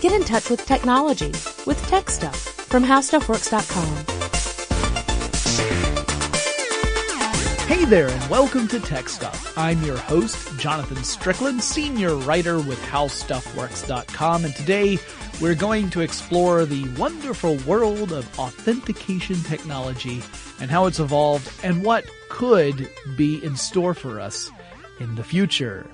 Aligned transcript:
Get 0.00 0.12
in 0.12 0.22
touch 0.22 0.48
with 0.48 0.64
technology 0.64 1.30
with 1.66 1.84
Tech 1.88 2.08
Stuff 2.08 2.36
from 2.36 2.84
HowStuffWorks.com. 2.84 4.06
Hey 7.66 7.84
there, 7.84 8.06
and 8.06 8.30
welcome 8.30 8.68
to 8.68 8.78
Tech 8.78 9.08
Stuff. 9.08 9.58
I'm 9.58 9.82
your 9.82 9.96
host, 9.96 10.56
Jonathan 10.56 11.02
Strickland, 11.02 11.64
senior 11.64 12.14
writer 12.14 12.58
with 12.58 12.80
HowStuffWorks.com, 12.82 14.44
and 14.44 14.54
today 14.54 14.98
we're 15.40 15.56
going 15.56 15.90
to 15.90 16.02
explore 16.02 16.64
the 16.64 16.88
wonderful 16.90 17.56
world 17.66 18.12
of 18.12 18.38
authentication 18.38 19.42
technology 19.42 20.22
and 20.60 20.70
how 20.70 20.86
it's 20.86 21.00
evolved 21.00 21.52
and 21.64 21.82
what 21.82 22.06
could 22.28 22.88
be 23.16 23.44
in 23.44 23.56
store 23.56 23.94
for 23.94 24.20
us 24.20 24.48
in 25.00 25.16
the 25.16 25.24
future. 25.24 25.90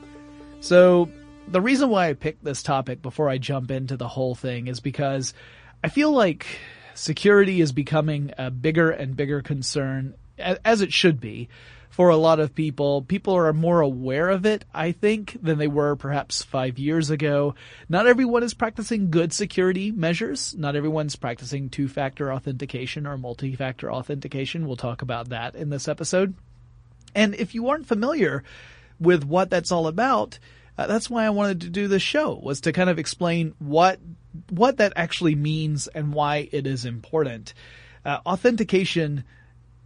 So, 0.61 1.09
the 1.49 1.61
reason 1.61 1.89
why 1.89 2.09
I 2.09 2.15
picked 2.15 2.45
this 2.45 2.63
topic 2.63 3.03
before 3.03 3.29
I 3.29 3.39
jump 3.39 3.71
into 3.71 3.97
the 3.97 4.09
whole 4.09 4.35
thing 4.35 4.67
is 4.67 4.81
because 4.81 5.35
I 5.83 5.89
feel 5.89 6.11
like 6.11 6.47
security 6.95 7.61
is 7.61 7.73
becoming 7.73 8.33
a 8.39 8.51
bigger 8.51 8.91
and 8.91 9.17
bigger 9.17 9.43
concern, 9.43 10.15
as 10.39 10.81
it 10.81 10.93
should 10.93 11.21
be, 11.21 11.49
for 11.91 12.09
a 12.09 12.17
lot 12.17 12.41
of 12.41 12.55
people. 12.57 13.03
People 13.03 13.35
are 13.35 13.53
more 13.53 13.81
aware 13.81 14.29
of 14.31 14.47
it, 14.47 14.65
I 14.75 14.91
think, 14.91 15.37
than 15.41 15.59
they 15.59 15.69
were 15.69 15.95
perhaps 15.95 16.43
five 16.43 16.77
years 16.79 17.11
ago. 17.11 17.55
Not 17.89 18.09
everyone 18.09 18.43
is 18.43 18.53
practicing 18.53 19.11
good 19.11 19.33
security 19.33 19.93
measures. 19.93 20.57
Not 20.59 20.75
everyone's 20.75 21.15
practicing 21.15 21.69
two-factor 21.69 22.33
authentication 22.33 23.07
or 23.07 23.17
multi-factor 23.17 23.93
authentication. 23.93 24.67
We'll 24.67 24.77
talk 24.77 25.03
about 25.03 25.29
that 25.29 25.55
in 25.55 25.71
this 25.71 25.87
episode. 25.87 26.35
And 27.15 27.35
if 27.37 27.55
you 27.55 27.69
aren't 27.69 27.87
familiar 27.87 28.43
with 28.99 29.23
what 29.23 29.51
that's 29.51 29.71
all 29.71 29.87
about, 29.87 30.41
uh, 30.77 30.87
that's 30.87 31.09
why 31.09 31.25
I 31.25 31.31
wanted 31.31 31.63
to 31.63 31.71
do 31.71 31.89
this 31.89 32.03
show 32.03 32.35
was 32.43 32.63
to 32.63 32.73
kind 32.73 32.91
of 32.91 32.99
explain 32.99 33.55
what 33.59 34.01
what 34.51 34.79
that 34.79 34.93
actually 34.97 35.37
means 35.37 35.87
and 35.87 36.13
why 36.13 36.49
it 36.51 36.67
is 36.67 36.85
important. 36.85 37.55
Uh, 38.05 38.19
authentication 38.27 39.25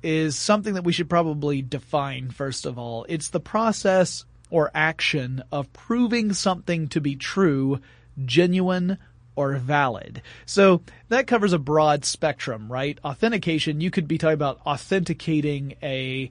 is 0.02 0.36
something 0.36 0.74
that 0.74 0.84
we 0.84 0.92
should 0.92 1.10
probably 1.10 1.60
define 1.60 2.30
first 2.30 2.64
of 2.64 2.78
all. 2.78 3.04
It's 3.08 3.28
the 3.28 3.40
process 3.40 4.24
or 4.50 4.70
action 4.74 5.42
of 5.52 5.72
proving 5.72 6.32
something 6.32 6.88
to 6.88 7.00
be 7.00 7.16
true, 7.16 7.80
genuine, 8.24 8.98
or 9.36 9.56
valid. 9.56 10.22
So 10.46 10.82
that 11.10 11.26
covers 11.26 11.52
a 11.52 11.58
broad 11.58 12.04
spectrum, 12.04 12.72
right? 12.72 12.98
Authentication, 13.04 13.80
you 13.80 13.90
could 13.90 14.08
be 14.08 14.18
talking 14.18 14.34
about 14.34 14.60
authenticating 14.66 15.74
a 15.82 16.30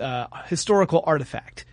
uh, 0.00 0.26
historical 0.46 1.04
artifact. 1.06 1.64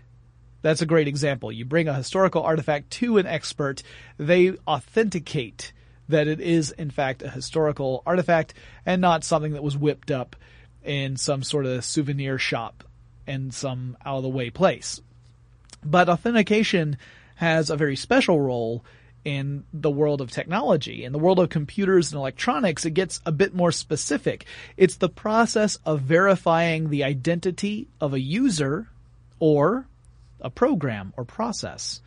That's 0.66 0.82
a 0.82 0.88
great 0.88 1.08
example. 1.08 1.52
You 1.52 1.64
bring 1.64 1.88
a 1.88 1.94
historical 1.94 2.42
artifact 2.42 2.90
to 2.94 3.20
an 3.20 3.28
expert, 3.28 3.84
they 4.18 4.54
authenticate 4.68 5.72
that 6.10 6.28
it 6.28 6.42
is 6.42 6.72
in 6.72 6.90
fact 6.90 7.22
a 7.22 7.30
historical 7.30 8.02
artifact 8.04 8.56
and 8.84 9.00
not 9.00 9.24
something 9.24 9.54
that 9.54 9.62
was 9.62 9.78
whipped 9.78 10.10
up 10.10 10.36
in 10.84 11.18
some 11.18 11.44
sort 11.44 11.68
of 11.68 11.86
souvenir 11.86 12.40
shop 12.40 12.84
in 13.28 13.52
some 13.52 13.96
out 14.04 14.18
of 14.18 14.24
the 14.24 14.30
way 14.30 14.50
place. 14.50 15.00
But 15.84 16.10
authentication 16.10 16.98
has 17.36 17.70
a 17.70 17.78
very 17.78 17.96
special 17.96 18.42
role 18.42 18.84
in 19.24 19.66
the 19.72 19.92
world 19.92 20.20
of 20.20 20.32
technology. 20.32 21.04
In 21.04 21.12
the 21.12 21.20
world 21.20 21.38
of 21.38 21.50
computers 21.50 22.12
and 22.12 22.18
electronics, 22.18 22.86
it 22.86 22.96
gets 22.96 23.22
a 23.24 23.32
bit 23.32 23.54
more 23.54 23.72
specific. 23.72 24.46
It's 24.78 24.96
the 24.96 25.10
process 25.10 25.78
of 25.86 26.02
verifying 26.02 26.90
the 26.90 27.04
identity 27.04 27.88
of 28.02 28.16
a 28.16 28.20
user 28.20 28.90
or 29.38 29.86
a 30.42 30.50
program 30.50 31.14
or 31.18 31.26
process. 31.26 32.02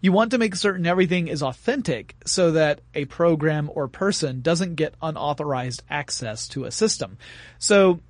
You 0.00 0.12
want 0.12 0.30
to 0.30 0.38
make 0.38 0.54
certain 0.54 0.86
everything 0.86 1.28
is 1.28 1.42
authentic 1.42 2.14
so 2.24 2.52
that 2.52 2.80
a 2.94 3.04
program 3.06 3.70
or 3.74 3.88
person 3.88 4.42
doesn't 4.42 4.76
get 4.76 4.94
unauthorized 5.02 5.82
access 5.90 6.46
to 6.48 6.64
a 6.64 6.70
system. 6.70 7.18
So 7.58 8.00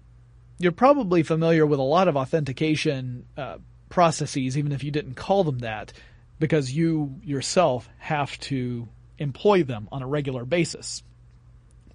you're 0.58 0.72
probably 0.72 1.22
familiar 1.22 1.64
with 1.64 1.78
a 1.78 1.82
lot 1.82 2.08
of 2.08 2.16
authentication 2.16 3.24
uh, 3.36 3.58
processes, 3.88 4.58
even 4.58 4.72
if 4.72 4.84
you 4.84 4.90
didn't 4.90 5.14
call 5.14 5.44
them 5.44 5.60
that, 5.60 5.92
because 6.38 6.70
you 6.70 7.16
yourself 7.22 7.88
have 7.98 8.38
to 8.40 8.88
employ 9.18 9.62
them 9.62 9.88
on 9.90 10.02
a 10.02 10.06
regular 10.06 10.44
basis. 10.44 11.02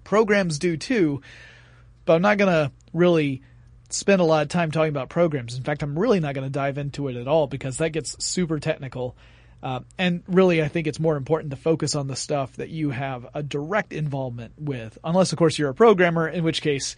Programs 0.02 0.58
do 0.58 0.76
too, 0.76 1.22
but 2.04 2.14
I'm 2.14 2.22
not 2.22 2.38
going 2.38 2.52
to 2.52 2.72
really 2.92 3.42
spend 3.94 4.20
a 4.20 4.24
lot 4.24 4.42
of 4.42 4.48
time 4.48 4.70
talking 4.70 4.90
about 4.90 5.08
programs. 5.08 5.56
In 5.56 5.62
fact, 5.62 5.82
I'm 5.82 5.98
really 5.98 6.20
not 6.20 6.34
going 6.34 6.46
to 6.46 6.50
dive 6.50 6.78
into 6.78 7.08
it 7.08 7.16
at 7.16 7.28
all 7.28 7.46
because 7.46 7.78
that 7.78 7.90
gets 7.90 8.24
super 8.24 8.58
technical. 8.58 9.16
Uh, 9.62 9.80
and 9.96 10.22
really, 10.26 10.62
I 10.62 10.68
think 10.68 10.86
it's 10.86 11.00
more 11.00 11.16
important 11.16 11.50
to 11.50 11.56
focus 11.56 11.94
on 11.94 12.06
the 12.06 12.16
stuff 12.16 12.56
that 12.56 12.68
you 12.68 12.90
have 12.90 13.26
a 13.34 13.42
direct 13.42 13.92
involvement 13.92 14.52
with, 14.58 14.98
unless, 15.02 15.32
of 15.32 15.38
course, 15.38 15.58
you're 15.58 15.70
a 15.70 15.74
programmer, 15.74 16.28
in 16.28 16.44
which 16.44 16.60
case 16.60 16.96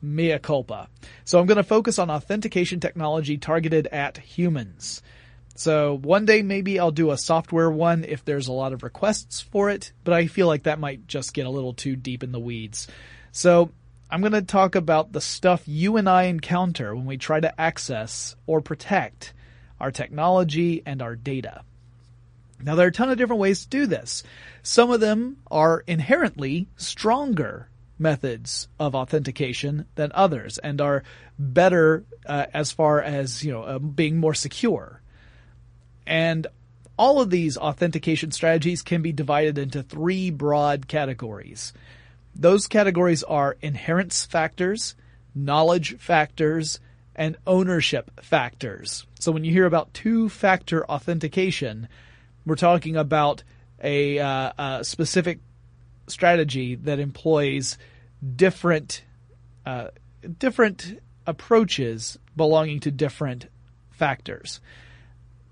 mea 0.00 0.38
culpa. 0.38 0.88
So 1.24 1.38
I'm 1.38 1.46
going 1.46 1.56
to 1.56 1.62
focus 1.62 1.98
on 1.98 2.10
authentication 2.10 2.80
technology 2.80 3.36
targeted 3.36 3.86
at 3.88 4.16
humans. 4.16 5.02
So 5.56 5.96
one 5.98 6.24
day 6.24 6.42
maybe 6.42 6.80
I'll 6.80 6.90
do 6.90 7.10
a 7.10 7.18
software 7.18 7.70
one 7.70 8.04
if 8.04 8.24
there's 8.24 8.48
a 8.48 8.52
lot 8.52 8.72
of 8.72 8.82
requests 8.82 9.40
for 9.40 9.70
it, 9.70 9.92
but 10.02 10.14
I 10.14 10.26
feel 10.26 10.46
like 10.46 10.64
that 10.64 10.80
might 10.80 11.06
just 11.06 11.32
get 11.32 11.46
a 11.46 11.50
little 11.50 11.74
too 11.74 11.96
deep 11.96 12.22
in 12.22 12.32
the 12.32 12.40
weeds. 12.40 12.88
So 13.30 13.70
I'm 14.14 14.20
going 14.20 14.32
to 14.32 14.42
talk 14.42 14.76
about 14.76 15.10
the 15.10 15.20
stuff 15.20 15.64
you 15.66 15.96
and 15.96 16.08
I 16.08 16.26
encounter 16.26 16.94
when 16.94 17.04
we 17.04 17.16
try 17.16 17.40
to 17.40 17.60
access 17.60 18.36
or 18.46 18.60
protect 18.60 19.32
our 19.80 19.90
technology 19.90 20.84
and 20.86 21.02
our 21.02 21.16
data. 21.16 21.64
Now 22.62 22.76
there 22.76 22.86
are 22.86 22.90
a 22.90 22.92
ton 22.92 23.10
of 23.10 23.18
different 23.18 23.40
ways 23.40 23.64
to 23.64 23.68
do 23.68 23.86
this. 23.86 24.22
Some 24.62 24.92
of 24.92 25.00
them 25.00 25.38
are 25.50 25.82
inherently 25.88 26.68
stronger 26.76 27.68
methods 27.98 28.68
of 28.78 28.94
authentication 28.94 29.86
than 29.96 30.12
others 30.14 30.58
and 30.58 30.80
are 30.80 31.02
better 31.36 32.04
uh, 32.24 32.46
as 32.54 32.70
far 32.70 33.02
as 33.02 33.42
you 33.42 33.50
know 33.50 33.64
uh, 33.64 33.78
being 33.80 34.18
more 34.18 34.34
secure 34.34 35.00
and 36.06 36.46
all 36.96 37.20
of 37.20 37.30
these 37.30 37.56
authentication 37.56 38.30
strategies 38.30 38.82
can 38.82 39.02
be 39.02 39.10
divided 39.10 39.58
into 39.58 39.82
three 39.82 40.30
broad 40.30 40.86
categories 40.86 41.72
those 42.34 42.66
categories 42.66 43.22
are 43.22 43.56
inherence 43.60 44.24
factors 44.24 44.94
knowledge 45.34 45.96
factors 45.98 46.80
and 47.14 47.36
ownership 47.46 48.10
factors 48.22 49.06
so 49.18 49.32
when 49.32 49.44
you 49.44 49.52
hear 49.52 49.66
about 49.66 49.92
two 49.94 50.28
factor 50.28 50.84
authentication 50.86 51.88
we're 52.46 52.54
talking 52.56 52.96
about 52.96 53.42
a, 53.82 54.18
uh, 54.18 54.52
a 54.58 54.84
specific 54.84 55.40
strategy 56.06 56.74
that 56.74 56.98
employs 56.98 57.78
different 58.36 59.02
uh, 59.66 59.88
different 60.38 61.00
approaches 61.26 62.18
belonging 62.36 62.80
to 62.80 62.90
different 62.90 63.46
factors. 63.90 64.60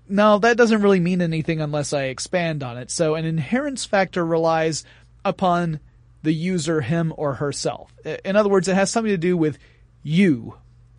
Now, 0.07 0.37
that 0.39 0.57
doesn't 0.57 0.81
really 0.81 0.99
mean 0.99 1.21
anything 1.21 1.61
unless 1.61 1.93
I 1.93 2.03
expand 2.03 2.61
on 2.61 2.77
it. 2.77 2.91
So, 2.91 3.15
an 3.15 3.25
inherence 3.25 3.85
factor 3.85 4.25
relies 4.25 4.83
upon 5.23 5.79
the 6.23 6.33
user, 6.33 6.81
him 6.81 7.13
or 7.15 7.35
herself. 7.35 7.93
In 8.25 8.35
other 8.35 8.49
words, 8.49 8.67
it 8.67 8.75
has 8.75 8.89
something 8.89 9.11
to 9.11 9.17
do 9.17 9.37
with 9.37 9.59
you 10.01 10.55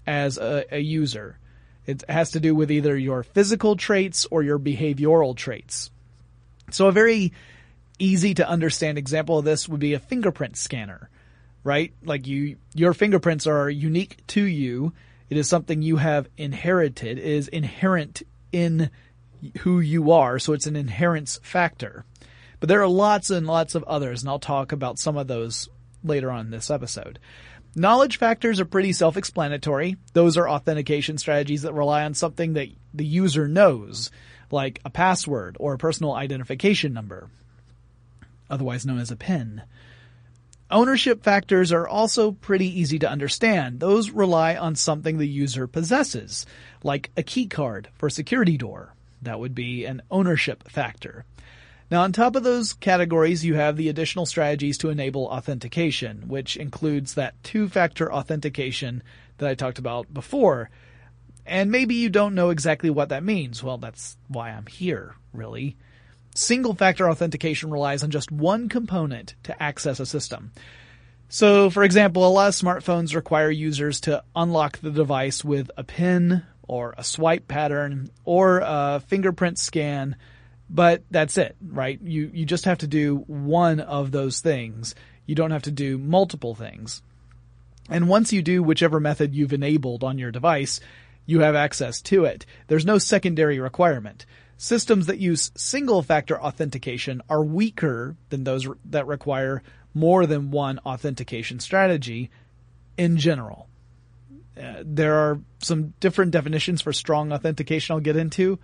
as 0.06 0.38
a, 0.38 0.64
a 0.70 0.78
user. 0.78 1.38
It 1.86 2.04
has 2.08 2.32
to 2.32 2.40
do 2.40 2.54
with 2.54 2.70
either 2.70 2.96
your 2.96 3.22
physical 3.22 3.76
traits 3.76 4.26
or 4.30 4.42
your 4.42 4.58
behavioral 4.58 5.36
traits. 5.36 5.90
So, 6.70 6.88
a 6.88 6.92
very 6.92 7.32
easy 7.98 8.34
to 8.34 8.48
understand 8.48 8.98
example 8.98 9.38
of 9.38 9.44
this 9.44 9.68
would 9.68 9.80
be 9.80 9.94
a 9.94 9.98
fingerprint 9.98 10.56
scanner, 10.56 11.10
right? 11.62 11.92
Like 12.02 12.26
you, 12.26 12.56
your 12.74 12.94
fingerprints 12.94 13.46
are 13.46 13.68
unique 13.68 14.26
to 14.28 14.42
you. 14.42 14.92
It 15.30 15.36
is 15.36 15.48
something 15.48 15.82
you 15.82 15.96
have 15.96 16.28
inherited. 16.36 17.18
It 17.18 17.24
is 17.24 17.48
inherent 17.48 18.22
in 18.50 18.90
who 19.58 19.80
you 19.80 20.12
are. 20.12 20.38
So 20.38 20.52
it's 20.52 20.66
an 20.66 20.76
inherence 20.76 21.38
factor. 21.42 22.04
But 22.64 22.68
there 22.68 22.82
are 22.82 22.88
lots 22.88 23.28
and 23.28 23.46
lots 23.46 23.74
of 23.74 23.84
others, 23.84 24.22
and 24.22 24.30
I'll 24.30 24.38
talk 24.38 24.72
about 24.72 24.98
some 24.98 25.18
of 25.18 25.26
those 25.26 25.68
later 26.02 26.30
on 26.30 26.46
in 26.46 26.50
this 26.50 26.70
episode. 26.70 27.18
Knowledge 27.76 28.16
factors 28.16 28.58
are 28.58 28.64
pretty 28.64 28.94
self-explanatory. 28.94 29.98
Those 30.14 30.38
are 30.38 30.48
authentication 30.48 31.18
strategies 31.18 31.60
that 31.60 31.74
rely 31.74 32.06
on 32.06 32.14
something 32.14 32.54
that 32.54 32.68
the 32.94 33.04
user 33.04 33.46
knows, 33.46 34.10
like 34.50 34.80
a 34.82 34.88
password 34.88 35.58
or 35.60 35.74
a 35.74 35.78
personal 35.78 36.14
identification 36.14 36.94
number 36.94 37.28
otherwise 38.48 38.86
known 38.86 38.98
as 38.98 39.10
a 39.10 39.16
PIN. 39.16 39.60
Ownership 40.70 41.22
factors 41.22 41.70
are 41.70 41.86
also 41.86 42.32
pretty 42.32 42.80
easy 42.80 42.98
to 43.00 43.10
understand. 43.10 43.78
Those 43.78 44.08
rely 44.08 44.56
on 44.56 44.74
something 44.74 45.18
the 45.18 45.28
user 45.28 45.66
possesses, 45.66 46.46
like 46.82 47.10
a 47.14 47.22
key 47.22 47.46
card 47.46 47.90
for 47.92 48.06
a 48.06 48.10
security 48.10 48.56
door. 48.56 48.94
That 49.20 49.38
would 49.38 49.54
be 49.54 49.84
an 49.84 50.00
ownership 50.10 50.66
factor. 50.70 51.26
Now 51.94 52.02
on 52.02 52.10
top 52.10 52.34
of 52.34 52.42
those 52.42 52.72
categories, 52.72 53.44
you 53.44 53.54
have 53.54 53.76
the 53.76 53.88
additional 53.88 54.26
strategies 54.26 54.78
to 54.78 54.90
enable 54.90 55.26
authentication, 55.26 56.26
which 56.26 56.56
includes 56.56 57.14
that 57.14 57.40
two-factor 57.44 58.12
authentication 58.12 59.00
that 59.38 59.48
I 59.48 59.54
talked 59.54 59.78
about 59.78 60.12
before. 60.12 60.70
And 61.46 61.70
maybe 61.70 61.94
you 61.94 62.08
don't 62.08 62.34
know 62.34 62.50
exactly 62.50 62.90
what 62.90 63.10
that 63.10 63.22
means. 63.22 63.62
Well, 63.62 63.78
that's 63.78 64.16
why 64.26 64.50
I'm 64.50 64.66
here, 64.66 65.14
really. 65.32 65.76
single 66.34 66.74
factor 66.74 67.08
authentication 67.08 67.70
relies 67.70 68.02
on 68.02 68.10
just 68.10 68.32
one 68.32 68.68
component 68.68 69.36
to 69.44 69.62
access 69.62 70.00
a 70.00 70.06
system. 70.06 70.50
So, 71.28 71.70
for 71.70 71.84
example, 71.84 72.26
a 72.26 72.28
lot 72.28 72.48
of 72.48 72.54
smartphones 72.54 73.14
require 73.14 73.50
users 73.50 74.00
to 74.00 74.24
unlock 74.34 74.80
the 74.80 74.90
device 74.90 75.44
with 75.44 75.70
a 75.76 75.84
PIN 75.84 76.42
or 76.66 76.96
a 76.98 77.04
swipe 77.04 77.46
pattern 77.46 78.10
or 78.24 78.60
a 78.64 79.00
fingerprint 79.06 79.60
scan, 79.60 80.16
but 80.68 81.02
that's 81.10 81.38
it, 81.38 81.56
right? 81.62 82.00
You, 82.02 82.30
you 82.32 82.44
just 82.46 82.64
have 82.64 82.78
to 82.78 82.86
do 82.86 83.24
one 83.26 83.80
of 83.80 84.10
those 84.10 84.40
things. 84.40 84.94
You 85.26 85.34
don't 85.34 85.50
have 85.50 85.62
to 85.64 85.70
do 85.70 85.98
multiple 85.98 86.54
things. 86.54 87.02
And 87.88 88.08
once 88.08 88.32
you 88.32 88.42
do 88.42 88.62
whichever 88.62 88.98
method 88.98 89.34
you've 89.34 89.52
enabled 89.52 90.02
on 90.02 90.18
your 90.18 90.30
device, 90.30 90.80
you 91.26 91.40
have 91.40 91.54
access 91.54 92.00
to 92.02 92.24
it. 92.24 92.46
There's 92.66 92.86
no 92.86 92.98
secondary 92.98 93.58
requirement. 93.58 94.26
Systems 94.56 95.06
that 95.06 95.18
use 95.18 95.52
single 95.56 96.02
factor 96.02 96.40
authentication 96.40 97.20
are 97.28 97.44
weaker 97.44 98.16
than 98.30 98.44
those 98.44 98.66
that 98.86 99.06
require 99.06 99.62
more 99.94 100.26
than 100.26 100.50
one 100.50 100.78
authentication 100.80 101.60
strategy 101.60 102.30
in 102.96 103.16
general. 103.16 103.68
Uh, 104.56 104.82
there 104.84 105.14
are 105.14 105.40
some 105.58 105.94
different 106.00 106.30
definitions 106.30 106.80
for 106.80 106.92
strong 106.92 107.32
authentication 107.32 107.94
I'll 107.94 108.00
get 108.00 108.16
into, 108.16 108.58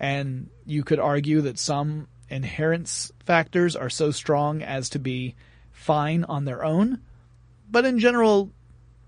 and 0.00 0.48
you 0.64 0.84
could 0.84 1.00
argue 1.00 1.40
that 1.42 1.58
some 1.58 2.08
inherence 2.28 3.12
factors 3.24 3.74
are 3.74 3.90
so 3.90 4.10
strong 4.10 4.62
as 4.62 4.90
to 4.90 4.98
be 4.98 5.34
fine 5.72 6.24
on 6.24 6.44
their 6.44 6.64
own. 6.64 7.00
But 7.70 7.84
in 7.84 7.98
general, 7.98 8.50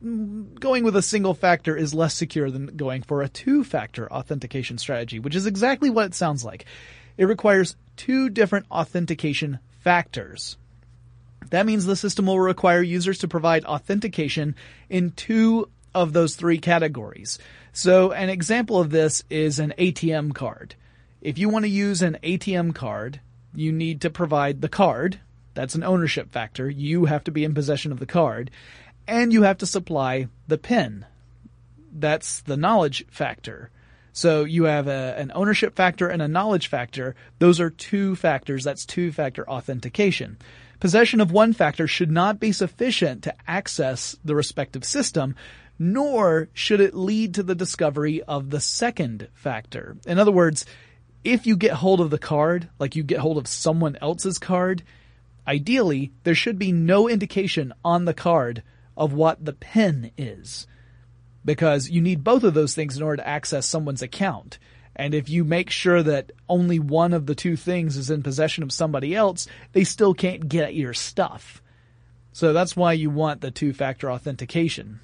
going 0.03 0.85
with 0.85 0.97
a 0.97 1.03
single 1.03 1.35
factor 1.35 1.77
is 1.77 1.93
less 1.95 2.15
secure 2.15 2.51
than 2.51 2.77
going 2.77 3.03
for 3.03 3.23
a 3.23 3.29
two 3.29 3.65
factor 3.65 4.11
authentication 4.11 4.79
strategy, 4.79 5.19
which 5.19 5.35
is 5.35 5.47
exactly 5.47 5.91
what 5.91 6.07
it 6.07 6.15
sounds 6.15 6.45
like. 6.45 6.65
It 7.17 7.27
requires 7.27 7.77
two 7.97 8.31
different 8.31 8.67
authentication 8.71 9.59
factors. 9.81 10.57
That 11.51 11.67
means 11.67 11.85
the 11.85 11.97
system 11.97 12.27
will 12.27 12.41
require 12.41 12.83
users 12.83 13.19
to 13.19 13.29
provide 13.29 13.65
authentication 13.65 14.55
in 14.89 15.11
two 15.13 15.69
of 15.95 16.13
those 16.13 16.37
three 16.37 16.59
categories. 16.59 17.39
So 17.73 18.13
an 18.13 18.29
example 18.29 18.81
of 18.81 18.91
this 18.91 19.23
is 19.31 19.59
an 19.59 19.75
ATM 19.79 20.35
card. 20.35 20.75
If 21.21 21.39
you 21.39 21.49
want 21.49 21.65
to 21.65 21.71
use 21.71 22.03
an 22.03 22.19
ATM 22.23 22.75
card, 22.75 23.21
you 23.55 23.73
need 23.73 24.01
to 24.03 24.11
provide 24.11 24.61
the 24.61 24.69
card. 24.69 25.21
That's 25.55 25.75
an 25.75 25.85
ownership 25.85 26.33
factor. 26.33 26.69
You 26.69 27.07
have 27.07 27.25
to 27.25 27.31
be 27.31 27.45
in 27.45 27.55
possession 27.55 27.93
of 27.93 27.99
the 27.99 28.07
card 28.07 28.51
and 29.07 29.33
you 29.33 29.43
have 29.43 29.59
to 29.59 29.67
supply 29.67 30.29
the 30.47 30.59
PIN. 30.59 31.05
That's 31.93 32.41
the 32.43 32.57
knowledge 32.57 33.05
factor. 33.09 33.71
So 34.13 34.45
you 34.45 34.65
have 34.65 34.87
a, 34.87 35.15
an 35.17 35.33
ownership 35.35 35.75
factor 35.75 36.09
and 36.09 36.23
a 36.23 36.29
knowledge 36.29 36.69
factor. 36.69 37.15
Those 37.39 37.61
are 37.61 37.71
two 37.71 38.17
factors. 38.17 38.65
That's 38.65 38.87
two 38.87 39.13
factor 39.13 39.49
authentication. 39.49 40.39
Possession 40.79 41.21
of 41.21 41.33
one 41.33 41.53
factor 41.53 41.87
should 41.87 42.11
not 42.11 42.41
be 42.41 42.53
sufficient 42.53 43.25
to 43.25 43.35
access 43.47 44.17
the 44.25 44.35
respective 44.35 44.85
system, 44.85 45.35
nor 45.81 46.51
should 46.53 46.79
it 46.79 46.95
lead 46.95 47.35
to 47.35 47.43
the 47.43 47.55
discovery 47.55 48.23
of 48.25 48.51
the 48.51 48.61
second 48.61 49.27
factor. 49.33 49.97
In 50.07 50.19
other 50.19 50.31
words, 50.31 50.67
if 51.25 51.47
you 51.47 51.57
get 51.57 51.73
hold 51.73 52.03
of 52.03 52.11
the 52.11 52.19
card, 52.19 52.69
like 52.79 52.95
you 52.95 53.03
get 53.03 53.21
hold 53.21 53.39
of 53.39 53.49
someone 53.49 53.97
else's 54.03 54.39
card, 54.39 54.83
ideally 55.47 56.13
there 56.23 56.35
should 56.35 56.59
be 56.59 56.71
no 56.71 57.09
indication 57.09 57.73
on 57.83 58.05
the 58.05 58.13
card 58.13 58.63
of 58.95 59.15
what 59.15 59.43
the 59.43 59.55
PIN 59.55 60.11
is. 60.19 60.67
Because 61.47 61.89
you 61.89 62.03
need 62.03 62.23
both 62.23 62.45
of 62.45 62.53
those 62.53 62.75
things 62.75 62.99
in 62.99 63.03
order 63.03 63.23
to 63.23 63.29
access 63.29 63.65
someone's 63.65 64.03
account. 64.03 64.59
And 64.95 65.15
if 65.15 65.31
you 65.31 65.45
make 65.45 65.71
sure 65.71 66.03
that 66.03 66.33
only 66.47 66.79
one 66.79 67.15
of 67.15 67.25
the 67.25 67.35
two 67.35 67.57
things 67.57 67.97
is 67.97 68.11
in 68.11 68.23
possession 68.23 68.63
of 68.63 68.71
somebody 68.71 69.15
else, 69.15 69.47
they 69.73 69.85
still 69.85 70.13
can't 70.13 70.47
get 70.47 70.75
your 70.75 70.93
stuff. 70.93 71.63
So 72.33 72.53
that's 72.53 72.77
why 72.77 72.93
you 72.93 73.09
want 73.09 73.41
the 73.41 73.51
two 73.51 73.73
factor 73.73 74.11
authentication. 74.13 75.01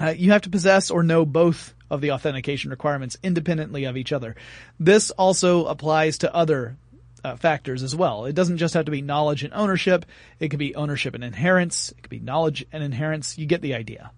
Uh, 0.00 0.14
you 0.16 0.32
have 0.32 0.42
to 0.42 0.50
possess 0.50 0.90
or 0.90 1.02
know 1.02 1.24
both 1.24 1.74
of 1.90 2.00
the 2.00 2.12
authentication 2.12 2.70
requirements 2.70 3.18
independently 3.22 3.84
of 3.84 3.96
each 3.96 4.12
other. 4.12 4.34
This 4.80 5.10
also 5.10 5.66
applies 5.66 6.18
to 6.18 6.34
other 6.34 6.76
uh, 7.24 7.36
factors 7.36 7.82
as 7.82 7.94
well. 7.94 8.24
It 8.24 8.34
doesn't 8.34 8.58
just 8.58 8.74
have 8.74 8.86
to 8.86 8.90
be 8.90 9.02
knowledge 9.02 9.44
and 9.44 9.52
ownership. 9.52 10.06
It 10.40 10.48
could 10.48 10.58
be 10.58 10.74
ownership 10.74 11.14
and 11.14 11.22
inheritance. 11.22 11.90
It 11.90 12.02
could 12.02 12.10
be 12.10 12.18
knowledge 12.18 12.64
and 12.72 12.82
inheritance. 12.82 13.38
You 13.38 13.46
get 13.46 13.62
the 13.62 13.74
idea. 13.74 14.10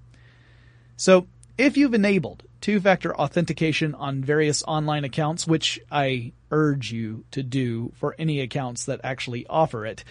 So 0.97 1.27
if 1.59 1.77
you've 1.77 1.95
enabled 1.95 2.45
two-factor 2.61 3.15
authentication 3.15 3.95
on 3.95 4.23
various 4.25 4.63
online 4.63 5.05
accounts, 5.05 5.47
which 5.47 5.81
I 5.91 6.33
urge 6.51 6.93
you 6.93 7.25
to 7.33 7.43
do 7.43 7.93
for 7.97 8.15
any 8.19 8.41
accounts 8.41 8.87
that 8.87 9.01
actually 9.05 9.47
offer 9.47 9.85
it, 9.85 10.05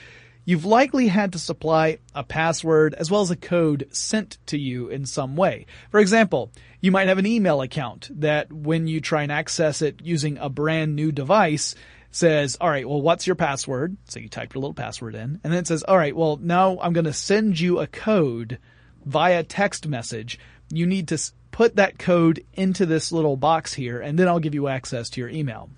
you've 0.46 0.66
likely 0.66 1.08
had 1.08 1.34
to 1.34 1.40
supply 1.40 1.98
a 2.14 2.24
password 2.24 2.94
as 2.94 3.10
well 3.10 3.22
as 3.22 3.32
a 3.32 3.36
code 3.36 3.88
sent 3.92 4.38
to 4.48 4.58
you 4.58 4.90
in 4.90 5.06
some 5.06 5.36
way. 5.36 5.66
For 5.90 6.00
example, 6.00 6.52
you 6.82 6.92
might 6.92 7.08
have 7.08 7.18
an 7.18 7.26
email 7.26 7.62
account 7.62 8.10
that 8.20 8.52
when 8.52 8.88
you 8.88 9.02
try 9.02 9.24
and 9.24 9.32
access 9.32 9.82
it 9.82 10.02
using 10.04 10.38
a 10.38 10.50
brand 10.50 10.96
new 10.96 11.12
device, 11.12 11.76
says, 12.16 12.58
all 12.62 12.70
right, 12.70 12.88
well, 12.88 13.02
what's 13.02 13.26
your 13.26 13.36
password? 13.36 13.98
So 14.06 14.20
you 14.20 14.30
type 14.30 14.54
your 14.54 14.62
little 14.62 14.74
password 14.74 15.16
in 15.16 15.42
and 15.44 15.52
then 15.52 15.60
it 15.60 15.68
says, 15.68 15.84
all 15.84 15.98
right, 15.98 16.16
well, 16.16 16.38
now 16.38 16.78
I'm 16.80 16.94
going 16.94 17.06
to 17.06 17.14
send 17.14 17.60
you 17.60 17.80
a 17.80 17.88
code 17.88 18.60
via 19.04 19.44
text 19.44 19.88
message. 19.88 20.40
You 20.72 20.86
need 20.86 21.08
to 21.08 21.18
put 21.52 21.76
that 21.78 21.98
code 21.98 22.46
into 22.54 22.86
this 22.86 23.12
little 23.12 23.36
box 23.36 23.74
here 23.74 24.00
and 24.00 24.18
then 24.18 24.28
I'll 24.28 24.40
give 24.40 24.54
you 24.54 24.68
access 24.68 25.10
to 25.12 25.22
your 25.22 25.30
email. 25.30 25.70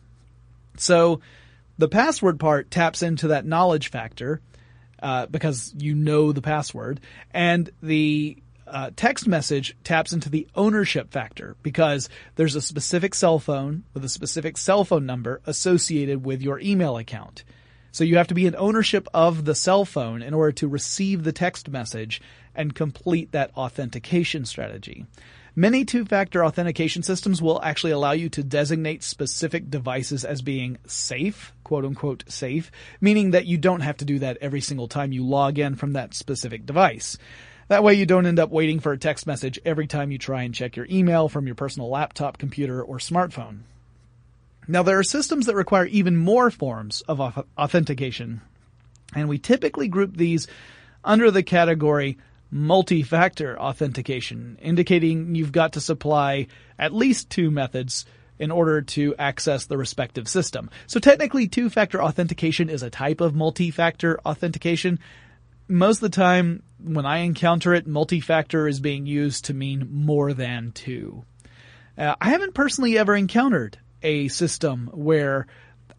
So 0.78 1.22
the 1.78 1.88
password 1.88 2.40
part 2.40 2.70
taps 2.70 3.02
into 3.02 3.30
that 3.30 3.46
knowledge 3.46 3.90
factor, 3.90 4.42
uh, 5.02 5.26
because 5.28 5.74
you 5.78 5.96
know 5.96 6.32
the 6.32 6.42
password 6.42 7.00
and 7.34 7.70
the 7.82 8.38
uh, 8.68 8.90
text 8.96 9.28
message 9.28 9.76
taps 9.84 10.12
into 10.12 10.30
the 10.30 10.48
ownership 10.56 11.12
factor 11.12 11.56
because 11.62 12.10
there's 12.36 12.56
a 12.56 12.62
specific 12.62 13.14
cell 13.14 13.40
phone 13.40 13.84
with 13.94 14.04
a 14.04 14.10
specific 14.10 14.58
cell 14.58 14.84
phone 14.84 15.06
number 15.06 15.42
associated 15.46 16.26
with 16.26 16.42
your 16.42 16.60
email 16.60 16.98
account. 16.98 17.44
So 17.92 18.04
you 18.04 18.18
have 18.18 18.28
to 18.28 18.34
be 18.34 18.46
in 18.46 18.56
ownership 18.58 19.08
of 19.14 19.46
the 19.46 19.56
cell 19.56 19.86
phone 19.86 20.22
in 20.22 20.34
order 20.34 20.52
to 20.54 20.68
receive 20.68 21.24
the 21.24 21.32
text 21.32 21.70
message 21.70 22.22
and 22.54 22.76
complete 22.76 23.32
that 23.32 23.56
authentication 23.56 24.46
strategy. 24.46 25.06
Many 25.58 25.86
two-factor 25.86 26.44
authentication 26.44 27.02
systems 27.02 27.42
will 27.42 27.62
actually 27.62 27.92
allow 27.92 28.12
you 28.12 28.28
to 28.28 28.44
designate 28.44 29.04
specific 29.04 29.70
devices 29.70 30.26
as 30.26 30.42
being 30.42 30.80
safe, 30.86 31.54
quote 31.64 31.86
unquote 31.86 32.26
safe, 32.28 32.70
meaning 33.00 33.32
that 33.32 33.46
you 33.46 33.58
don't 33.58 33.80
have 33.80 33.96
to 33.98 34.06
do 34.06 34.20
that 34.20 34.38
every 34.42 34.60
single 34.60 34.90
time 34.90 35.14
you 35.14 35.26
log 35.26 35.58
in 35.58 35.76
from 35.76 35.94
that 35.94 36.14
specific 36.14 36.66
device. 36.66 37.18
That 37.70 37.84
way 37.84 37.94
you 37.94 38.06
don't 38.06 38.26
end 38.26 38.38
up 38.38 38.50
waiting 38.50 38.82
for 38.82 38.92
a 38.92 38.98
text 38.98 39.26
message 39.26 39.58
every 39.64 39.88
time 39.88 40.12
you 40.12 40.18
try 40.18 40.44
and 40.44 40.54
check 40.54 40.76
your 40.76 40.88
email 40.90 41.30
from 41.30 41.46
your 41.46 41.56
personal 41.56 41.90
laptop, 41.90 42.38
computer, 42.38 42.84
or 42.84 42.98
smartphone. 42.98 43.60
Now 44.68 44.84
there 44.84 45.00
are 45.00 45.04
systems 45.04 45.46
that 45.46 45.56
require 45.56 45.86
even 45.86 46.18
more 46.18 46.52
forms 46.52 47.02
of 47.08 47.22
authentication, 47.58 48.42
and 49.16 49.30
we 49.30 49.38
typically 49.38 49.88
group 49.88 50.18
these 50.18 50.48
under 51.02 51.32
the 51.32 51.44
category 51.44 52.18
multi-factor 52.52 53.60
authentication, 53.60 54.58
indicating 54.62 55.36
you've 55.36 55.52
got 55.52 55.74
to 55.74 55.82
supply 55.82 56.48
at 56.80 56.94
least 56.94 57.30
two 57.30 57.52
methods 57.52 58.06
in 58.38 58.52
order 58.52 58.82
to 58.82 59.16
access 59.18 59.66
the 59.66 59.78
respective 59.78 60.28
system. 60.28 60.70
So 60.88 61.00
technically 61.00 61.48
two-factor 61.48 62.02
authentication 62.02 62.70
is 62.70 62.84
a 62.84 62.90
type 62.90 63.22
of 63.22 63.36
multi-factor 63.36 64.20
authentication. 64.26 65.00
Most 65.68 65.98
of 65.98 66.12
the 66.12 66.16
time 66.16 66.64
when 66.84 67.06
I 67.06 67.20
encounter 67.20 67.74
it, 67.74 67.88
multi-factor 67.88 68.68
is 68.68 68.80
being 68.80 69.06
used 69.06 69.46
to 69.46 69.54
mean 69.54 69.88
more 69.92 70.34
than 70.34 70.72
two. 70.74 71.24
Uh, 71.98 72.16
I 72.20 72.30
haven't 72.30 72.54
personally 72.54 72.98
ever 72.98 73.16
encountered 73.16 73.78
a 74.04 74.28
system 74.28 74.90
where 74.94 75.48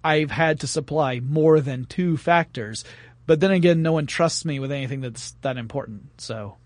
I've 0.04 0.30
had 0.30 0.60
to 0.60 0.66
supply 0.66 1.20
more 1.20 1.60
than 1.60 1.86
two 1.86 2.16
factors, 2.16 2.84
but 3.26 3.40
then 3.40 3.50
again, 3.50 3.82
no 3.82 3.92
one 3.92 4.06
trusts 4.06 4.44
me 4.44 4.58
with 4.58 4.72
anything 4.72 5.00
that's 5.00 5.32
that 5.42 5.56
important, 5.56 6.20
so 6.20 6.56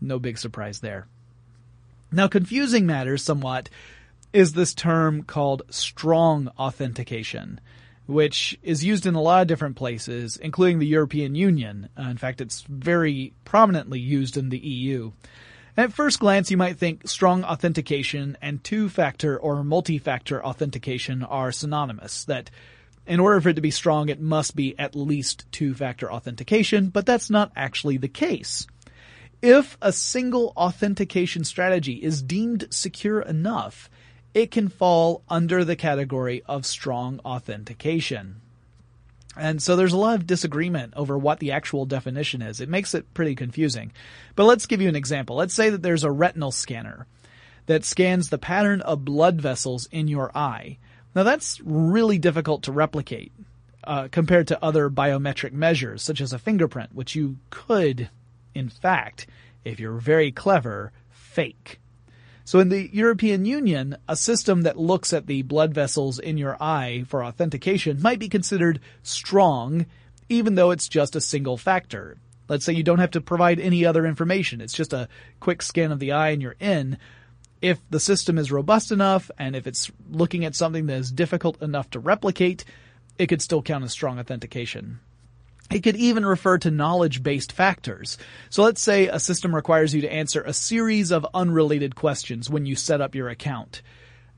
no 0.00 0.18
big 0.18 0.38
surprise 0.38 0.80
there. 0.80 1.06
Now, 2.10 2.28
confusing 2.28 2.86
matters 2.86 3.22
somewhat 3.22 3.70
is 4.32 4.52
this 4.52 4.74
term 4.74 5.22
called 5.22 5.62
strong 5.70 6.48
authentication 6.58 7.60
which 8.06 8.58
is 8.62 8.84
used 8.84 9.06
in 9.06 9.14
a 9.14 9.22
lot 9.22 9.42
of 9.42 9.48
different 9.48 9.76
places, 9.76 10.36
including 10.36 10.78
the 10.78 10.86
European 10.86 11.34
Union. 11.34 11.88
Uh, 11.98 12.02
in 12.02 12.16
fact, 12.16 12.40
it's 12.40 12.62
very 12.62 13.32
prominently 13.44 14.00
used 14.00 14.36
in 14.36 14.48
the 14.48 14.58
EU. 14.58 15.12
At 15.76 15.92
first 15.92 16.20
glance, 16.20 16.50
you 16.50 16.56
might 16.56 16.76
think 16.76 17.08
strong 17.08 17.44
authentication 17.44 18.36
and 18.42 18.62
two-factor 18.62 19.38
or 19.38 19.64
multi-factor 19.64 20.44
authentication 20.44 21.22
are 21.22 21.52
synonymous, 21.52 22.24
that 22.24 22.50
in 23.06 23.20
order 23.20 23.40
for 23.40 23.50
it 23.50 23.54
to 23.54 23.60
be 23.60 23.70
strong, 23.70 24.08
it 24.08 24.20
must 24.20 24.54
be 24.54 24.78
at 24.78 24.94
least 24.94 25.50
two-factor 25.52 26.10
authentication, 26.10 26.88
but 26.88 27.06
that's 27.06 27.30
not 27.30 27.52
actually 27.56 27.96
the 27.96 28.08
case. 28.08 28.66
If 29.40 29.76
a 29.82 29.92
single 29.92 30.52
authentication 30.56 31.42
strategy 31.44 31.94
is 31.94 32.22
deemed 32.22 32.68
secure 32.70 33.20
enough, 33.20 33.90
it 34.34 34.50
can 34.50 34.68
fall 34.68 35.22
under 35.28 35.64
the 35.64 35.76
category 35.76 36.42
of 36.46 36.64
strong 36.64 37.20
authentication. 37.24 38.40
And 39.36 39.62
so 39.62 39.76
there's 39.76 39.94
a 39.94 39.98
lot 39.98 40.14
of 40.14 40.26
disagreement 40.26 40.92
over 40.94 41.18
what 41.18 41.40
the 41.40 41.52
actual 41.52 41.86
definition 41.86 42.42
is. 42.42 42.60
It 42.60 42.68
makes 42.68 42.94
it 42.94 43.14
pretty 43.14 43.34
confusing. 43.34 43.92
But 44.36 44.44
let's 44.44 44.66
give 44.66 44.80
you 44.80 44.88
an 44.88 44.96
example. 44.96 45.36
Let's 45.36 45.54
say 45.54 45.70
that 45.70 45.82
there's 45.82 46.04
a 46.04 46.10
retinal 46.10 46.52
scanner 46.52 47.06
that 47.66 47.84
scans 47.84 48.28
the 48.28 48.38
pattern 48.38 48.80
of 48.82 49.04
blood 49.04 49.40
vessels 49.40 49.86
in 49.90 50.06
your 50.08 50.36
eye. 50.36 50.78
Now 51.14 51.22
that's 51.22 51.60
really 51.60 52.18
difficult 52.18 52.62
to 52.64 52.72
replicate 52.72 53.32
uh, 53.84 54.08
compared 54.10 54.48
to 54.48 54.64
other 54.64 54.88
biometric 54.88 55.52
measures, 55.52 56.02
such 56.02 56.20
as 56.20 56.32
a 56.32 56.38
fingerprint, 56.38 56.94
which 56.94 57.14
you 57.14 57.36
could, 57.50 58.08
in 58.54 58.68
fact, 58.68 59.26
if 59.64 59.80
you're 59.80 59.98
very 59.98 60.32
clever, 60.32 60.92
fake. 61.10 61.80
So 62.44 62.58
in 62.58 62.70
the 62.70 62.90
European 62.92 63.44
Union, 63.44 63.96
a 64.08 64.16
system 64.16 64.62
that 64.62 64.78
looks 64.78 65.12
at 65.12 65.26
the 65.26 65.42
blood 65.42 65.72
vessels 65.72 66.18
in 66.18 66.38
your 66.38 66.60
eye 66.60 67.04
for 67.06 67.24
authentication 67.24 68.02
might 68.02 68.18
be 68.18 68.28
considered 68.28 68.80
strong, 69.02 69.86
even 70.28 70.56
though 70.56 70.72
it's 70.72 70.88
just 70.88 71.14
a 71.14 71.20
single 71.20 71.56
factor. 71.56 72.16
Let's 72.48 72.64
say 72.64 72.72
you 72.72 72.82
don't 72.82 72.98
have 72.98 73.12
to 73.12 73.20
provide 73.20 73.60
any 73.60 73.86
other 73.86 74.04
information. 74.04 74.60
It's 74.60 74.74
just 74.74 74.92
a 74.92 75.08
quick 75.40 75.62
scan 75.62 75.92
of 75.92 76.00
the 76.00 76.12
eye 76.12 76.30
and 76.30 76.42
you're 76.42 76.56
in. 76.58 76.98
If 77.62 77.78
the 77.88 78.00
system 78.00 78.38
is 78.38 78.52
robust 78.52 78.90
enough 78.90 79.30
and 79.38 79.54
if 79.54 79.66
it's 79.66 79.90
looking 80.10 80.44
at 80.44 80.56
something 80.56 80.86
that 80.86 80.98
is 80.98 81.12
difficult 81.12 81.62
enough 81.62 81.88
to 81.90 82.00
replicate, 82.00 82.64
it 83.18 83.28
could 83.28 83.40
still 83.40 83.62
count 83.62 83.84
as 83.84 83.92
strong 83.92 84.18
authentication. 84.18 84.98
It 85.70 85.84
could 85.84 85.96
even 85.96 86.26
refer 86.26 86.58
to 86.58 86.70
knowledge-based 86.70 87.52
factors. 87.52 88.18
So 88.50 88.64
let's 88.64 88.82
say 88.82 89.06
a 89.06 89.20
system 89.20 89.54
requires 89.54 89.94
you 89.94 90.02
to 90.02 90.12
answer 90.12 90.42
a 90.42 90.52
series 90.52 91.12
of 91.12 91.26
unrelated 91.32 91.94
questions 91.94 92.50
when 92.50 92.66
you 92.66 92.74
set 92.74 93.00
up 93.00 93.14
your 93.14 93.28
account. 93.28 93.80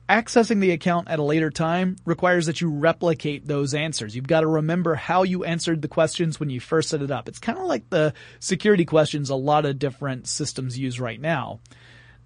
Accessing 0.09 0.61
the 0.61 0.73
account 0.73 1.09
at 1.09 1.19
a 1.19 1.23
later 1.23 1.51
time 1.51 1.97
requires 2.05 2.45
that 2.45 2.61
you 2.61 2.69
replicate 2.69 3.47
those 3.47 3.73
answers. 3.73 4.15
You've 4.15 4.27
got 4.27 4.43
to 4.43 4.47
remember 4.47 4.95
how 4.95 5.23
you 5.23 5.45
answered 5.45 5.81
the 5.81 5.89
questions 5.89 6.39
when 6.39 6.51
you 6.51 6.61
first 6.61 6.91
set 6.91 7.01
it 7.01 7.11
up. 7.11 7.27
It's 7.27 7.39
kind 7.39 7.59
of 7.59 7.65
like 7.65 7.89
the 7.89 8.13
security 8.39 8.85
questions 8.85 9.31
a 9.31 9.35
lot 9.35 9.65
of 9.65 9.79
different 9.79 10.29
systems 10.29 10.79
use 10.79 11.01
right 11.01 11.21
now. 11.21 11.61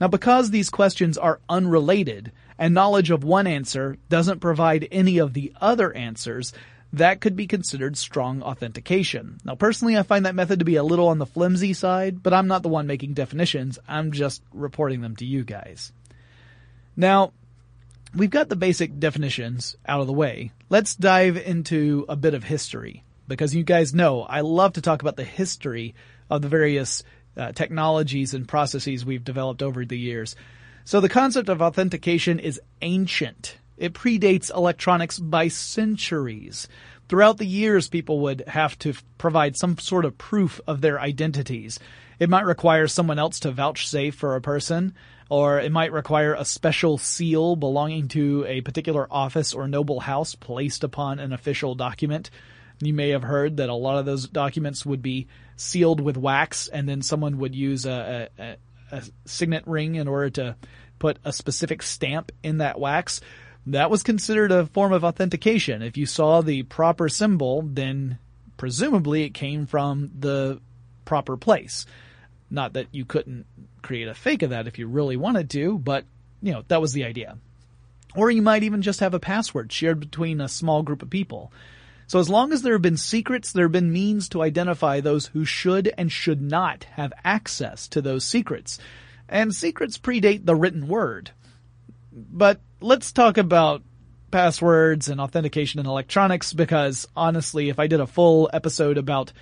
Now 0.00 0.08
because 0.08 0.50
these 0.50 0.70
questions 0.70 1.18
are 1.18 1.40
unrelated 1.48 2.32
and 2.58 2.74
knowledge 2.74 3.10
of 3.10 3.24
one 3.24 3.46
answer 3.46 3.96
doesn't 4.08 4.40
provide 4.40 4.88
any 4.90 5.18
of 5.18 5.34
the 5.34 5.52
other 5.60 5.92
answers, 5.92 6.52
that 6.92 7.20
could 7.20 7.36
be 7.36 7.46
considered 7.46 7.96
strong 7.96 8.42
authentication. 8.42 9.38
Now 9.44 9.54
personally 9.54 9.96
I 9.96 10.02
find 10.02 10.26
that 10.26 10.34
method 10.34 10.60
to 10.60 10.64
be 10.64 10.76
a 10.76 10.82
little 10.82 11.08
on 11.08 11.18
the 11.18 11.26
flimsy 11.26 11.72
side, 11.72 12.22
but 12.22 12.32
I'm 12.32 12.48
not 12.48 12.62
the 12.62 12.68
one 12.68 12.86
making 12.86 13.14
definitions, 13.14 13.78
I'm 13.86 14.12
just 14.12 14.42
reporting 14.52 15.00
them 15.00 15.16
to 15.16 15.26
you 15.26 15.44
guys. 15.44 15.92
Now, 16.96 17.32
we've 18.14 18.30
got 18.30 18.48
the 18.48 18.56
basic 18.56 18.98
definitions 18.98 19.76
out 19.86 20.00
of 20.00 20.06
the 20.06 20.12
way. 20.12 20.50
Let's 20.68 20.96
dive 20.96 21.36
into 21.36 22.06
a 22.08 22.16
bit 22.16 22.34
of 22.34 22.42
history, 22.42 23.04
because 23.28 23.54
you 23.54 23.62
guys 23.62 23.94
know 23.94 24.22
I 24.22 24.40
love 24.40 24.72
to 24.72 24.80
talk 24.80 25.02
about 25.02 25.16
the 25.16 25.24
history 25.24 25.94
of 26.30 26.42
the 26.42 26.48
various 26.48 27.04
uh, 27.38 27.52
technologies 27.52 28.34
and 28.34 28.48
processes 28.48 29.06
we've 29.06 29.24
developed 29.24 29.62
over 29.62 29.84
the 29.84 29.98
years. 29.98 30.36
So 30.84 31.00
the 31.00 31.08
concept 31.08 31.48
of 31.48 31.62
authentication 31.62 32.38
is 32.38 32.60
ancient. 32.82 33.58
It 33.76 33.92
predates 33.92 34.54
electronics 34.54 35.18
by 35.18 35.48
centuries. 35.48 36.66
Throughout 37.08 37.38
the 37.38 37.46
years, 37.46 37.88
people 37.88 38.20
would 38.20 38.44
have 38.48 38.78
to 38.80 38.94
provide 39.16 39.56
some 39.56 39.78
sort 39.78 40.04
of 40.04 40.18
proof 40.18 40.60
of 40.66 40.80
their 40.80 41.00
identities. 41.00 41.78
It 42.18 42.28
might 42.28 42.44
require 42.44 42.86
someone 42.86 43.18
else 43.18 43.40
to 43.40 43.52
vouchsafe 43.52 44.14
for 44.14 44.34
a 44.34 44.40
person, 44.40 44.94
or 45.30 45.60
it 45.60 45.72
might 45.72 45.92
require 45.92 46.34
a 46.34 46.44
special 46.44 46.98
seal 46.98 47.54
belonging 47.54 48.08
to 48.08 48.44
a 48.48 48.60
particular 48.62 49.06
office 49.10 49.54
or 49.54 49.68
noble 49.68 50.00
house 50.00 50.34
placed 50.34 50.84
upon 50.84 51.18
an 51.18 51.32
official 51.32 51.74
document. 51.74 52.30
You 52.80 52.94
may 52.94 53.10
have 53.10 53.22
heard 53.22 53.56
that 53.56 53.68
a 53.68 53.74
lot 53.74 53.98
of 53.98 54.06
those 54.06 54.28
documents 54.28 54.86
would 54.86 55.02
be 55.02 55.26
sealed 55.56 56.00
with 56.00 56.16
wax, 56.16 56.68
and 56.68 56.88
then 56.88 57.02
someone 57.02 57.38
would 57.38 57.54
use 57.54 57.86
a, 57.86 58.28
a, 58.38 58.56
a 58.92 59.02
signet 59.24 59.66
ring 59.66 59.96
in 59.96 60.06
order 60.06 60.30
to 60.30 60.56
put 60.98 61.18
a 61.24 61.32
specific 61.32 61.82
stamp 61.82 62.32
in 62.42 62.58
that 62.58 62.78
wax 62.78 63.20
that 63.68 63.90
was 63.90 64.02
considered 64.02 64.50
a 64.50 64.66
form 64.66 64.92
of 64.92 65.04
authentication. 65.04 65.82
If 65.82 65.96
you 65.96 66.06
saw 66.06 66.40
the 66.40 66.62
proper 66.62 67.08
symbol, 67.08 67.62
then 67.62 68.18
presumably 68.56 69.24
it 69.24 69.34
came 69.34 69.66
from 69.66 70.10
the 70.18 70.60
proper 71.04 71.36
place. 71.36 71.84
Not 72.50 72.72
that 72.74 72.86
you 72.92 73.04
couldn't 73.04 73.44
create 73.82 74.08
a 74.08 74.14
fake 74.14 74.42
of 74.42 74.50
that 74.50 74.66
if 74.66 74.78
you 74.78 74.86
really 74.86 75.16
wanted 75.16 75.50
to, 75.50 75.78
but 75.78 76.04
you 76.40 76.52
know, 76.52 76.64
that 76.68 76.80
was 76.80 76.92
the 76.92 77.04
idea. 77.04 77.36
Or 78.16 78.30
you 78.30 78.40
might 78.40 78.62
even 78.62 78.80
just 78.80 79.00
have 79.00 79.12
a 79.12 79.20
password 79.20 79.70
shared 79.70 80.00
between 80.00 80.40
a 80.40 80.48
small 80.48 80.82
group 80.82 81.02
of 81.02 81.10
people. 81.10 81.52
So 82.08 82.18
as 82.18 82.30
long 82.30 82.54
as 82.54 82.62
there 82.62 82.72
have 82.72 82.82
been 82.82 82.96
secrets, 82.96 83.52
there 83.52 83.66
have 83.66 83.72
been 83.72 83.92
means 83.92 84.30
to 84.30 84.42
identify 84.42 85.00
those 85.00 85.26
who 85.26 85.44
should 85.44 85.92
and 85.98 86.10
should 86.10 86.40
not 86.40 86.84
have 86.92 87.12
access 87.22 87.86
to 87.88 88.00
those 88.00 88.24
secrets. 88.24 88.78
And 89.28 89.54
secrets 89.54 89.98
predate 89.98 90.46
the 90.46 90.56
written 90.56 90.88
word. 90.88 91.32
But 92.10 92.60
let's 92.80 93.12
talk 93.12 93.36
about 93.36 93.82
passwords 94.30 95.10
and 95.10 95.20
authentication 95.20 95.80
in 95.80 95.86
electronics 95.86 96.54
because 96.54 97.06
honestly, 97.14 97.68
if 97.68 97.78
I 97.78 97.88
did 97.88 98.00
a 98.00 98.06
full 98.06 98.48
episode 98.54 98.96
about 98.96 99.34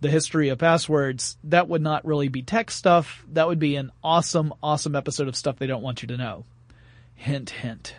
the 0.00 0.10
history 0.10 0.48
of 0.48 0.58
passwords, 0.58 1.36
that 1.44 1.68
would 1.68 1.82
not 1.82 2.06
really 2.06 2.28
be 2.28 2.42
tech 2.42 2.70
stuff. 2.70 3.26
That 3.32 3.46
would 3.46 3.58
be 3.58 3.76
an 3.76 3.92
awesome, 4.02 4.54
awesome 4.62 4.96
episode 4.96 5.28
of 5.28 5.36
stuff 5.36 5.56
they 5.58 5.66
don't 5.66 5.82
want 5.82 6.00
you 6.00 6.08
to 6.08 6.16
know. 6.16 6.46
Hint, 7.14 7.50
hint. 7.50 7.94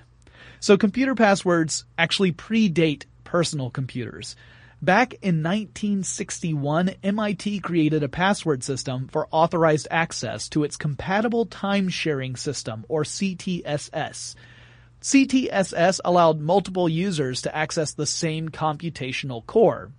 So 0.59 0.75
computer 0.75 1.13
passwords 1.13 1.85
actually 1.99 2.31
predate 2.31 3.03
personal 3.27 3.69
computers. 3.69 4.37
Back 4.81 5.15
in 5.15 5.43
1961, 5.43 6.95
MIT 7.03 7.59
created 7.59 8.03
a 8.03 8.09
password 8.09 8.63
system 8.63 9.09
for 9.09 9.27
authorized 9.31 9.87
access 9.91 10.47
to 10.49 10.63
its 10.63 10.77
compatible 10.77 11.45
time 11.45 11.89
sharing 11.89 12.37
system, 12.37 12.85
or 12.87 13.03
CTSS. 13.03 14.35
CTSS 15.01 15.99
allowed 16.05 16.39
multiple 16.39 16.87
users 16.87 17.41
to 17.41 17.55
access 17.55 17.93
the 17.93 18.05
same 18.05 18.49
computational 18.49 19.45
core. 19.45 19.91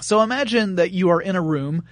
So 0.00 0.22
imagine 0.22 0.76
that 0.76 0.90
you 0.90 1.10
are 1.10 1.20
in 1.20 1.36
a 1.36 1.42
room 1.42 1.84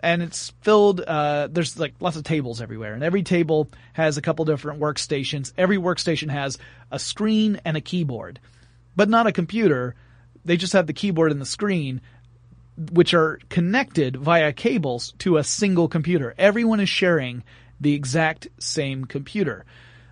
and 0.00 0.22
it's 0.22 0.50
filled, 0.60 1.00
uh, 1.00 1.48
there's 1.50 1.78
like 1.78 1.94
lots 2.00 2.16
of 2.16 2.24
tables 2.24 2.60
everywhere 2.60 2.94
and 2.94 3.02
every 3.02 3.22
table 3.22 3.68
has 3.94 4.16
a 4.16 4.22
couple 4.22 4.44
different 4.44 4.80
workstations. 4.80 5.52
Every 5.58 5.78
workstation 5.78 6.30
has 6.30 6.58
a 6.90 6.98
screen 6.98 7.60
and 7.64 7.76
a 7.76 7.80
keyboard, 7.80 8.38
but 8.94 9.08
not 9.08 9.26
a 9.26 9.32
computer. 9.32 9.96
They 10.44 10.56
just 10.56 10.72
have 10.72 10.86
the 10.86 10.92
keyboard 10.92 11.32
and 11.32 11.40
the 11.40 11.46
screen, 11.46 12.00
which 12.90 13.14
are 13.14 13.38
connected 13.48 14.16
via 14.16 14.52
cables 14.52 15.14
to 15.18 15.36
a 15.36 15.44
single 15.44 15.88
computer. 15.88 16.34
Everyone 16.36 16.80
is 16.80 16.88
sharing 16.88 17.44
the 17.80 17.94
exact 17.94 18.48
same 18.58 19.04
computer. 19.04 19.64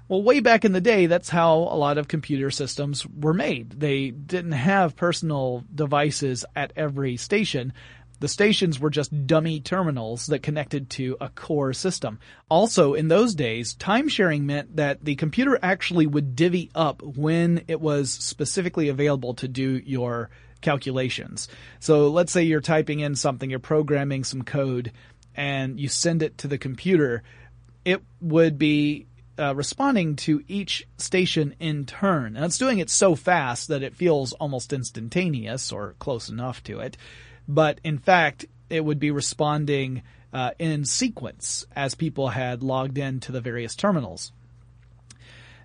Well, 0.08 0.22
way 0.22 0.40
back 0.40 0.64
in 0.64 0.72
the 0.72 0.80
day, 0.80 1.06
that's 1.06 1.30
how 1.30 1.54
a 1.54 1.76
lot 1.76 1.96
of 1.96 2.08
computer 2.08 2.50
systems 2.50 3.06
were 3.06 3.32
made. 3.32 3.70
They 3.70 4.10
didn't 4.10 4.52
have 4.52 4.96
personal 4.96 5.64
devices 5.74 6.44
at 6.54 6.72
every 6.76 7.16
station. 7.16 7.72
The 8.22 8.28
stations 8.28 8.78
were 8.78 8.88
just 8.88 9.26
dummy 9.26 9.58
terminals 9.58 10.26
that 10.26 10.44
connected 10.44 10.88
to 10.90 11.16
a 11.20 11.28
core 11.28 11.72
system. 11.72 12.20
Also, 12.48 12.94
in 12.94 13.08
those 13.08 13.34
days, 13.34 13.74
time 13.74 14.08
sharing 14.08 14.46
meant 14.46 14.76
that 14.76 15.04
the 15.04 15.16
computer 15.16 15.58
actually 15.60 16.06
would 16.06 16.36
divvy 16.36 16.70
up 16.72 17.02
when 17.02 17.64
it 17.66 17.80
was 17.80 18.12
specifically 18.12 18.88
available 18.88 19.34
to 19.34 19.48
do 19.48 19.82
your 19.84 20.30
calculations. 20.60 21.48
So 21.80 22.10
let's 22.10 22.30
say 22.30 22.44
you're 22.44 22.60
typing 22.60 23.00
in 23.00 23.16
something, 23.16 23.50
you're 23.50 23.58
programming 23.58 24.22
some 24.22 24.42
code, 24.42 24.92
and 25.34 25.80
you 25.80 25.88
send 25.88 26.22
it 26.22 26.38
to 26.38 26.46
the 26.46 26.58
computer. 26.58 27.24
It 27.84 28.04
would 28.20 28.56
be 28.56 29.08
uh, 29.36 29.52
responding 29.56 30.14
to 30.14 30.44
each 30.46 30.86
station 30.96 31.56
in 31.58 31.86
turn. 31.86 32.36
And 32.36 32.44
it's 32.44 32.58
doing 32.58 32.78
it 32.78 32.88
so 32.88 33.16
fast 33.16 33.66
that 33.66 33.82
it 33.82 33.96
feels 33.96 34.32
almost 34.34 34.72
instantaneous 34.72 35.72
or 35.72 35.96
close 35.98 36.28
enough 36.28 36.62
to 36.62 36.78
it. 36.78 36.96
But 37.48 37.80
in 37.84 37.98
fact, 37.98 38.46
it 38.70 38.84
would 38.84 38.98
be 38.98 39.10
responding 39.10 40.02
uh, 40.32 40.52
in 40.58 40.84
sequence 40.84 41.66
as 41.76 41.94
people 41.94 42.28
had 42.28 42.62
logged 42.62 42.98
in 42.98 43.20
to 43.20 43.32
the 43.32 43.40
various 43.40 43.76
terminals. 43.76 44.32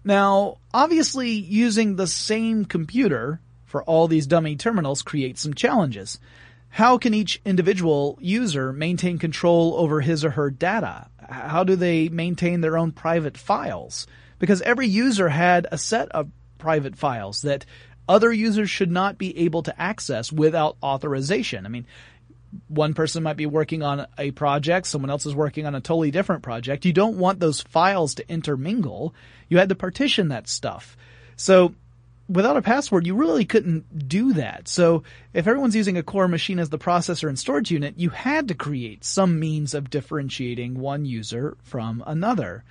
Now, 0.03 0.57
obviously, 0.73 1.31
using 1.31 1.95
the 1.95 2.07
same 2.07 2.65
computer 2.65 3.41
for 3.65 3.83
all 3.83 4.07
these 4.07 4.27
dummy 4.27 4.55
terminals 4.55 5.01
creates 5.01 5.41
some 5.41 5.53
challenges. 5.53 6.19
How 6.69 6.97
can 6.97 7.13
each 7.13 7.41
individual 7.45 8.17
user 8.21 8.71
maintain 8.73 9.17
control 9.17 9.75
over 9.77 10.01
his 10.01 10.23
or 10.23 10.31
her 10.31 10.49
data? 10.49 11.07
how 11.29 11.63
do 11.63 11.75
they 11.75 12.09
maintain 12.09 12.61
their 12.61 12.77
own 12.77 12.91
private 12.91 13.37
files? 13.37 14.07
Because 14.39 14.61
every 14.61 14.87
user 14.87 15.29
had 15.29 15.67
a 15.71 15.77
set 15.77 16.09
of 16.09 16.29
private 16.57 16.95
files 16.95 17.41
that 17.41 17.65
other 18.07 18.31
users 18.31 18.69
should 18.69 18.91
not 18.91 19.17
be 19.17 19.37
able 19.39 19.63
to 19.63 19.81
access 19.81 20.31
without 20.31 20.77
authorization. 20.81 21.65
I 21.65 21.69
mean, 21.69 21.85
one 22.67 22.93
person 22.93 23.23
might 23.23 23.37
be 23.37 23.45
working 23.45 23.83
on 23.83 24.07
a 24.17 24.31
project, 24.31 24.87
someone 24.87 25.09
else 25.09 25.25
is 25.25 25.35
working 25.35 25.65
on 25.65 25.75
a 25.75 25.81
totally 25.81 26.11
different 26.11 26.43
project. 26.43 26.85
You 26.85 26.93
don't 26.93 27.17
want 27.17 27.39
those 27.39 27.61
files 27.61 28.15
to 28.15 28.29
intermingle. 28.29 29.13
You 29.49 29.57
had 29.57 29.69
to 29.69 29.75
partition 29.75 30.29
that 30.29 30.47
stuff. 30.47 30.97
So 31.35 31.75
without 32.29 32.57
a 32.57 32.61
password, 32.61 33.05
you 33.05 33.15
really 33.15 33.45
couldn't 33.45 34.07
do 34.07 34.33
that. 34.33 34.67
So 34.67 35.03
if 35.33 35.47
everyone's 35.47 35.75
using 35.75 35.97
a 35.97 36.03
core 36.03 36.27
machine 36.27 36.59
as 36.59 36.69
the 36.69 36.77
processor 36.77 37.29
and 37.29 37.37
storage 37.37 37.71
unit, 37.71 37.95
you 37.97 38.09
had 38.09 38.47
to 38.49 38.53
create 38.53 39.03
some 39.03 39.39
means 39.39 39.73
of 39.73 39.89
differentiating 39.89 40.79
one 40.79 41.05
user 41.05 41.57
from 41.63 42.03
another. 42.05 42.63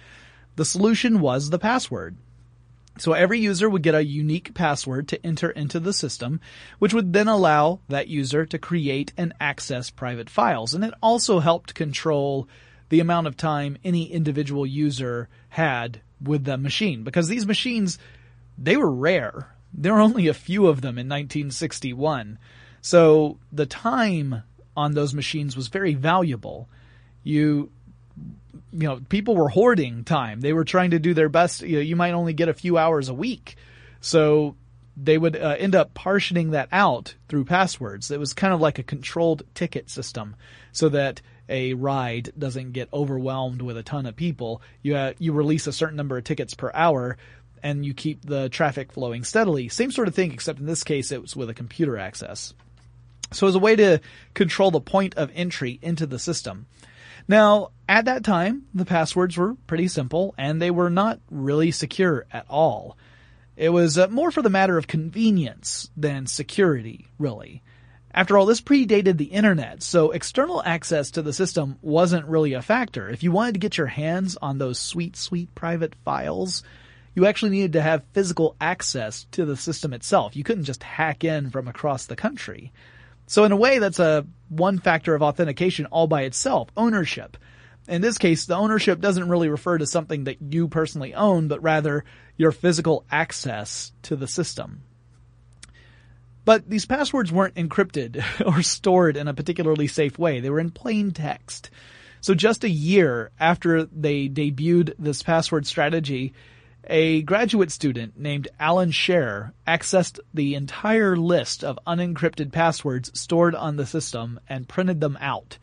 The 0.57 0.65
solution 0.65 1.21
was 1.21 1.51
the 1.51 1.59
password. 1.59 2.17
So 2.99 3.13
every 3.13 3.39
user 3.41 3.69
would 3.69 3.83
get 3.83 3.95
a 3.95 4.05
unique 4.05 4.55
password 4.55 5.09
to 5.09 5.27
enter 5.27 5.51
into 5.51 5.79
the 5.79 5.93
system, 5.93 6.41
which 6.79 6.95
would 6.95 7.13
then 7.13 7.29
allow 7.29 7.81
that 7.89 8.09
user 8.09 8.47
to 8.47 8.59
create 8.59 9.13
and 9.17 9.35
access 9.39 9.91
private 9.91 10.31
files. 10.31 10.75
And 10.75 10.83
it 10.85 10.95
also 11.03 11.41
helped 11.41 11.75
control 11.75 12.49
the 12.89 13.01
amount 13.01 13.27
of 13.27 13.37
time 13.37 13.77
any 13.85 14.11
individual 14.11 14.67
user 14.67 15.29
had 15.51 16.01
with 16.23 16.45
the 16.45 16.57
machine 16.57 17.05
because 17.05 17.29
these 17.29 17.47
machines 17.47 17.99
they 18.59 18.77
were 18.77 18.91
rare. 18.91 19.55
There 19.73 19.93
were 19.93 20.01
only 20.01 20.29
a 20.29 20.35
few 20.35 20.67
of 20.67 20.81
them 20.81 20.99
in 20.99 21.07
1961. 21.09 22.39
So 22.81 23.39
the 23.53 23.67
time 23.67 24.43
on 24.77 24.93
those 24.93 25.13
machines 25.13 25.57
was 25.57 25.69
very 25.69 25.95
valuable. 25.95 26.69
You 27.23 27.71
you 28.73 28.89
know, 28.89 29.01
people 29.09 29.37
were 29.37 29.49
hoarding 29.49 30.05
time. 30.05 30.41
They 30.41 30.53
were 30.53 30.65
trying 30.65 30.91
to 30.91 30.99
do 30.99 31.15
their 31.15 31.29
best. 31.29 31.63
You, 31.63 31.77
know, 31.77 31.83
you 31.83 31.97
might 31.97 32.13
only 32.13 32.33
get 32.33 32.49
a 32.49 32.55
few 32.55 32.79
hours 32.79 33.09
a 33.09 33.15
week. 33.15 33.57
So 34.01 34.57
they 34.97 35.19
would 35.19 35.37
uh, 35.37 35.57
end 35.59 35.75
up 35.75 35.95
partitioning 35.95 36.51
that 36.53 36.69
out 36.73 37.15
through 37.29 37.45
passwords. 37.45 38.11
It 38.11 38.21
was 38.21 38.33
kind 38.33 38.55
of 38.55 38.61
like 38.61 38.79
a 38.79 38.83
controlled 38.83 39.43
ticket 39.55 39.91
system 39.91 40.37
so 40.73 40.89
that 40.91 41.21
a 41.49 41.75
ride 41.75 42.33
doesn't 42.37 42.73
get 42.73 42.89
overwhelmed 42.93 43.63
with 43.63 43.77
a 43.77 43.83
ton 43.83 44.07
of 44.07 44.17
people. 44.17 44.63
You 44.83 44.97
uh, 44.97 45.13
you 45.19 45.33
release 45.33 45.67
a 45.67 45.73
certain 45.73 45.97
number 45.97 46.17
of 46.17 46.25
tickets 46.25 46.55
per 46.55 46.71
hour 46.75 47.19
and 47.63 47.85
you 47.85 47.95
keep 47.95 48.25
the 48.25 48.49
traffic 48.49 48.93
flowing 48.93 49.25
steadily. 49.25 49.69
Same 49.69 49.91
sort 49.91 50.09
of 50.09 50.15
thing, 50.15 50.33
except 50.33 50.61
in 50.61 50.67
this 50.67 50.85
case 50.85 51.13
it 51.13 51.23
was 51.23 51.37
with 51.37 51.51
a 51.51 51.55
computer 51.55 51.97
access. 51.99 52.55
So 53.33 53.47
as 53.47 53.55
a 53.55 53.61
way 53.61 53.77
to 53.77 54.01
control 54.35 54.71
the 54.71 54.81
point 54.81 55.15
of 55.17 55.31
entry 55.35 55.79
into 55.83 56.07
the 56.07 56.19
system. 56.19 56.67
Now, 57.29 57.71
at 57.89 58.05
that 58.07 58.25
time, 58.25 58.67
the 58.75 58.85
passwords 58.85 59.37
were 59.37 59.55
pretty 59.67 59.89
simple 59.89 60.35
and 60.39 60.61
they 60.61 60.71
were 60.71 60.91
not 60.91 61.21
really 61.31 61.71
secure 61.71 62.27
at 62.33 62.47
all. 62.49 62.97
It 63.57 63.71
was 63.71 63.97
uh, 63.97 64.09
more 64.09 64.31
for 64.31 64.43
the 64.43 64.51
matter 64.51 64.77
of 64.77 64.87
convenience 64.87 65.91
than 65.97 66.27
security, 66.27 67.09
really. 67.19 67.63
After 68.13 68.39
all, 68.39 68.47
this 68.47 68.61
predated 68.61 69.19
the 69.19 69.25
internet, 69.25 69.83
so 69.83 70.11
external 70.11 70.63
access 70.63 71.11
to 71.13 71.23
the 71.23 71.33
system 71.33 71.77
wasn't 71.83 72.27
really 72.27 72.55
a 72.55 72.63
factor. 72.63 73.11
If 73.11 73.23
you 73.23 73.31
wanted 73.31 73.55
to 73.55 73.61
get 73.61 73.77
your 73.77 73.89
hands 73.89 74.39
on 74.41 74.59
those 74.59 74.79
sweet, 74.79 75.17
sweet 75.17 75.55
private 75.55 75.95
files, 76.05 76.63
you 77.15 77.27
actually 77.27 77.51
needed 77.51 77.75
to 77.75 77.83
have 77.83 78.05
physical 78.13 78.57
access 78.61 79.25
to 79.33 79.45
the 79.45 79.57
system 79.57 79.93
itself. 79.93 80.37
You 80.37 80.45
couldn't 80.45 80.65
just 80.65 80.83
hack 80.83 81.25
in 81.25 81.51
from 81.51 81.69
across 81.69 82.07
the 82.07 82.17
country. 82.17 82.73
So 83.27 83.45
in 83.45 83.53
a 83.53 83.57
way, 83.57 83.79
that's 83.79 83.99
a 83.99 84.27
one 84.49 84.79
factor 84.79 85.15
of 85.15 85.23
authentication 85.23 85.87
all 85.87 86.07
by 86.07 86.23
itself, 86.23 86.69
ownership. 86.77 87.37
In 87.89 88.03
this 88.03 88.19
case, 88.19 88.47
the 88.47 88.57
ownership 88.57 89.01
doesn't 89.01 89.29
really 89.29 89.49
refer 89.49 89.79
to 89.79 89.87
something 89.87 90.25
that 90.25 90.41
you 90.41 90.69
personally 90.69 91.15
own, 91.15 91.49
but 91.49 91.63
rather 91.63 92.05
your 92.37 92.53
physical 92.53 93.05
access 93.11 93.93
to 94.03 94.17
the 94.17 94.27
system. 94.27 94.83
But 96.45 96.69
these 96.69 96.87
passwords 96.87 97.33
weren't 97.33 97.57
encrypted 97.57 98.23
or 98.47 98.63
stored 98.63 99.17
in 99.17 99.29
a 99.29 99.35
particularly 99.35 99.89
safe 99.89 100.19
way. 100.19 100.41
They 100.41 100.51
were 100.51 100.61
in 100.61 100.71
plain 100.71 101.11
text. 101.11 101.71
So 102.21 102.35
just 102.35 102.65
a 102.65 102.71
year 102.71 103.31
after 103.39 103.85
they 103.85 104.29
debuted 104.29 104.95
this 104.99 105.23
password 105.23 105.67
strategy, 105.67 106.35
a 106.87 107.23
graduate 107.23 107.71
student 107.71 108.19
named 108.19 108.49
Allan 108.61 108.91
Scherr 108.91 109.53
accessed 109.67 110.21
the 110.33 110.55
entire 110.55 111.17
list 111.17 111.65
of 111.65 111.79
unencrypted 111.87 112.53
passwords 112.53 113.19
stored 113.19 113.55
on 113.55 113.77
the 113.77 113.87
system 113.87 114.39
and 114.49 114.69
printed 114.69 115.01
them 115.01 115.19
out. 115.21 115.59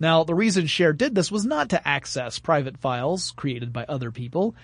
Now, 0.00 0.24
the 0.24 0.34
reason 0.34 0.66
Scherr 0.66 0.96
did 0.96 1.14
this 1.14 1.32
was 1.32 1.44
not 1.44 1.70
to 1.70 1.88
access 1.88 2.38
private 2.38 2.78
files 2.78 3.32
created 3.32 3.72
by 3.72 3.84
other 3.88 4.10
people. 4.10 4.54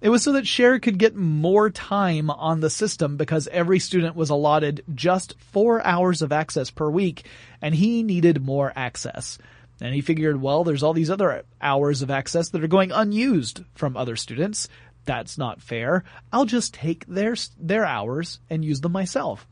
It 0.00 0.10
was 0.10 0.22
so 0.22 0.32
that 0.32 0.44
Scherr 0.44 0.80
could 0.80 0.98
get 0.98 1.16
more 1.16 1.70
time 1.70 2.30
on 2.30 2.60
the 2.60 2.70
system 2.70 3.16
because 3.16 3.48
every 3.48 3.78
student 3.78 4.14
was 4.14 4.30
allotted 4.30 4.84
just 4.94 5.40
four 5.40 5.84
hours 5.84 6.22
of 6.22 6.32
access 6.32 6.70
per 6.70 6.90
week 6.90 7.26
and 7.62 7.74
he 7.74 8.02
needed 8.02 8.42
more 8.42 8.72
access. 8.76 9.38
And 9.80 9.94
he 9.94 10.00
figured, 10.00 10.40
well, 10.40 10.64
there's 10.64 10.82
all 10.82 10.94
these 10.94 11.10
other 11.10 11.44
hours 11.60 12.02
of 12.02 12.10
access 12.10 12.50
that 12.50 12.62
are 12.62 12.68
going 12.68 12.92
unused 12.92 13.62
from 13.74 13.96
other 13.96 14.16
students 14.16 14.68
that's 15.06 15.38
not 15.38 15.62
fair. 15.62 16.04
I'll 16.32 16.44
just 16.44 16.74
take 16.74 17.06
their, 17.06 17.36
their 17.58 17.86
hours 17.86 18.40
and 18.50 18.64
use 18.64 18.80
them 18.80 18.92
myself. 18.92 19.46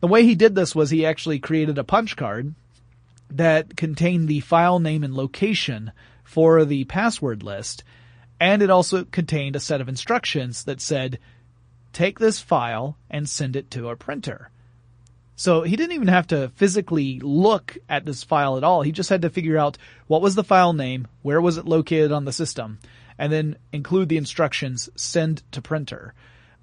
The 0.00 0.06
way 0.06 0.24
he 0.24 0.34
did 0.34 0.54
this 0.54 0.74
was 0.74 0.90
he 0.90 1.06
actually 1.06 1.38
created 1.38 1.78
a 1.78 1.84
punch 1.84 2.16
card 2.16 2.54
that 3.30 3.76
contained 3.76 4.28
the 4.28 4.40
file 4.40 4.78
name 4.78 5.02
and 5.02 5.14
location 5.14 5.92
for 6.24 6.64
the 6.64 6.84
password 6.84 7.42
list. 7.42 7.84
And 8.40 8.62
it 8.62 8.70
also 8.70 9.04
contained 9.04 9.56
a 9.56 9.60
set 9.60 9.80
of 9.80 9.88
instructions 9.88 10.64
that 10.64 10.80
said, 10.80 11.18
take 11.92 12.18
this 12.18 12.40
file 12.40 12.96
and 13.10 13.28
send 13.28 13.56
it 13.56 13.70
to 13.72 13.88
a 13.88 13.96
printer. 13.96 14.50
So 15.34 15.62
he 15.62 15.76
didn't 15.76 15.94
even 15.94 16.08
have 16.08 16.26
to 16.28 16.50
physically 16.56 17.20
look 17.20 17.78
at 17.88 18.04
this 18.04 18.24
file 18.24 18.56
at 18.56 18.64
all. 18.64 18.82
He 18.82 18.92
just 18.92 19.10
had 19.10 19.22
to 19.22 19.30
figure 19.30 19.56
out 19.56 19.78
what 20.06 20.22
was 20.22 20.34
the 20.34 20.44
file 20.44 20.72
name, 20.72 21.06
where 21.22 21.40
was 21.40 21.58
it 21.58 21.64
located 21.64 22.10
on 22.10 22.24
the 22.24 22.32
system, 22.32 22.78
and 23.18 23.32
then 23.32 23.56
include 23.72 24.08
the 24.08 24.16
instructions 24.16 24.88
send 24.96 25.42
to 25.52 25.60
printer. 25.60 26.14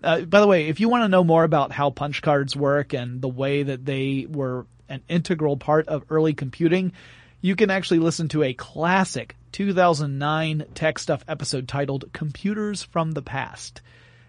Uh, 0.04 0.22
by 0.22 0.40
the 0.40 0.48
way, 0.48 0.68
if 0.68 0.80
you 0.80 0.90
want 0.90 1.04
to 1.04 1.10
know 1.10 1.24
more 1.24 1.44
about 1.44 1.72
how 1.72 1.90
punch 1.90 2.22
cards 2.22 2.56
work 2.56 2.94
and 2.94 3.22
the 3.22 3.30
way 3.30 3.64
that 3.64 3.86
they 3.86 4.28
were 4.30 4.66
an 4.88 5.02
integral 5.10 5.58
part 5.58 5.88
of 5.88 6.04
early 6.10 6.34
computing, 6.34 6.94
you 7.42 7.56
can 7.56 7.70
actually 7.70 8.00
listen 8.00 8.28
to 8.30 8.44
a 8.44 8.54
classic 8.54 9.36
2009 9.52 10.66
Tech 10.74 11.00
Stuff 11.00 11.24
episode 11.28 11.68
titled 11.68 12.12
Computers 12.14 12.84
from 12.84 13.12
the 13.12 13.22
Past. 13.22 13.82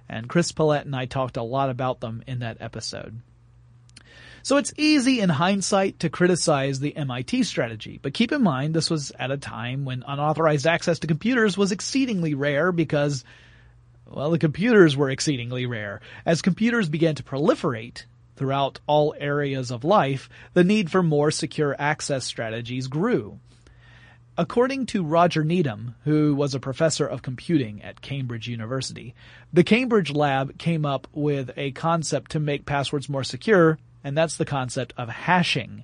And 0.09 0.29
Chris 0.29 0.53
Pollette 0.53 0.85
and 0.85 0.95
I 0.95 1.07
talked 1.07 1.37
a 1.37 1.43
lot 1.43 1.69
about 1.69 2.01
them 2.01 2.23
in 2.27 2.41
that 2.41 2.59
episode. 2.61 3.21
So 4.47 4.59
it's 4.59 4.73
easy 4.77 5.19
in 5.19 5.29
hindsight 5.29 5.99
to 5.99 6.09
criticize 6.09 6.79
the 6.79 6.97
MIT 6.97 7.43
strategy, 7.43 7.99
but 8.01 8.15
keep 8.15 8.31
in 8.31 8.45
mind 8.45 8.75
this 8.75 8.89
was 8.89 9.11
at 9.19 9.33
a 9.33 9.37
time 9.37 9.85
when 9.85 10.05
unauthorized 10.07 10.69
access 10.69 11.01
to 11.01 11.09
computers 11.09 11.59
was 11.59 11.73
exceedingly 11.73 12.33
rare 12.33 12.71
because, 12.71 13.25
well, 14.09 14.31
the 14.31 14.39
computers 14.39 14.97
were 14.97 15.11
exceedingly 15.11 15.67
rare. 15.67 16.01
As 16.25 16.43
computers 16.43 16.89
began 16.89 17.17
to 17.17 17.25
proliferate 17.25 18.05
throughout 18.37 18.79
all 18.87 19.17
areas 19.19 19.73
of 19.73 19.83
life, 19.83 20.29
the 20.53 20.63
need 20.63 20.93
for 20.93 21.03
more 21.03 21.33
secure 21.33 21.75
access 21.77 22.25
strategies 22.25 22.87
grew. 22.87 23.41
According 24.39 24.87
to 24.87 25.03
Roger 25.03 25.43
Needham, 25.43 25.97
who 26.05 26.37
was 26.37 26.55
a 26.55 26.61
professor 26.61 27.05
of 27.05 27.21
computing 27.21 27.83
at 27.83 28.01
Cambridge 28.01 28.47
University, 28.47 29.13
the 29.53 29.65
Cambridge 29.65 30.13
lab 30.13 30.57
came 30.57 30.87
up 30.87 31.09
with 31.13 31.51
a 31.57 31.73
concept 31.73 32.31
to 32.31 32.39
make 32.39 32.65
passwords 32.65 33.09
more 33.09 33.25
secure 33.25 33.81
and 34.07 34.17
that's 34.17 34.37
the 34.37 34.45
concept 34.45 34.95
of 34.97 35.09
hashing. 35.09 35.83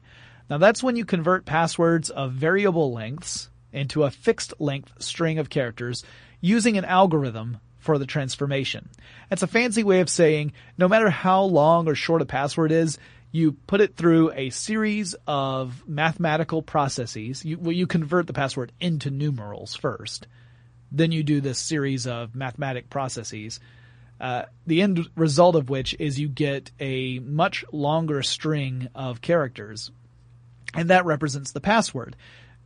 Now 0.49 0.59
that's 0.59 0.81
when 0.81 0.95
you 0.95 1.05
convert 1.05 1.45
passwords 1.45 2.09
of 2.09 2.31
variable 2.31 2.93
lengths 2.93 3.51
into 3.73 4.05
a 4.05 4.13
fixed 4.13 4.55
length 4.61 4.93
string 5.03 5.41
of 5.41 5.51
characters 5.51 6.05
using 6.41 6.79
an 6.79 6.85
algorithm 6.85 7.59
for 7.79 7.99
the 7.99 8.07
transformation. 8.07 8.89
It's 9.29 9.43
a 9.43 9.49
fancy 9.49 9.83
way 9.83 9.99
of 9.99 10.09
saying 10.09 10.53
no 10.79 10.87
matter 10.87 11.11
how 11.11 11.43
long 11.43 11.89
or 11.89 11.97
short 11.97 12.23
a 12.23 12.25
password 12.25 12.71
is, 12.71 12.97
you 13.33 13.57
put 13.67 13.81
it 13.81 13.97
through 13.97 14.31
a 14.31 14.51
series 14.51 15.17
of 15.27 15.83
mathematical 15.89 16.63
processes. 16.63 17.45
You, 17.45 17.59
well, 17.59 17.73
you 17.73 17.89
convert 17.89 18.29
the 18.29 18.33
password 18.33 18.71
into 18.79 19.11
numerals 19.11 19.75
first. 19.75 20.29
Then 20.93 21.11
you 21.11 21.25
do 21.25 21.41
this 21.41 21.59
series 21.59 22.07
of 22.07 22.37
mathematic 22.37 22.89
processes 22.89 23.59
uh, 24.23 24.45
the 24.69 24.81
end 24.83 25.11
result 25.17 25.57
of 25.57 25.69
which 25.69 25.97
is 25.99 26.21
you 26.21 26.29
get 26.29 26.71
a 26.79 27.19
much 27.19 27.65
longer 27.73 28.23
string 28.23 28.89
of 28.95 29.21
characters, 29.21 29.91
and 30.75 30.91
that 30.91 31.05
represents 31.05 31.51
the 31.51 31.61
password. 31.61 32.15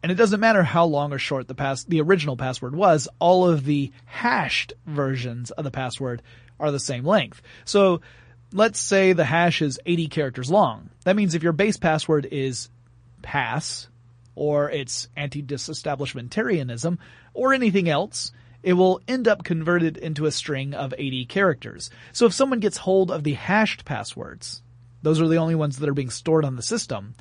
And 0.02 0.12
it 0.12 0.16
doesn't 0.16 0.38
matter 0.38 0.62
how 0.62 0.84
long 0.84 1.14
or 1.14 1.18
short 1.18 1.48
the 1.48 1.54
pass 1.54 1.84
the 1.84 2.02
original 2.02 2.36
password 2.36 2.76
was. 2.76 3.08
All 3.18 3.48
of 3.48 3.64
the 3.64 3.90
hashed 4.04 4.74
versions 4.84 5.50
of 5.50 5.64
the 5.64 5.70
password 5.70 6.22
are 6.60 6.70
the 6.70 6.78
same 6.78 7.04
length. 7.06 7.40
So 7.64 8.02
let's 8.52 8.78
say 8.78 9.14
the 9.14 9.24
hash 9.24 9.62
is 9.62 9.80
80 9.86 10.08
characters 10.08 10.50
long. 10.50 10.90
That 11.04 11.16
means 11.16 11.34
if 11.34 11.42
your 11.42 11.54
base 11.54 11.78
password 11.78 12.28
is 12.30 12.68
pass, 13.22 13.88
or 14.34 14.70
it's 14.70 15.08
anti-disestablishmentarianism, 15.16 16.98
or 17.32 17.54
anything 17.54 17.88
else, 17.88 18.30
it 18.62 18.74
will 18.74 19.00
end 19.06 19.28
up 19.28 19.44
converted 19.44 19.96
into 19.96 20.26
a 20.26 20.32
string 20.32 20.74
of 20.74 20.94
80 20.96 21.26
characters. 21.26 21.90
So 22.12 22.26
if 22.26 22.32
someone 22.32 22.60
gets 22.60 22.78
hold 22.78 23.10
of 23.10 23.24
the 23.24 23.34
hashed 23.34 23.84
passwords, 23.84 24.62
those 25.02 25.20
are 25.20 25.28
the 25.28 25.36
only 25.36 25.54
ones 25.54 25.78
that 25.78 25.88
are 25.88 25.94
being 25.94 26.10
stored 26.10 26.44
on 26.44 26.56
the 26.56 26.62
system, 26.62 27.14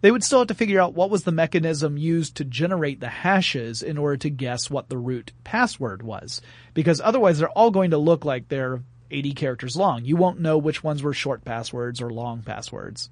they 0.00 0.10
would 0.10 0.22
still 0.22 0.38
have 0.40 0.48
to 0.48 0.54
figure 0.54 0.80
out 0.80 0.94
what 0.94 1.10
was 1.10 1.24
the 1.24 1.32
mechanism 1.32 1.96
used 1.96 2.36
to 2.36 2.44
generate 2.44 3.00
the 3.00 3.08
hashes 3.08 3.82
in 3.82 3.98
order 3.98 4.16
to 4.18 4.30
guess 4.30 4.70
what 4.70 4.88
the 4.88 4.98
root 4.98 5.32
password 5.44 6.02
was. 6.02 6.40
Because 6.74 7.00
otherwise 7.00 7.38
they're 7.38 7.48
all 7.50 7.70
going 7.70 7.90
to 7.90 7.98
look 7.98 8.24
like 8.24 8.48
they're 8.48 8.82
80 9.10 9.32
characters 9.32 9.76
long. 9.76 10.04
You 10.04 10.16
won't 10.16 10.40
know 10.40 10.58
which 10.58 10.84
ones 10.84 11.02
were 11.02 11.14
short 11.14 11.44
passwords 11.44 12.00
or 12.00 12.10
long 12.10 12.42
passwords. 12.42 13.10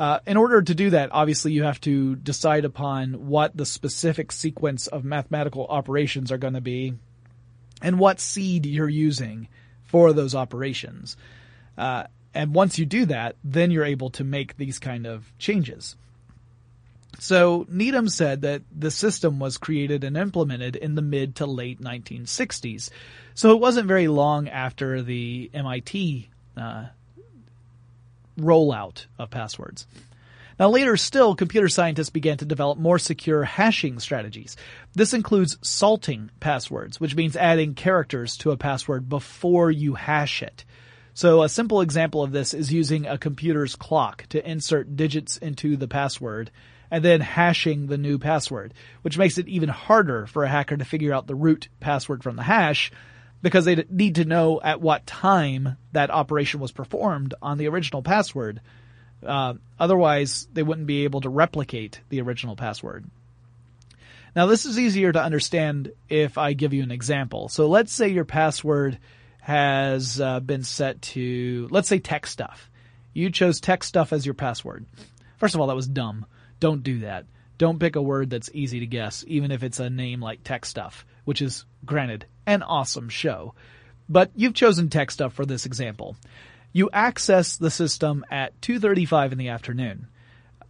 Uh, 0.00 0.18
in 0.26 0.38
order 0.38 0.62
to 0.62 0.74
do 0.74 0.88
that, 0.88 1.10
obviously 1.12 1.52
you 1.52 1.64
have 1.64 1.78
to 1.78 2.16
decide 2.16 2.64
upon 2.64 3.28
what 3.28 3.54
the 3.54 3.66
specific 3.66 4.32
sequence 4.32 4.86
of 4.86 5.04
mathematical 5.04 5.66
operations 5.66 6.32
are 6.32 6.38
going 6.38 6.54
to 6.54 6.60
be 6.62 6.94
and 7.82 7.98
what 7.98 8.18
seed 8.18 8.64
you're 8.64 8.88
using 8.88 9.46
for 9.84 10.14
those 10.14 10.34
operations. 10.34 11.18
Uh, 11.76 12.04
and 12.32 12.54
once 12.54 12.78
you 12.78 12.86
do 12.86 13.04
that, 13.04 13.36
then 13.44 13.70
you're 13.70 13.84
able 13.84 14.08
to 14.08 14.24
make 14.24 14.56
these 14.56 14.78
kind 14.78 15.06
of 15.06 15.30
changes. 15.38 15.96
So 17.18 17.66
Needham 17.68 18.08
said 18.08 18.40
that 18.40 18.62
the 18.74 18.90
system 18.90 19.38
was 19.38 19.58
created 19.58 20.02
and 20.02 20.16
implemented 20.16 20.76
in 20.76 20.94
the 20.94 21.02
mid 21.02 21.36
to 21.36 21.46
late 21.46 21.78
1960s. 21.78 22.88
So 23.34 23.50
it 23.50 23.60
wasn't 23.60 23.86
very 23.86 24.08
long 24.08 24.48
after 24.48 25.02
the 25.02 25.50
MIT 25.52 26.30
uh, 26.56 26.86
rollout 28.38 29.06
of 29.18 29.30
passwords. 29.30 29.86
Now 30.58 30.68
later 30.68 30.98
still, 30.98 31.34
computer 31.34 31.68
scientists 31.68 32.10
began 32.10 32.36
to 32.36 32.44
develop 32.44 32.78
more 32.78 32.98
secure 32.98 33.44
hashing 33.44 33.98
strategies. 33.98 34.56
This 34.92 35.14
includes 35.14 35.56
salting 35.62 36.30
passwords, 36.38 37.00
which 37.00 37.16
means 37.16 37.34
adding 37.34 37.72
characters 37.74 38.36
to 38.38 38.50
a 38.50 38.58
password 38.58 39.08
before 39.08 39.70
you 39.70 39.94
hash 39.94 40.42
it. 40.42 40.66
So 41.14 41.42
a 41.42 41.48
simple 41.48 41.80
example 41.80 42.22
of 42.22 42.32
this 42.32 42.52
is 42.52 42.72
using 42.72 43.06
a 43.06 43.16
computer's 43.18 43.74
clock 43.74 44.26
to 44.28 44.48
insert 44.48 44.96
digits 44.96 45.38
into 45.38 45.76
the 45.76 45.88
password 45.88 46.50
and 46.90 47.04
then 47.04 47.20
hashing 47.20 47.86
the 47.86 47.98
new 47.98 48.18
password, 48.18 48.74
which 49.02 49.16
makes 49.16 49.38
it 49.38 49.48
even 49.48 49.68
harder 49.68 50.26
for 50.26 50.44
a 50.44 50.48
hacker 50.48 50.76
to 50.76 50.84
figure 50.84 51.14
out 51.14 51.26
the 51.26 51.34
root 51.34 51.68
password 51.80 52.22
from 52.22 52.36
the 52.36 52.42
hash 52.42 52.92
because 53.42 53.64
they 53.64 53.84
need 53.88 54.16
to 54.16 54.24
know 54.24 54.60
at 54.62 54.80
what 54.80 55.06
time 55.06 55.76
that 55.92 56.10
operation 56.10 56.60
was 56.60 56.72
performed 56.72 57.34
on 57.40 57.58
the 57.58 57.68
original 57.68 58.02
password. 58.02 58.60
Uh, 59.24 59.54
otherwise, 59.78 60.48
they 60.52 60.62
wouldn't 60.62 60.86
be 60.86 61.04
able 61.04 61.20
to 61.22 61.28
replicate 61.28 62.00
the 62.08 62.20
original 62.20 62.56
password. 62.56 63.04
Now, 64.34 64.46
this 64.46 64.64
is 64.64 64.78
easier 64.78 65.12
to 65.12 65.22
understand 65.22 65.92
if 66.08 66.38
I 66.38 66.52
give 66.52 66.72
you 66.72 66.82
an 66.82 66.92
example. 66.92 67.48
So 67.48 67.68
let's 67.68 67.92
say 67.92 68.08
your 68.08 68.24
password 68.24 68.98
has 69.40 70.20
uh, 70.20 70.40
been 70.40 70.62
set 70.62 71.02
to, 71.02 71.68
let's 71.70 71.88
say 71.88 71.98
tech 71.98 72.26
stuff. 72.26 72.70
You 73.12 73.30
chose 73.30 73.60
tech 73.60 73.82
stuff 73.82 74.12
as 74.12 74.24
your 74.24 74.34
password. 74.34 74.86
First 75.38 75.54
of 75.54 75.60
all, 75.60 75.66
that 75.66 75.76
was 75.76 75.88
dumb. 75.88 76.26
Don't 76.60 76.82
do 76.82 77.00
that. 77.00 77.26
Don't 77.58 77.80
pick 77.80 77.96
a 77.96 78.02
word 78.02 78.30
that's 78.30 78.50
easy 78.54 78.80
to 78.80 78.86
guess, 78.86 79.24
even 79.26 79.50
if 79.50 79.62
it's 79.62 79.80
a 79.80 79.90
name 79.90 80.20
like 80.20 80.44
tech 80.44 80.64
stuff, 80.64 81.04
which 81.24 81.42
is, 81.42 81.64
granted, 81.84 82.26
an 82.50 82.62
awesome 82.62 83.08
show. 83.08 83.54
But 84.08 84.30
you've 84.34 84.54
chosen 84.54 84.88
tech 84.88 85.10
stuff 85.10 85.32
for 85.32 85.46
this 85.46 85.66
example. 85.66 86.16
You 86.72 86.90
access 86.92 87.56
the 87.56 87.70
system 87.70 88.24
at 88.30 88.60
2.35 88.60 89.32
in 89.32 89.38
the 89.38 89.48
afternoon. 89.48 90.08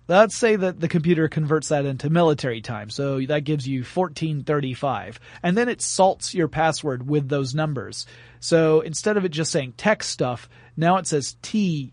Let's 0.09 0.35
say 0.35 0.57
that 0.57 0.81
the 0.81 0.89
computer 0.89 1.29
converts 1.29 1.69
that 1.69 1.85
into 1.87 2.11
military 2.11 2.61
time, 2.61 2.91
so 2.91 3.21
that 3.21 3.45
gives 3.45 3.69
you 3.69 3.81
1435. 3.83 5.21
And 5.43 5.57
then 5.57 5.69
it 5.69 5.81
salts 5.81 6.35
your 6.35 6.49
password 6.49 7.09
with 7.09 7.29
those 7.29 7.55
numbers. 7.55 8.07
So 8.41 8.81
instead 8.81 9.17
of 9.17 9.25
it 9.25 9.29
just 9.29 9.53
saying 9.53 9.75
tech 9.77 10.03
stuff, 10.03 10.49
now 10.77 10.97
it 10.97 11.07
says 11.07 11.37
T1, 11.43 11.93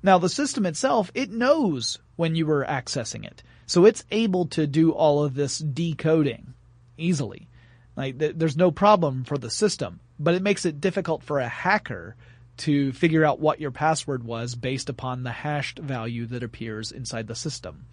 Now 0.03 0.17
the 0.17 0.27
system 0.27 0.65
itself, 0.65 1.11
it 1.13 1.31
knows 1.31 1.97
when 2.17 2.35
you 2.35 2.45
were 2.45 2.65
accessing 2.65 3.25
it. 3.25 3.41
So 3.69 3.85
it's 3.85 4.03
able 4.09 4.47
to 4.47 4.65
do 4.65 4.93
all 4.93 5.23
of 5.23 5.35
this 5.35 5.59
decoding 5.59 6.55
easily. 6.97 7.47
Like 7.95 8.17
th- 8.17 8.33
there's 8.35 8.57
no 8.57 8.71
problem 8.71 9.23
for 9.23 9.37
the 9.37 9.51
system, 9.51 9.99
but 10.17 10.33
it 10.33 10.41
makes 10.41 10.65
it 10.65 10.81
difficult 10.81 11.21
for 11.21 11.37
a 11.37 11.47
hacker 11.47 12.15
to 12.57 12.91
figure 12.93 13.23
out 13.23 13.39
what 13.39 13.61
your 13.61 13.69
password 13.69 14.23
was 14.23 14.55
based 14.55 14.89
upon 14.89 15.21
the 15.21 15.31
hashed 15.31 15.77
value 15.77 16.25
that 16.25 16.41
appears 16.41 16.91
inside 16.91 17.27
the 17.27 17.35
system. 17.35 17.85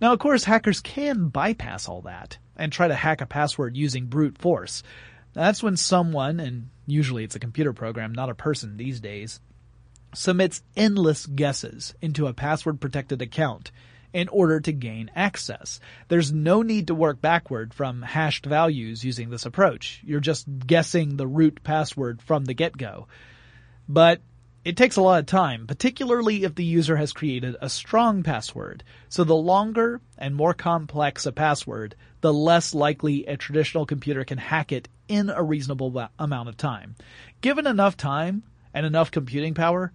Now, 0.00 0.14
of 0.14 0.18
course, 0.18 0.44
hackers 0.44 0.80
can 0.80 1.28
bypass 1.28 1.86
all 1.86 2.00
that 2.00 2.38
and 2.56 2.72
try 2.72 2.88
to 2.88 2.94
hack 2.94 3.20
a 3.20 3.26
password 3.26 3.76
using 3.76 4.06
brute 4.06 4.38
force. 4.38 4.82
That's 5.34 5.62
when 5.62 5.76
someone, 5.76 6.40
and 6.40 6.70
usually 6.86 7.24
it's 7.24 7.36
a 7.36 7.40
computer 7.40 7.74
program, 7.74 8.14
not 8.14 8.30
a 8.30 8.34
person 8.34 8.78
these 8.78 8.98
days, 8.98 9.40
submits 10.14 10.62
endless 10.74 11.26
guesses 11.26 11.94
into 12.00 12.26
a 12.26 12.32
password 12.32 12.80
protected 12.80 13.20
account 13.20 13.72
in 14.12 14.28
order 14.28 14.60
to 14.60 14.72
gain 14.72 15.10
access. 15.14 15.80
There's 16.08 16.32
no 16.32 16.62
need 16.62 16.88
to 16.88 16.94
work 16.94 17.20
backward 17.20 17.72
from 17.72 18.02
hashed 18.02 18.46
values 18.46 19.04
using 19.04 19.30
this 19.30 19.46
approach. 19.46 20.02
You're 20.04 20.20
just 20.20 20.46
guessing 20.66 21.16
the 21.16 21.26
root 21.26 21.62
password 21.62 22.22
from 22.22 22.44
the 22.44 22.54
get-go. 22.54 23.08
But 23.88 24.20
it 24.64 24.76
takes 24.76 24.96
a 24.96 25.02
lot 25.02 25.20
of 25.20 25.26
time, 25.26 25.66
particularly 25.66 26.44
if 26.44 26.54
the 26.54 26.64
user 26.64 26.96
has 26.96 27.12
created 27.12 27.56
a 27.60 27.70
strong 27.70 28.22
password. 28.22 28.84
So 29.08 29.24
the 29.24 29.34
longer 29.34 30.00
and 30.18 30.34
more 30.34 30.52
complex 30.52 31.24
a 31.24 31.32
password, 31.32 31.94
the 32.20 32.32
less 32.32 32.74
likely 32.74 33.24
a 33.26 33.38
traditional 33.38 33.86
computer 33.86 34.24
can 34.24 34.38
hack 34.38 34.70
it 34.70 34.88
in 35.08 35.30
a 35.30 35.42
reasonable 35.42 36.06
amount 36.18 36.48
of 36.50 36.56
time. 36.56 36.94
Given 37.40 37.66
enough 37.66 37.96
time 37.96 38.42
and 38.74 38.84
enough 38.84 39.10
computing 39.10 39.54
power, 39.54 39.92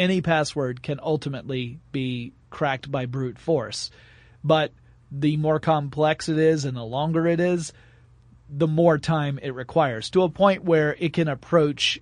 any 0.00 0.22
password 0.22 0.82
can 0.82 0.98
ultimately 1.00 1.78
be 1.92 2.32
cracked 2.48 2.90
by 2.90 3.04
brute 3.04 3.38
force. 3.38 3.90
But 4.42 4.72
the 5.12 5.36
more 5.36 5.60
complex 5.60 6.30
it 6.30 6.38
is 6.38 6.64
and 6.64 6.76
the 6.76 6.82
longer 6.82 7.26
it 7.26 7.38
is, 7.38 7.72
the 8.48 8.66
more 8.66 8.98
time 8.98 9.38
it 9.42 9.54
requires 9.54 10.08
to 10.10 10.22
a 10.22 10.30
point 10.30 10.64
where 10.64 10.96
it 10.98 11.12
can 11.12 11.28
approach 11.28 12.00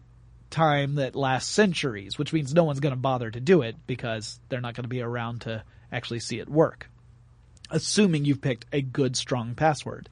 time 0.49 0.95
that 0.95 1.17
lasts 1.17 1.51
centuries, 1.51 2.17
which 2.17 2.33
means 2.33 2.55
no 2.55 2.65
one's 2.65 2.81
going 2.81 2.95
to 2.95 2.97
bother 2.97 3.31
to 3.31 3.41
do 3.41 3.63
it 3.63 3.75
because 3.87 4.39
they're 4.49 4.61
not 4.61 4.75
going 4.75 4.85
to 4.85 4.89
be 4.89 5.03
around 5.03 5.43
to 5.43 5.63
actually 5.91 6.21
see 6.21 6.39
it 6.39 6.49
work. 6.49 6.89
Assuming 7.69 8.25
you've 8.25 8.41
picked 8.41 8.65
a 8.73 8.81
good, 8.81 9.17
strong 9.17 9.57
password. 9.57 10.09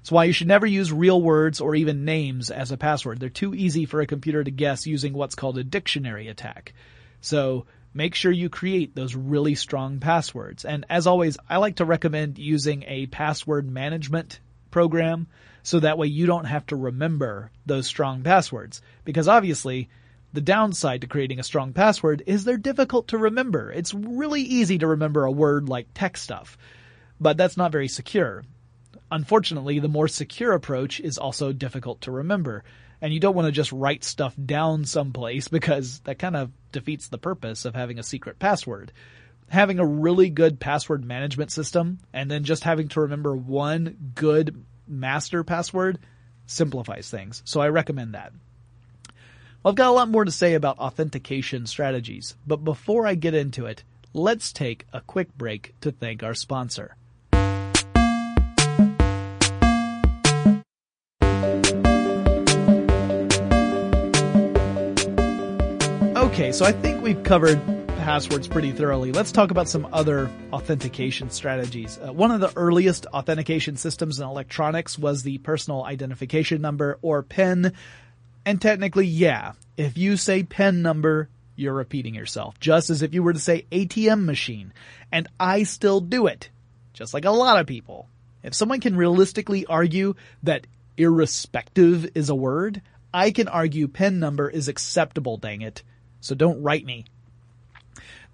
It's 0.00 0.12
why 0.12 0.24
you 0.24 0.32
should 0.32 0.46
never 0.46 0.66
use 0.66 0.92
real 0.92 1.20
words 1.20 1.60
or 1.60 1.74
even 1.74 2.04
names 2.04 2.50
as 2.50 2.70
a 2.70 2.78
password. 2.78 3.18
They're 3.18 3.28
too 3.28 3.54
easy 3.54 3.84
for 3.84 4.00
a 4.00 4.06
computer 4.06 4.42
to 4.44 4.50
guess 4.50 4.86
using 4.86 5.12
what's 5.12 5.34
called 5.34 5.58
a 5.58 5.64
dictionary 5.64 6.28
attack. 6.28 6.72
So 7.20 7.66
make 7.94 8.14
sure 8.14 8.32
you 8.32 8.48
create 8.48 8.94
those 8.94 9.14
really 9.14 9.54
strong 9.54 9.98
passwords. 10.00 10.64
And 10.64 10.84
as 10.88 11.06
always, 11.06 11.36
I 11.48 11.56
like 11.56 11.76
to 11.76 11.84
recommend 11.84 12.38
using 12.38 12.84
a 12.86 13.06
password 13.06 13.70
management 13.70 14.40
program 14.70 15.26
so 15.62 15.80
that 15.80 15.98
way 15.98 16.06
you 16.06 16.26
don't 16.26 16.44
have 16.44 16.66
to 16.66 16.76
remember 16.76 17.50
those 17.66 17.86
strong 17.86 18.22
passwords. 18.22 18.80
Because 19.04 19.28
obviously, 19.28 19.88
the 20.32 20.40
downside 20.40 21.00
to 21.00 21.06
creating 21.06 21.40
a 21.40 21.44
strong 21.44 21.72
password 21.72 22.22
is 22.26 22.44
they're 22.44 22.56
difficult 22.56 23.08
to 23.08 23.18
remember. 23.18 23.72
It's 23.72 23.94
really 23.94 24.42
easy 24.42 24.78
to 24.78 24.86
remember 24.86 25.24
a 25.24 25.32
word 25.32 25.68
like 25.68 25.88
tech 25.94 26.16
stuff, 26.16 26.58
but 27.18 27.36
that's 27.36 27.56
not 27.56 27.72
very 27.72 27.88
secure. 27.88 28.44
Unfortunately, 29.10 29.78
the 29.78 29.88
more 29.88 30.08
secure 30.08 30.52
approach 30.52 31.00
is 31.00 31.16
also 31.16 31.52
difficult 31.52 32.02
to 32.02 32.10
remember. 32.10 32.62
And 33.00 33.12
you 33.12 33.20
don't 33.20 33.36
want 33.36 33.46
to 33.46 33.52
just 33.52 33.72
write 33.72 34.02
stuff 34.02 34.34
down 34.44 34.84
someplace 34.84 35.48
because 35.48 36.00
that 36.00 36.18
kind 36.18 36.36
of 36.36 36.50
defeats 36.72 37.08
the 37.08 37.18
purpose 37.18 37.64
of 37.64 37.74
having 37.74 37.98
a 37.98 38.02
secret 38.02 38.38
password. 38.38 38.92
Having 39.48 39.78
a 39.78 39.86
really 39.86 40.30
good 40.30 40.60
password 40.60 41.04
management 41.04 41.52
system 41.52 42.00
and 42.12 42.30
then 42.30 42.44
just 42.44 42.64
having 42.64 42.88
to 42.88 43.00
remember 43.00 43.36
one 43.36 44.12
good 44.14 44.64
master 44.86 45.44
password, 45.44 45.98
simplifies 46.46 47.10
things. 47.10 47.42
So 47.44 47.60
I 47.60 47.68
recommend 47.68 48.14
that. 48.14 48.32
Well, 49.62 49.72
I've 49.72 49.76
got 49.76 49.90
a 49.90 49.92
lot 49.92 50.08
more 50.08 50.24
to 50.24 50.30
say 50.30 50.54
about 50.54 50.78
authentication 50.78 51.66
strategies, 51.66 52.36
but 52.46 52.64
before 52.64 53.06
I 53.06 53.14
get 53.14 53.34
into 53.34 53.66
it, 53.66 53.84
let's 54.12 54.52
take 54.52 54.86
a 54.92 55.00
quick 55.00 55.36
break 55.36 55.74
to 55.80 55.92
thank 55.92 56.22
our 56.22 56.34
sponsor. 56.34 56.96
Okay, 66.18 66.50
so 66.50 66.64
I 66.64 66.72
think 66.72 67.00
we've 67.00 67.22
covered 67.22 67.64
passwords 67.98 68.48
pretty 68.48 68.72
thoroughly. 68.72 69.12
Let's 69.12 69.30
talk 69.30 69.52
about 69.52 69.68
some 69.68 69.86
other 69.92 70.28
authentication 70.52 71.30
strategies. 71.30 71.96
Uh, 71.96 72.12
one 72.12 72.32
of 72.32 72.40
the 72.40 72.52
earliest 72.56 73.06
authentication 73.06 73.76
systems 73.76 74.18
in 74.18 74.26
electronics 74.26 74.98
was 74.98 75.22
the 75.22 75.38
personal 75.38 75.84
identification 75.84 76.60
number 76.60 76.98
or 77.02 77.22
PIN. 77.22 77.72
And 78.44 78.60
technically, 78.60 79.06
yeah, 79.06 79.52
if 79.76 79.96
you 79.96 80.16
say 80.16 80.42
PIN 80.42 80.82
number, 80.82 81.28
you're 81.54 81.72
repeating 81.72 82.16
yourself. 82.16 82.58
Just 82.58 82.90
as 82.90 83.02
if 83.02 83.14
you 83.14 83.22
were 83.22 83.32
to 83.32 83.38
say 83.38 83.66
ATM 83.70 84.24
machine. 84.24 84.72
And 85.12 85.28
I 85.38 85.62
still 85.62 86.00
do 86.00 86.26
it. 86.26 86.50
Just 86.94 87.14
like 87.14 87.26
a 87.26 87.30
lot 87.30 87.60
of 87.60 87.68
people. 87.68 88.08
If 88.42 88.54
someone 88.54 88.80
can 88.80 88.96
realistically 88.96 89.66
argue 89.66 90.16
that 90.42 90.66
irrespective 90.96 92.10
is 92.16 92.28
a 92.28 92.34
word, 92.34 92.82
I 93.14 93.30
can 93.30 93.46
argue 93.46 93.86
PIN 93.86 94.18
number 94.18 94.50
is 94.50 94.66
acceptable, 94.66 95.36
dang 95.36 95.62
it 95.62 95.84
so 96.20 96.34
don't 96.34 96.62
write 96.62 96.84
me. 96.84 97.04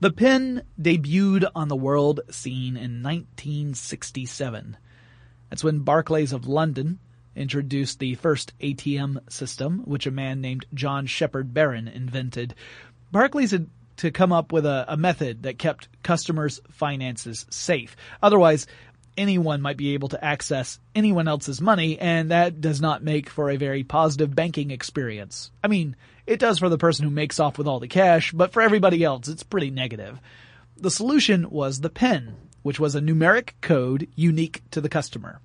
The 0.01 0.11
PIN 0.11 0.63
debuted 0.81 1.51
on 1.55 1.69
the 1.69 1.77
world 1.77 2.21
scene 2.31 2.77
in 2.77 3.03
1967. 3.03 4.77
That's 5.51 5.65
when 5.65 5.81
Barclays 5.81 6.33
of 6.33 6.47
London 6.47 6.99
introduced 7.37 7.99
the 7.99 8.15
first 8.15 8.53
ATM 8.61 9.31
system, 9.31 9.83
which 9.85 10.07
a 10.07 10.11
man 10.11 10.41
named 10.41 10.67
John 10.75 11.07
Shepherd 11.07 11.55
Barron 11.55 11.89
invented. 11.89 12.55
Barclays 13.13 13.53
had 13.53 13.69
to 13.99 14.11
come 14.11 14.33
up 14.33 14.53
with 14.53 14.67
a, 14.67 14.85
a 14.89 14.97
method 14.97 15.45
that 15.45 15.59
kept 15.59 15.89
customers' 16.03 16.61
finances 16.71 17.47
safe. 17.51 17.97
Otherwise, 18.23 18.67
anyone 19.17 19.63
might 19.63 19.77
be 19.77 19.95
able 19.95 20.09
to 20.09 20.25
access 20.25 20.79
anyone 20.95 21.29
else's 21.29 21.61
money, 21.61 21.99
and 21.99 22.31
that 22.31 22.61
does 22.61 22.81
not 22.81 23.03
make 23.03 23.29
for 23.29 23.51
a 23.51 23.57
very 23.57 23.85
positive 23.85 24.35
banking 24.35 24.71
experience. 24.71 25.51
I 25.63 25.69
mean, 25.69 25.97
it 26.27 26.39
does 26.39 26.59
for 26.59 26.69
the 26.69 26.79
person 26.79 27.05
who 27.05 27.11
makes 27.11 27.39
off 27.39 27.59
with 27.59 27.67
all 27.67 27.81
the 27.81 27.89
cash, 27.89 28.33
but 28.33 28.53
for 28.53 28.63
everybody 28.63 29.05
else, 29.05 29.29
it's 29.29 29.43
pretty 29.43 29.71
negative. 29.71 30.19
The 30.77 30.91
solution 30.91 31.51
was 31.51 31.81
the 31.81 31.91
PIN, 31.91 32.35
which 32.63 32.81
was 32.81 32.95
a 32.95 33.01
numeric 33.01 33.51
code 33.61 34.09
unique 34.15 34.63
to 34.71 34.81
the 34.81 34.89
customer. 34.89 35.41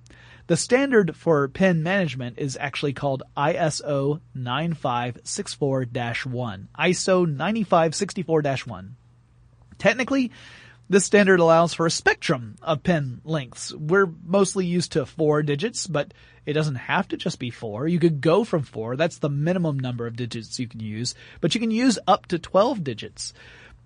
The 0.46 0.56
standard 0.56 1.14
for 1.14 1.46
PIN 1.48 1.82
management 1.82 2.38
is 2.38 2.58
actually 2.60 2.92
called 2.92 3.22
ISO 3.36 4.20
9564-1. 4.36 6.66
ISO 6.76 7.36
9564-1. 7.36 8.90
Technically, 9.78 10.32
this 10.88 11.04
standard 11.04 11.38
allows 11.38 11.72
for 11.72 11.86
a 11.86 11.90
spectrum 11.90 12.56
of 12.62 12.82
pin 12.82 13.20
lengths. 13.24 13.72
We're 13.72 14.12
mostly 14.26 14.66
used 14.66 14.92
to 14.92 15.06
four 15.06 15.44
digits, 15.44 15.86
but 15.86 16.12
it 16.46 16.54
doesn't 16.54 16.76
have 16.76 17.08
to 17.08 17.16
just 17.16 17.38
be 17.38 17.50
four. 17.50 17.86
You 17.86 17.98
could 17.98 18.20
go 18.20 18.44
from 18.44 18.62
four. 18.62 18.96
That's 18.96 19.18
the 19.18 19.30
minimum 19.30 19.78
number 19.78 20.06
of 20.06 20.16
digits 20.16 20.58
you 20.58 20.68
can 20.68 20.80
use, 20.80 21.14
but 21.40 21.54
you 21.54 21.60
can 21.60 21.70
use 21.70 21.98
up 22.06 22.26
to 22.26 22.38
12 22.38 22.82
digits. 22.84 23.32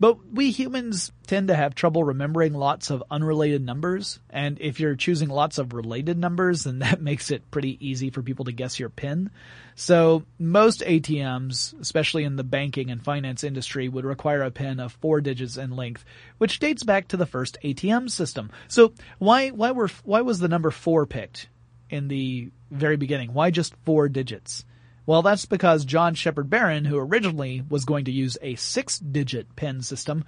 But 0.01 0.33
we 0.33 0.51
humans 0.51 1.12
tend 1.27 1.49
to 1.49 1.55
have 1.55 1.75
trouble 1.75 2.03
remembering 2.03 2.53
lots 2.53 2.90
of 2.90 3.05
unrelated 3.12 3.64
numbers, 3.64 4.19
and 4.29 4.59
if 4.61 4.81
you're 4.81 4.97
choosing 4.97 5.29
lots 5.29 5.59
of 5.59 5.73
related 5.73 6.19
numbers, 6.19 6.64
then 6.64 6.81
that 6.81 7.01
makes 7.03 7.31
it 7.31 7.49
pretty 7.53 7.79
easy 7.87 8.11
for 8.11 8.21
people 8.21 8.47
to 8.47 8.53
guess 8.53 8.81
your 8.81 8.88
PIN. 8.88 9.31
So 9.77 10.25
most 10.38 10.81
ATMs, 10.81 11.81
especially 11.81 12.25
in 12.25 12.35
the 12.35 12.45
banking 12.45 12.90
and 12.90 13.05
finance 13.05 13.45
industry, 13.45 13.88
would 13.88 14.05
require 14.05 14.43
a 14.43 14.51
PIN 14.51 14.81
of 14.81 14.93
four 14.95 15.21
digits 15.21 15.57
in 15.57 15.77
length, 15.77 16.05
which 16.38 16.59
dates 16.59 16.83
back 16.83 17.09
to 17.09 17.17
the 17.17 17.27
first 17.27 17.57
ATM 17.62 18.11
system. 18.11 18.51
So 18.67 18.95
why 19.19 19.51
why 19.51 19.71
were 19.71 19.90
why 20.03 20.23
was 20.23 20.40
the 20.40 20.49
number 20.49 20.73
four 20.73 21.07
picked 21.07 21.49
in 21.95 22.09
the 22.09 22.51
very 22.71 22.97
beginning? 22.97 23.33
Why 23.33 23.51
just 23.51 23.75
four 23.85 24.09
digits? 24.09 24.65
Well, 25.07 25.23
that's 25.23 25.47
because 25.47 25.85
John 25.85 26.15
Shepherd 26.15 26.51
Barron, 26.51 26.87
who 26.87 26.99
originally 26.99 27.63
was 27.69 27.85
going 27.85 28.07
to 28.07 28.13
use 28.13 28.37
a 28.43 28.57
six 28.57 28.99
digit 28.99 29.55
PIN 29.55 29.83
system, 29.83 30.25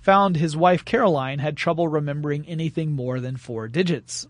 found 0.00 0.36
his 0.36 0.56
wife 0.56 0.84
Caroline 0.84 1.38
had 1.40 1.56
trouble 1.56 1.88
remembering 1.88 2.46
anything 2.46 2.92
more 2.92 3.18
than 3.18 3.36
four 3.36 3.66
digits. 3.66 4.26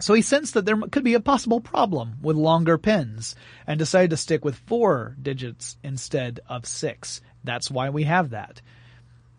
So 0.00 0.14
he 0.14 0.22
sensed 0.22 0.54
that 0.54 0.64
there 0.64 0.76
could 0.90 1.04
be 1.04 1.14
a 1.14 1.20
possible 1.20 1.60
problem 1.60 2.18
with 2.20 2.36
longer 2.36 2.78
pins 2.78 3.34
and 3.66 3.78
decided 3.78 4.10
to 4.10 4.16
stick 4.16 4.44
with 4.44 4.56
four 4.56 5.16
digits 5.20 5.76
instead 5.82 6.40
of 6.48 6.66
six. 6.66 7.20
That's 7.42 7.70
why 7.70 7.90
we 7.90 8.04
have 8.04 8.30
that. 8.30 8.60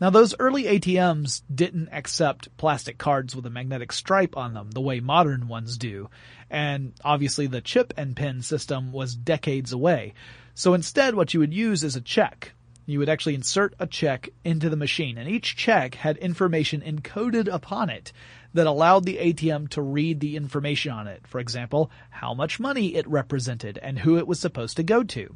Now 0.01 0.09
those 0.09 0.35
early 0.39 0.63
ATMs 0.63 1.43
didn't 1.53 1.87
accept 1.91 2.55
plastic 2.57 2.97
cards 2.97 3.33
with 3.33 3.45
a 3.45 3.49
magnetic 3.49 3.93
stripe 3.93 4.35
on 4.35 4.53
them 4.53 4.71
the 4.71 4.81
way 4.81 4.99
modern 4.99 5.47
ones 5.47 5.77
do. 5.77 6.09
And 6.49 6.93
obviously 7.03 7.47
the 7.47 7.61
chip 7.61 7.93
and 7.95 8.15
pin 8.15 8.41
system 8.41 8.91
was 8.91 9.15
decades 9.15 9.71
away. 9.71 10.13
So 10.53 10.73
instead 10.73 11.15
what 11.15 11.33
you 11.33 11.39
would 11.39 11.53
use 11.53 11.83
is 11.83 11.95
a 11.95 12.01
check. 12.01 12.51
You 12.85 12.99
would 12.99 13.09
actually 13.09 13.35
insert 13.35 13.73
a 13.79 13.87
check 13.87 14.29
into 14.43 14.69
the 14.69 14.75
machine 14.75 15.17
and 15.17 15.29
each 15.29 15.55
check 15.55 15.95
had 15.95 16.17
information 16.17 16.81
encoded 16.81 17.47
upon 17.51 17.89
it 17.89 18.11
that 18.53 18.67
allowed 18.67 19.05
the 19.05 19.17
ATM 19.17 19.69
to 19.69 19.81
read 19.81 20.19
the 20.19 20.35
information 20.35 20.91
on 20.91 21.07
it. 21.07 21.25
For 21.25 21.39
example, 21.39 21.89
how 22.09 22.33
much 22.33 22.59
money 22.59 22.95
it 22.95 23.07
represented 23.07 23.79
and 23.81 23.99
who 23.99 24.17
it 24.17 24.27
was 24.27 24.41
supposed 24.41 24.75
to 24.75 24.83
go 24.83 25.03
to. 25.03 25.35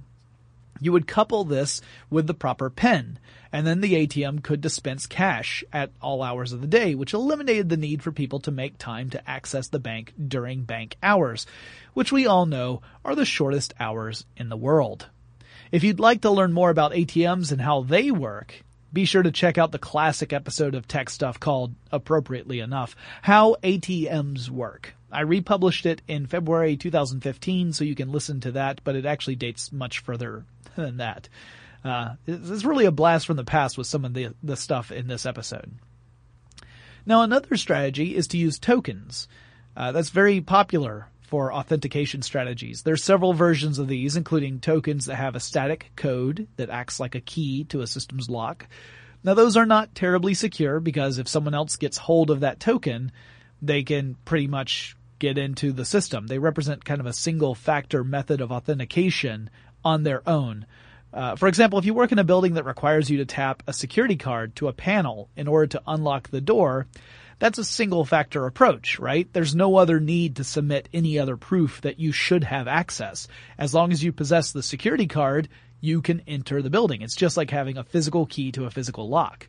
You 0.81 0.91
would 0.93 1.07
couple 1.07 1.43
this 1.43 1.81
with 2.09 2.27
the 2.27 2.33
proper 2.33 2.69
PIN, 2.69 3.19
and 3.51 3.67
then 3.67 3.81
the 3.81 4.07
ATM 4.07 4.43
could 4.43 4.61
dispense 4.61 5.07
cash 5.07 5.63
at 5.73 5.91
all 6.01 6.23
hours 6.23 6.53
of 6.53 6.61
the 6.61 6.67
day, 6.67 6.95
which 6.95 7.13
eliminated 7.13 7.69
the 7.69 7.77
need 7.77 8.01
for 8.01 8.11
people 8.11 8.39
to 8.41 8.51
make 8.51 8.77
time 8.77 9.09
to 9.09 9.29
access 9.29 9.67
the 9.67 9.79
bank 9.79 10.13
during 10.27 10.63
bank 10.63 10.95
hours, 11.03 11.45
which 11.93 12.11
we 12.11 12.25
all 12.25 12.45
know 12.45 12.81
are 13.03 13.15
the 13.15 13.25
shortest 13.25 13.73
hours 13.79 14.25
in 14.37 14.49
the 14.49 14.57
world. 14.57 15.07
If 15.71 15.83
you'd 15.83 15.99
like 15.99 16.21
to 16.21 16.31
learn 16.31 16.53
more 16.53 16.69
about 16.69 16.93
ATMs 16.93 17.51
and 17.51 17.61
how 17.61 17.81
they 17.81 18.09
work, 18.09 18.63
be 18.91 19.05
sure 19.05 19.23
to 19.23 19.31
check 19.31 19.57
out 19.57 19.71
the 19.71 19.79
classic 19.79 20.33
episode 20.33 20.75
of 20.75 20.87
Tech 20.87 21.09
Stuff 21.09 21.39
called, 21.39 21.75
appropriately 21.91 22.59
enough, 22.59 22.95
How 23.21 23.55
ATMs 23.63 24.49
Work. 24.49 24.95
I 25.11 25.21
republished 25.21 25.85
it 25.85 26.01
in 26.07 26.27
February 26.27 26.77
2015, 26.77 27.73
so 27.73 27.83
you 27.83 27.95
can 27.95 28.11
listen 28.11 28.41
to 28.41 28.51
that, 28.53 28.81
but 28.83 28.95
it 28.95 29.05
actually 29.05 29.35
dates 29.35 29.71
much 29.71 29.99
further 29.99 30.45
than 30.75 30.97
that. 30.97 31.29
Uh, 31.83 32.15
it's 32.27 32.65
really 32.65 32.85
a 32.85 32.91
blast 32.91 33.25
from 33.25 33.37
the 33.37 33.43
past 33.43 33.77
with 33.77 33.87
some 33.87 34.05
of 34.05 34.13
the, 34.13 34.33
the 34.43 34.57
stuff 34.57 34.91
in 34.91 35.07
this 35.07 35.25
episode. 35.25 35.71
Now, 37.05 37.21
another 37.21 37.55
strategy 37.57 38.15
is 38.15 38.27
to 38.27 38.37
use 38.37 38.59
tokens. 38.59 39.27
Uh, 39.75 39.91
that's 39.91 40.09
very 40.09 40.41
popular 40.41 41.07
for 41.29 41.53
authentication 41.53 42.23
strategies. 42.23 42.81
There's 42.81 43.03
several 43.03 43.33
versions 43.33 43.77
of 43.77 43.87
these, 43.87 44.15
including 44.15 44.59
tokens 44.59 45.05
that 45.05 45.15
have 45.15 45.35
a 45.35 45.39
static 45.39 45.91
code 45.95 46.47
that 46.57 46.71
acts 46.71 46.99
like 46.99 47.13
a 47.13 47.21
key 47.21 47.65
to 47.65 47.81
a 47.81 47.87
system's 47.87 48.29
lock. 48.29 48.67
Now, 49.23 49.35
those 49.35 49.55
are 49.55 49.65
not 49.65 49.93
terribly 49.93 50.33
secure 50.33 50.79
because 50.79 51.19
if 51.19 51.27
someone 51.27 51.53
else 51.53 51.75
gets 51.75 51.97
hold 51.97 52.31
of 52.31 52.39
that 52.39 52.59
token, 52.59 53.11
they 53.61 53.83
can 53.83 54.15
pretty 54.25 54.47
much 54.47 54.95
get 55.19 55.37
into 55.37 55.71
the 55.71 55.85
system. 55.85 56.25
They 56.25 56.39
represent 56.39 56.83
kind 56.83 56.99
of 56.99 57.05
a 57.05 57.13
single 57.13 57.53
factor 57.53 58.03
method 58.03 58.41
of 58.41 58.51
authentication 58.51 59.51
on 59.85 60.03
their 60.03 60.27
own. 60.27 60.65
Uh, 61.13 61.35
for 61.35 61.47
example, 61.47 61.77
if 61.77 61.85
you 61.85 61.93
work 61.93 62.11
in 62.11 62.19
a 62.19 62.23
building 62.23 62.55
that 62.55 62.65
requires 62.65 63.09
you 63.09 63.17
to 63.17 63.25
tap 63.25 63.61
a 63.67 63.73
security 63.73 64.15
card 64.15 64.55
to 64.55 64.67
a 64.67 64.73
panel 64.73 65.29
in 65.35 65.47
order 65.47 65.67
to 65.67 65.81
unlock 65.85 66.29
the 66.29 66.41
door, 66.41 66.87
that's 67.39 67.57
a 67.57 67.63
single 67.63 68.05
factor 68.05 68.45
approach, 68.45 68.99
right? 68.99 69.27
There's 69.31 69.55
no 69.55 69.77
other 69.77 69.99
need 69.99 70.35
to 70.35 70.43
submit 70.43 70.89
any 70.93 71.17
other 71.17 71.37
proof 71.37 71.81
that 71.81 71.99
you 71.99 72.11
should 72.11 72.43
have 72.43 72.67
access. 72.67 73.27
As 73.57 73.73
long 73.73 73.91
as 73.91 74.03
you 74.03 74.11
possess 74.11 74.51
the 74.51 74.61
security 74.61 75.07
card, 75.07 75.47
you 75.81 76.01
can 76.01 76.21
enter 76.27 76.61
the 76.61 76.69
building. 76.69 77.01
It's 77.01 77.15
just 77.15 77.37
like 77.37 77.49
having 77.49 77.77
a 77.77 77.83
physical 77.83 78.25
key 78.25 78.51
to 78.51 78.65
a 78.65 78.71
physical 78.71 79.07
lock. 79.07 79.47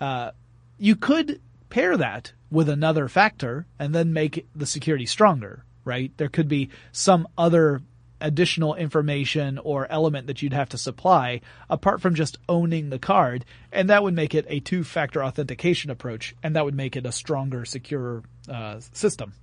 Uh, 0.00 0.32
you 0.78 0.96
could 0.96 1.40
pair 1.70 1.96
that 1.96 2.32
with 2.50 2.68
another 2.68 3.08
factor 3.08 3.66
and 3.78 3.94
then 3.94 4.12
make 4.12 4.46
the 4.54 4.66
security 4.66 5.06
stronger, 5.06 5.64
right? 5.84 6.12
There 6.18 6.28
could 6.28 6.48
be 6.48 6.68
some 6.92 7.26
other 7.38 7.80
additional 8.22 8.74
information 8.74 9.58
or 9.58 9.90
element 9.90 10.28
that 10.28 10.40
you'd 10.40 10.52
have 10.52 10.70
to 10.70 10.78
supply 10.78 11.40
apart 11.68 12.00
from 12.00 12.14
just 12.14 12.38
owning 12.48 12.88
the 12.88 12.98
card. 12.98 13.44
And 13.70 13.90
that 13.90 14.02
would 14.02 14.14
make 14.14 14.34
it 14.34 14.46
a 14.48 14.60
two 14.60 14.84
factor 14.84 15.22
authentication 15.22 15.90
approach 15.90 16.34
and 16.42 16.56
that 16.56 16.64
would 16.64 16.74
make 16.74 16.96
it 16.96 17.04
a 17.04 17.12
stronger, 17.12 17.64
secure 17.64 18.22
uh, 18.48 18.80
system. 18.92 19.34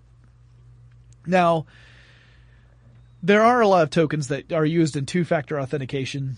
Now, 1.27 1.65
there 3.21 3.43
are 3.43 3.61
a 3.61 3.67
lot 3.67 3.83
of 3.83 3.89
tokens 3.89 4.29
that 4.29 4.51
are 4.53 4.65
used 4.65 4.95
in 4.95 5.05
two 5.05 5.25
factor 5.25 5.59
authentication. 5.59 6.37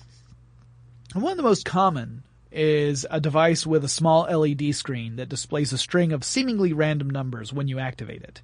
And 1.14 1.24
one 1.24 1.32
of 1.32 1.38
the 1.38 1.44
most 1.44 1.64
common 1.64 2.24
is 2.52 3.06
a 3.10 3.22
device 3.22 3.66
with 3.66 3.86
a 3.86 3.90
small 3.90 4.24
LED 4.24 4.76
screen 4.76 5.16
that 5.16 5.30
displays 5.30 5.72
a 5.72 5.78
string 5.78 6.12
of 6.12 6.24
seemingly 6.24 6.74
random 6.74 7.10
numbers 7.10 7.54
when 7.54 7.68
you 7.68 7.80
activate 7.80 8.24
it. 8.24 8.42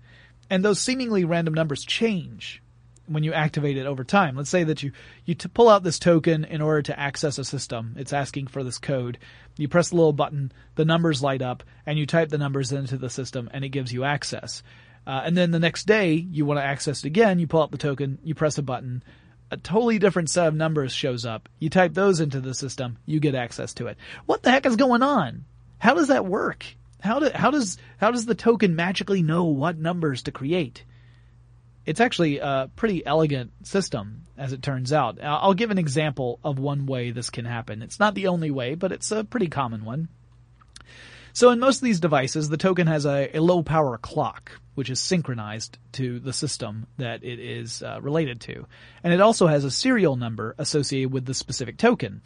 And 0.49 0.63
those 0.63 0.79
seemingly 0.79 1.25
random 1.25 1.53
numbers 1.53 1.83
change 1.83 2.61
when 3.07 3.23
you 3.23 3.33
activate 3.33 3.77
it 3.77 3.85
over 3.85 4.03
time. 4.03 4.35
Let's 4.35 4.49
say 4.49 4.63
that 4.65 4.83
you 4.83 4.91
you 5.25 5.35
t- 5.35 5.49
pull 5.49 5.69
out 5.69 5.83
this 5.83 5.99
token 5.99 6.45
in 6.45 6.61
order 6.61 6.81
to 6.83 6.99
access 6.99 7.37
a 7.37 7.43
system. 7.43 7.95
It's 7.97 8.13
asking 8.13 8.47
for 8.47 8.63
this 8.63 8.77
code. 8.77 9.17
You 9.57 9.67
press 9.67 9.89
the 9.89 9.95
little 9.95 10.13
button, 10.13 10.51
the 10.75 10.85
numbers 10.85 11.23
light 11.23 11.41
up, 11.41 11.63
and 11.85 11.97
you 11.97 12.05
type 12.05 12.29
the 12.29 12.37
numbers 12.37 12.71
into 12.71 12.97
the 12.97 13.09
system, 13.09 13.49
and 13.53 13.65
it 13.65 13.69
gives 13.69 13.91
you 13.91 14.03
access. 14.03 14.63
Uh, 15.05 15.21
and 15.23 15.37
then 15.37 15.51
the 15.51 15.59
next 15.59 15.85
day, 15.85 16.13
you 16.13 16.45
want 16.45 16.59
to 16.59 16.65
access 16.65 16.99
it 16.99 17.07
again. 17.07 17.39
You 17.39 17.47
pull 17.47 17.61
out 17.61 17.71
the 17.71 17.77
token, 17.77 18.19
you 18.23 18.35
press 18.35 18.57
a 18.57 18.61
button, 18.61 19.03
a 19.49 19.57
totally 19.57 19.99
different 19.99 20.29
set 20.29 20.47
of 20.47 20.55
numbers 20.55 20.91
shows 20.91 21.25
up. 21.25 21.47
You 21.59 21.69
type 21.69 21.93
those 21.93 22.19
into 22.19 22.41
the 22.41 22.53
system, 22.53 22.97
you 23.05 23.19
get 23.19 23.35
access 23.35 23.73
to 23.75 23.87
it. 23.87 23.97
What 24.25 24.43
the 24.43 24.51
heck 24.51 24.65
is 24.65 24.75
going 24.75 25.03
on? 25.03 25.45
How 25.77 25.93
does 25.93 26.09
that 26.09 26.25
work? 26.25 26.65
How 26.99 27.19
do, 27.19 27.29
how 27.33 27.51
does 27.51 27.77
how 27.97 28.11
does 28.11 28.25
the 28.25 28.35
token 28.35 28.75
magically 28.75 29.21
know 29.21 29.45
what 29.45 29.77
numbers 29.77 30.23
to 30.23 30.31
create? 30.31 30.83
It's 31.87 32.01
actually 32.01 32.39
a 32.39 32.69
pretty 32.75 33.03
elegant 33.05 33.65
system, 33.65 34.23
as 34.37 34.51
it 34.51 34.61
turns 34.61 34.91
out. 34.91 35.19
I'll 35.23 35.53
give 35.53 35.71
an 35.71 35.77
example 35.77 36.37
of 36.43 36.59
one 36.59 36.85
way 36.85 37.11
this 37.11 37.29
can 37.29 37.45
happen. 37.45 37.81
It's 37.81 37.97
not 37.97 38.13
the 38.13 38.27
only 38.27 38.51
way, 38.51 38.75
but 38.75 38.91
it's 38.91 39.09
a 39.09 39.23
pretty 39.23 39.47
common 39.47 39.85
one. 39.85 40.09
So 41.31 41.51
in 41.51 41.59
most 41.59 41.77
of 41.77 41.83
these 41.83 42.01
devices, 42.01 42.49
the 42.49 42.57
token 42.57 42.87
has 42.87 43.05
a, 43.05 43.29
a 43.37 43.39
low 43.39 43.63
power 43.63 43.97
clock, 43.97 44.59
which 44.75 44.89
is 44.89 44.99
synchronized 44.99 45.77
to 45.93 46.19
the 46.19 46.33
system 46.33 46.87
that 46.97 47.23
it 47.23 47.39
is 47.39 47.81
uh, 47.81 47.99
related 48.01 48.41
to. 48.41 48.67
And 49.01 49.13
it 49.13 49.21
also 49.21 49.47
has 49.47 49.63
a 49.63 49.71
serial 49.71 50.17
number 50.17 50.55
associated 50.57 51.13
with 51.13 51.25
the 51.25 51.33
specific 51.33 51.77
token. 51.77 52.21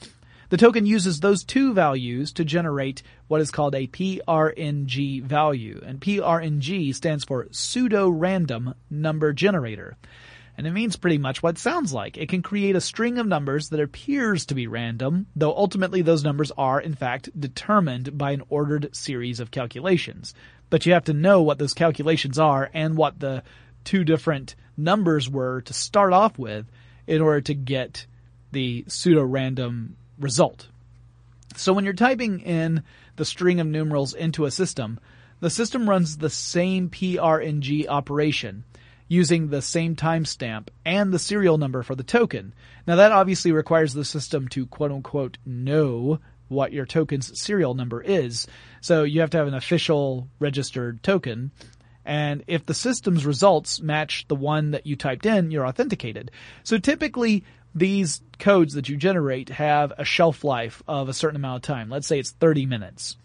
The 0.51 0.57
token 0.57 0.85
uses 0.85 1.21
those 1.21 1.45
two 1.45 1.73
values 1.73 2.33
to 2.33 2.43
generate 2.43 3.03
what 3.29 3.39
is 3.39 3.51
called 3.51 3.73
a 3.73 3.87
PRNG 3.87 5.23
value. 5.23 5.81
And 5.85 6.01
PRNG 6.01 6.93
stands 6.93 7.23
for 7.23 7.47
pseudo-random 7.51 8.73
number 8.89 9.31
generator 9.31 9.95
and 10.57 10.67
it 10.67 10.71
means 10.71 10.97
pretty 10.97 11.17
much 11.17 11.41
what 11.41 11.55
it 11.55 11.57
sounds 11.57 11.93
like. 11.93 12.17
It 12.17 12.27
can 12.27 12.41
create 12.41 12.75
a 12.75 12.81
string 12.81 13.17
of 13.17 13.25
numbers 13.25 13.69
that 13.69 13.79
appears 13.79 14.45
to 14.47 14.53
be 14.53 14.67
random, 14.67 15.27
though 15.37 15.55
ultimately 15.55 16.01
those 16.01 16.25
numbers 16.25 16.51
are 16.57 16.81
in 16.81 16.95
fact 16.95 17.29
determined 17.39 18.17
by 18.17 18.31
an 18.31 18.43
ordered 18.49 18.93
series 18.93 19.39
of 19.39 19.51
calculations. 19.51 20.33
But 20.69 20.85
you 20.85 20.91
have 20.91 21.05
to 21.05 21.13
know 21.13 21.41
what 21.41 21.59
those 21.59 21.73
calculations 21.73 22.37
are 22.37 22.69
and 22.73 22.97
what 22.97 23.21
the 23.21 23.43
two 23.85 24.03
different 24.03 24.55
numbers 24.75 25.29
were 25.29 25.61
to 25.61 25.73
start 25.73 26.11
off 26.11 26.37
with 26.37 26.65
in 27.07 27.21
order 27.21 27.39
to 27.39 27.53
get 27.53 28.05
the 28.51 28.83
pseudo-random 28.89 29.95
result. 30.21 30.67
So 31.55 31.73
when 31.73 31.83
you're 31.83 31.93
typing 31.93 32.39
in 32.39 32.83
the 33.17 33.25
string 33.25 33.59
of 33.59 33.67
numerals 33.67 34.13
into 34.13 34.45
a 34.45 34.51
system, 34.51 34.99
the 35.41 35.49
system 35.49 35.89
runs 35.89 36.17
the 36.17 36.29
same 36.29 36.89
PRNG 36.89 37.87
operation 37.87 38.63
using 39.07 39.49
the 39.49 39.61
same 39.61 39.95
timestamp 39.95 40.69
and 40.85 41.11
the 41.11 41.19
serial 41.19 41.57
number 41.57 41.83
for 41.83 41.95
the 41.95 42.03
token. 42.03 42.53
Now 42.87 42.95
that 42.95 43.11
obviously 43.11 43.51
requires 43.51 43.93
the 43.93 44.05
system 44.05 44.47
to 44.49 44.65
quote 44.67 44.91
unquote 44.91 45.37
know 45.45 46.19
what 46.47 46.71
your 46.71 46.85
token's 46.85 47.37
serial 47.41 47.73
number 47.73 48.01
is. 48.01 48.47
So 48.79 49.03
you 49.03 49.21
have 49.21 49.31
to 49.31 49.37
have 49.37 49.47
an 49.47 49.53
official 49.53 50.29
registered 50.39 51.03
token. 51.03 51.51
And 52.05 52.43
if 52.47 52.65
the 52.65 52.73
system's 52.73 53.25
results 53.25 53.81
match 53.81 54.25
the 54.27 54.35
one 54.35 54.71
that 54.71 54.87
you 54.87 54.95
typed 54.95 55.25
in, 55.25 55.51
you're 55.51 55.67
authenticated. 55.67 56.31
So 56.63 56.77
typically 56.77 57.43
these 57.73 58.21
codes 58.39 58.73
that 58.73 58.89
you 58.89 58.97
generate 58.97 59.49
have 59.49 59.93
a 59.97 60.05
shelf 60.05 60.43
life 60.43 60.81
of 60.87 61.09
a 61.09 61.13
certain 61.13 61.35
amount 61.35 61.57
of 61.57 61.61
time. 61.61 61.89
Let's 61.89 62.07
say 62.07 62.19
it's 62.19 62.31
30 62.31 62.65
minutes. 62.65 63.17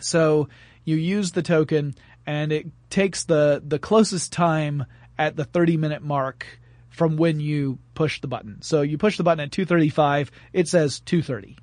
So 0.00 0.48
you 0.84 0.96
use 0.96 1.32
the 1.32 1.42
token 1.42 1.94
and 2.26 2.52
it 2.52 2.66
takes 2.90 3.24
the, 3.24 3.62
the 3.66 3.78
closest 3.78 4.32
time 4.32 4.86
at 5.18 5.36
the 5.36 5.44
30 5.44 5.76
minute 5.76 6.02
mark 6.02 6.46
from 6.88 7.16
when 7.16 7.40
you 7.40 7.78
push 7.94 8.20
the 8.20 8.28
button. 8.28 8.62
So 8.62 8.82
you 8.82 8.98
push 8.98 9.16
the 9.16 9.22
button 9.22 9.40
at 9.40 9.52
235, 9.52 10.30
it 10.52 10.68
says 10.68 11.00
230. 11.00 11.56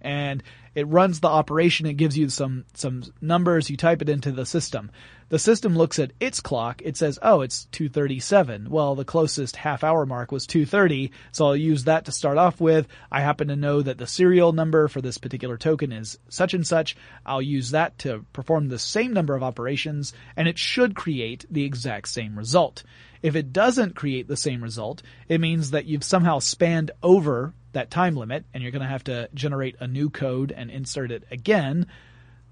And 0.00 0.42
it 0.74 0.86
runs 0.86 1.18
the 1.18 1.28
operation, 1.28 1.86
it 1.86 1.94
gives 1.94 2.16
you 2.16 2.28
some, 2.28 2.64
some 2.74 3.02
numbers, 3.20 3.68
you 3.68 3.76
type 3.76 4.00
it 4.00 4.08
into 4.08 4.30
the 4.30 4.46
system. 4.46 4.92
The 5.28 5.38
system 5.38 5.76
looks 5.76 5.98
at 5.98 6.12
its 6.20 6.40
clock, 6.40 6.80
it 6.84 6.96
says, 6.96 7.18
oh, 7.20 7.40
it's 7.40 7.64
237. 7.72 8.70
Well, 8.70 8.94
the 8.94 9.04
closest 9.04 9.56
half 9.56 9.82
hour 9.82 10.06
mark 10.06 10.30
was 10.30 10.46
230, 10.46 11.10
so 11.32 11.46
I'll 11.46 11.56
use 11.56 11.84
that 11.84 12.04
to 12.04 12.12
start 12.12 12.38
off 12.38 12.60
with. 12.60 12.86
I 13.10 13.20
happen 13.20 13.48
to 13.48 13.56
know 13.56 13.82
that 13.82 13.98
the 13.98 14.06
serial 14.06 14.52
number 14.52 14.86
for 14.86 15.00
this 15.00 15.18
particular 15.18 15.56
token 15.56 15.90
is 15.90 16.18
such 16.28 16.54
and 16.54 16.66
such. 16.66 16.96
I'll 17.26 17.42
use 17.42 17.72
that 17.72 17.98
to 17.98 18.24
perform 18.32 18.68
the 18.68 18.78
same 18.78 19.12
number 19.12 19.34
of 19.34 19.42
operations, 19.42 20.12
and 20.36 20.46
it 20.46 20.58
should 20.58 20.94
create 20.94 21.44
the 21.50 21.64
exact 21.64 22.08
same 22.08 22.38
result. 22.38 22.84
If 23.20 23.34
it 23.34 23.52
doesn't 23.52 23.96
create 23.96 24.28
the 24.28 24.36
same 24.36 24.62
result, 24.62 25.02
it 25.28 25.40
means 25.40 25.72
that 25.72 25.86
you've 25.86 26.04
somehow 26.04 26.38
spanned 26.38 26.92
over 27.02 27.52
that 27.72 27.90
time 27.90 28.16
limit 28.16 28.44
and 28.52 28.62
you're 28.62 28.72
going 28.72 28.82
to 28.82 28.88
have 28.88 29.04
to 29.04 29.28
generate 29.34 29.76
a 29.80 29.86
new 29.86 30.10
code 30.10 30.52
and 30.52 30.70
insert 30.70 31.10
it 31.10 31.24
again, 31.30 31.86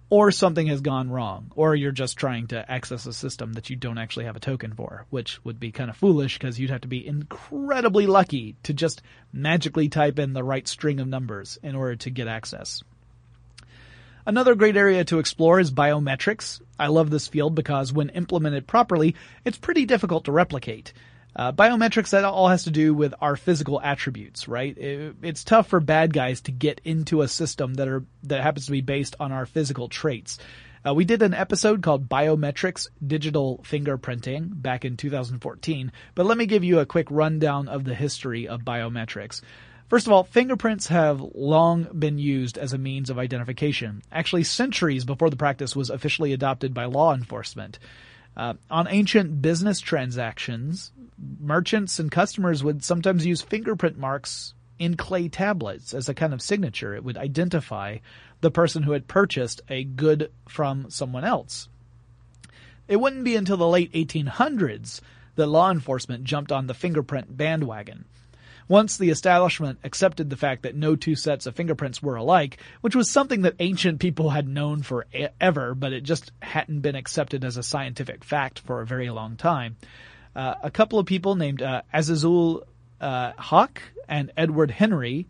or 0.08 0.30
something 0.30 0.68
has 0.68 0.80
gone 0.80 1.10
wrong, 1.10 1.50
or 1.56 1.74
you're 1.74 1.90
just 1.90 2.16
trying 2.16 2.46
to 2.46 2.70
access 2.70 3.06
a 3.06 3.12
system 3.12 3.54
that 3.54 3.70
you 3.70 3.76
don't 3.76 3.98
actually 3.98 4.26
have 4.26 4.36
a 4.36 4.40
token 4.40 4.72
for, 4.72 5.04
which 5.10 5.44
would 5.44 5.58
be 5.58 5.72
kind 5.72 5.90
of 5.90 5.96
foolish 5.96 6.38
because 6.38 6.60
you'd 6.60 6.70
have 6.70 6.82
to 6.82 6.88
be 6.88 7.04
incredibly 7.04 8.06
lucky 8.06 8.54
to 8.62 8.72
just 8.72 9.02
magically 9.32 9.88
type 9.88 10.18
in 10.18 10.32
the 10.32 10.44
right 10.44 10.68
string 10.68 11.00
of 11.00 11.08
numbers 11.08 11.58
in 11.62 11.74
order 11.74 11.96
to 11.96 12.10
get 12.10 12.28
access. 12.28 12.84
Another 14.26 14.54
great 14.54 14.76
area 14.76 15.04
to 15.04 15.18
explore 15.18 15.60
is 15.60 15.70
biometrics. 15.70 16.60
I 16.78 16.88
love 16.88 17.10
this 17.10 17.28
field 17.28 17.54
because 17.54 17.92
when 17.92 18.08
implemented 18.10 18.66
properly, 18.66 19.14
it's 19.44 19.58
pretty 19.58 19.86
difficult 19.86 20.24
to 20.24 20.32
replicate. 20.32 20.92
Uh, 21.36 21.52
biometrics, 21.52 22.10
that 22.10 22.24
all 22.24 22.48
has 22.48 22.64
to 22.64 22.70
do 22.70 22.94
with 22.94 23.12
our 23.20 23.36
physical 23.36 23.78
attributes, 23.82 24.48
right? 24.48 24.76
It, 24.78 25.16
it's 25.20 25.44
tough 25.44 25.68
for 25.68 25.80
bad 25.80 26.14
guys 26.14 26.40
to 26.42 26.52
get 26.52 26.80
into 26.82 27.20
a 27.20 27.28
system 27.28 27.74
that 27.74 27.88
are, 27.88 28.04
that 28.22 28.42
happens 28.42 28.64
to 28.66 28.72
be 28.72 28.80
based 28.80 29.16
on 29.20 29.32
our 29.32 29.44
physical 29.44 29.90
traits. 29.90 30.38
Uh, 30.86 30.94
we 30.94 31.04
did 31.04 31.20
an 31.20 31.34
episode 31.34 31.82
called 31.82 32.08
Biometrics 32.08 32.88
Digital 33.06 33.62
Fingerprinting 33.64 34.62
back 34.62 34.86
in 34.86 34.96
2014, 34.96 35.92
but 36.14 36.24
let 36.24 36.38
me 36.38 36.46
give 36.46 36.64
you 36.64 36.78
a 36.78 36.86
quick 36.86 37.08
rundown 37.10 37.68
of 37.68 37.84
the 37.84 37.94
history 37.94 38.48
of 38.48 38.62
biometrics. 38.62 39.42
First 39.88 40.06
of 40.06 40.12
all, 40.12 40.24
fingerprints 40.24 40.86
have 40.88 41.20
long 41.34 41.84
been 41.96 42.18
used 42.18 42.56
as 42.56 42.72
a 42.72 42.78
means 42.78 43.10
of 43.10 43.18
identification, 43.18 44.02
actually 44.10 44.44
centuries 44.44 45.04
before 45.04 45.28
the 45.28 45.36
practice 45.36 45.76
was 45.76 45.90
officially 45.90 46.32
adopted 46.32 46.72
by 46.72 46.86
law 46.86 47.14
enforcement. 47.14 47.78
Uh, 48.36 48.54
on 48.70 48.86
ancient 48.88 49.40
business 49.40 49.80
transactions, 49.80 50.92
merchants 51.40 51.98
and 51.98 52.10
customers 52.10 52.62
would 52.62 52.84
sometimes 52.84 53.24
use 53.24 53.40
fingerprint 53.40 53.96
marks 53.96 54.54
in 54.78 54.96
clay 54.96 55.28
tablets 55.28 55.94
as 55.94 56.08
a 56.08 56.14
kind 56.14 56.34
of 56.34 56.42
signature. 56.42 56.94
It 56.94 57.02
would 57.02 57.16
identify 57.16 57.98
the 58.42 58.50
person 58.50 58.82
who 58.82 58.92
had 58.92 59.08
purchased 59.08 59.62
a 59.70 59.84
good 59.84 60.30
from 60.48 60.90
someone 60.90 61.24
else. 61.24 61.68
It 62.88 62.96
wouldn't 62.96 63.24
be 63.24 63.36
until 63.36 63.56
the 63.56 63.66
late 63.66 63.92
1800s 63.92 65.00
that 65.36 65.46
law 65.46 65.70
enforcement 65.70 66.24
jumped 66.24 66.52
on 66.52 66.66
the 66.66 66.74
fingerprint 66.74 67.36
bandwagon. 67.36 68.04
Once 68.68 68.96
the 68.96 69.10
establishment 69.10 69.78
accepted 69.84 70.28
the 70.28 70.36
fact 70.36 70.62
that 70.62 70.74
no 70.74 70.96
two 70.96 71.14
sets 71.14 71.46
of 71.46 71.54
fingerprints 71.54 72.02
were 72.02 72.16
alike, 72.16 72.58
which 72.80 72.96
was 72.96 73.10
something 73.10 73.42
that 73.42 73.54
ancient 73.60 74.00
people 74.00 74.30
had 74.30 74.48
known 74.48 74.82
forever, 74.82 75.74
but 75.74 75.92
it 75.92 76.02
just 76.02 76.32
hadn't 76.42 76.80
been 76.80 76.96
accepted 76.96 77.44
as 77.44 77.56
a 77.56 77.62
scientific 77.62 78.24
fact 78.24 78.58
for 78.58 78.80
a 78.80 78.86
very 78.86 79.10
long 79.10 79.36
time. 79.36 79.76
Uh, 80.34 80.54
a 80.62 80.70
couple 80.70 80.98
of 80.98 81.06
people 81.06 81.36
named 81.36 81.62
uh, 81.62 81.82
Azizul 81.94 82.62
uh, 83.00 83.32
Haque 83.38 83.82
and 84.08 84.32
Edward 84.36 84.70
Henry 84.70 85.26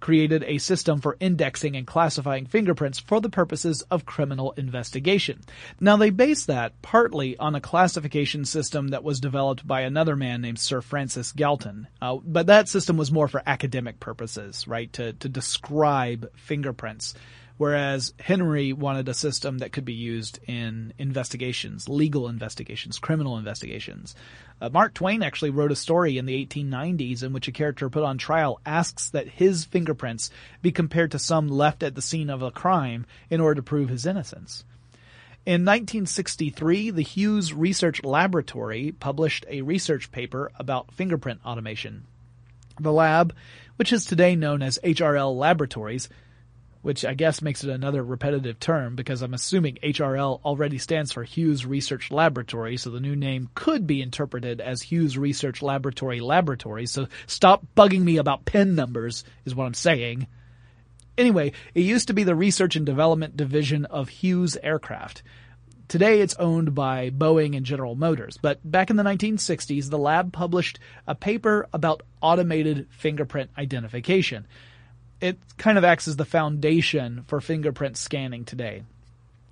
created 0.00 0.44
a 0.44 0.58
system 0.58 1.00
for 1.00 1.16
indexing 1.20 1.76
and 1.76 1.86
classifying 1.86 2.46
fingerprints 2.46 2.98
for 2.98 3.20
the 3.20 3.30
purposes 3.30 3.82
of 3.90 4.06
criminal 4.06 4.52
investigation. 4.52 5.40
Now 5.80 5.96
they 5.96 6.10
base 6.10 6.46
that 6.46 6.80
partly 6.82 7.36
on 7.38 7.54
a 7.54 7.60
classification 7.60 8.44
system 8.44 8.88
that 8.88 9.04
was 9.04 9.20
developed 9.20 9.66
by 9.66 9.82
another 9.82 10.16
man 10.16 10.40
named 10.40 10.58
Sir 10.58 10.80
Francis 10.80 11.32
Galton. 11.32 11.88
Uh, 12.00 12.16
but 12.24 12.46
that 12.46 12.68
system 12.68 12.96
was 12.96 13.12
more 13.12 13.28
for 13.28 13.42
academic 13.46 14.00
purposes, 14.00 14.66
right? 14.68 14.92
To, 14.94 15.12
to 15.14 15.28
describe 15.28 16.30
fingerprints 16.36 17.14
whereas 17.58 18.14
Henry 18.18 18.72
wanted 18.72 19.08
a 19.08 19.14
system 19.14 19.58
that 19.58 19.72
could 19.72 19.84
be 19.84 19.92
used 19.92 20.38
in 20.46 20.94
investigations, 20.96 21.88
legal 21.88 22.28
investigations, 22.28 22.98
criminal 22.98 23.36
investigations. 23.36 24.14
Uh, 24.60 24.70
Mark 24.70 24.94
Twain 24.94 25.22
actually 25.22 25.50
wrote 25.50 25.72
a 25.72 25.76
story 25.76 26.18
in 26.18 26.26
the 26.26 26.46
1890s 26.46 27.22
in 27.22 27.32
which 27.32 27.48
a 27.48 27.52
character 27.52 27.90
put 27.90 28.04
on 28.04 28.16
trial 28.16 28.60
asks 28.64 29.10
that 29.10 29.28
his 29.28 29.64
fingerprints 29.64 30.30
be 30.62 30.72
compared 30.72 31.10
to 31.10 31.18
some 31.18 31.48
left 31.48 31.82
at 31.82 31.94
the 31.94 32.02
scene 32.02 32.30
of 32.30 32.42
a 32.42 32.50
crime 32.50 33.04
in 33.28 33.40
order 33.40 33.56
to 33.56 33.62
prove 33.62 33.88
his 33.88 34.06
innocence. 34.06 34.64
In 35.44 35.64
1963, 35.64 36.90
the 36.90 37.02
Hughes 37.02 37.52
Research 37.52 38.04
Laboratory 38.04 38.92
published 38.92 39.46
a 39.48 39.62
research 39.62 40.12
paper 40.12 40.52
about 40.58 40.92
fingerprint 40.92 41.40
automation. 41.44 42.04
The 42.78 42.92
lab, 42.92 43.34
which 43.76 43.92
is 43.92 44.04
today 44.04 44.36
known 44.36 44.62
as 44.62 44.78
HRL 44.84 45.36
Laboratories, 45.36 46.08
which 46.88 47.04
I 47.04 47.12
guess 47.12 47.42
makes 47.42 47.62
it 47.62 47.68
another 47.68 48.02
repetitive 48.02 48.58
term 48.58 48.96
because 48.96 49.20
I'm 49.20 49.34
assuming 49.34 49.76
HRL 49.82 50.40
already 50.42 50.78
stands 50.78 51.12
for 51.12 51.22
Hughes 51.22 51.66
Research 51.66 52.10
Laboratory, 52.10 52.78
so 52.78 52.88
the 52.88 52.98
new 52.98 53.14
name 53.14 53.50
could 53.54 53.86
be 53.86 54.00
interpreted 54.00 54.62
as 54.62 54.80
Hughes 54.80 55.18
Research 55.18 55.60
Laboratory 55.60 56.20
Laboratory. 56.20 56.86
So 56.86 57.08
stop 57.26 57.62
bugging 57.76 58.00
me 58.00 58.16
about 58.16 58.46
pin 58.46 58.74
numbers 58.74 59.24
is 59.44 59.54
what 59.54 59.66
I'm 59.66 59.74
saying. 59.74 60.28
Anyway, 61.18 61.52
it 61.74 61.82
used 61.82 62.06
to 62.08 62.14
be 62.14 62.24
the 62.24 62.34
research 62.34 62.74
and 62.74 62.86
development 62.86 63.36
division 63.36 63.84
of 63.84 64.08
Hughes 64.08 64.56
Aircraft. 64.62 65.22
Today 65.88 66.22
it's 66.22 66.36
owned 66.36 66.74
by 66.74 67.10
Boeing 67.10 67.54
and 67.54 67.66
General 67.66 67.96
Motors, 67.96 68.38
but 68.40 68.60
back 68.64 68.88
in 68.88 68.96
the 68.96 69.02
1960s, 69.02 69.90
the 69.90 69.98
lab 69.98 70.32
published 70.32 70.78
a 71.06 71.14
paper 71.14 71.68
about 71.74 72.00
automated 72.22 72.86
fingerprint 72.88 73.50
identification. 73.58 74.46
It 75.20 75.38
kind 75.56 75.78
of 75.78 75.84
acts 75.84 76.06
as 76.06 76.16
the 76.16 76.24
foundation 76.24 77.24
for 77.26 77.40
fingerprint 77.40 77.96
scanning 77.96 78.44
today. 78.44 78.82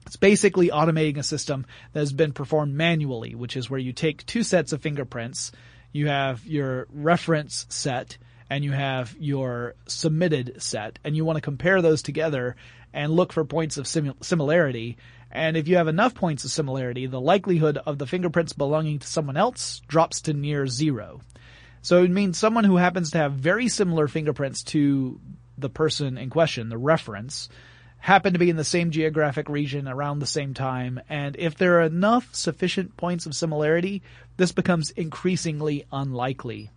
It's 0.07 0.17
basically 0.17 0.69
automating 0.69 1.19
a 1.19 1.25
system 1.25 1.67
that 1.93 1.99
has 1.99 2.13
been 2.13 2.33
performed 2.33 2.75
manually, 2.75 3.35
which 3.35 3.57
is 3.57 3.69
where 3.69 3.81
you 3.81 3.93
take 3.93 4.25
two 4.25 4.45
sets 4.45 4.73
of 4.73 4.81
fingerprints, 4.81 5.51
you 5.93 6.07
have 6.07 6.47
your 6.47 6.87
reference 6.93 7.67
set, 7.69 8.17
and 8.49 8.63
you 8.63 8.71
have 8.71 9.17
your 9.19 9.75
submitted 9.87 10.63
set, 10.63 11.01
and 11.03 11.17
you 11.17 11.25
want 11.25 11.37
to 11.37 11.43
compare 11.43 11.83
those 11.83 12.03
together 12.03 12.55
and 12.93 13.13
look 13.13 13.33
for 13.33 13.45
points 13.45 13.77
of 13.77 13.89
sim- 13.89 14.15
similarity. 14.21 14.97
And 15.33 15.57
if 15.57 15.67
you 15.67 15.77
have 15.77 15.89
enough 15.89 16.15
points 16.15 16.45
of 16.45 16.53
similarity, 16.53 17.07
the 17.07 17.21
likelihood 17.21 17.79
of 17.85 17.99
the 17.99 18.07
fingerprints 18.07 18.53
belonging 18.53 19.01
to 19.01 19.07
someone 19.07 19.37
else 19.37 19.83
drops 19.89 20.21
to 20.23 20.33
near 20.33 20.69
zero. 20.69 21.21
So 21.83 22.03
it 22.03 22.11
means 22.11 22.39
someone 22.39 22.65
who 22.65 22.77
happens 22.77 23.11
to 23.11 23.19
have 23.19 23.33
very 23.33 23.69
similar 23.69 24.09
fingerprints 24.09 24.63
to 24.65 25.21
the 25.59 25.71
person 25.71 26.19
in 26.19 26.31
question, 26.31 26.69
the 26.69 26.79
reference, 26.79 27.49
happen 27.99 28.35
to 28.35 28.39
be 28.39 28.51
in 28.51 28.57
the 28.57 28.65
same 28.65 28.91
geographic 28.91 29.49
region 29.49 29.89
around 29.89 30.19
the 30.19 30.27
same 30.27 30.55
time, 30.55 31.01
and 31.09 31.37
if 31.39 31.57
there 31.57 31.81
are 31.81 31.83
enough 31.83 32.35
sufficient 32.35 32.97
points 32.97 33.27
of 33.27 33.35
similarity, 33.35 34.03
this 34.37 34.53
becomes 34.53 34.91
increasingly 34.91 35.85
unlikely. 35.91 36.71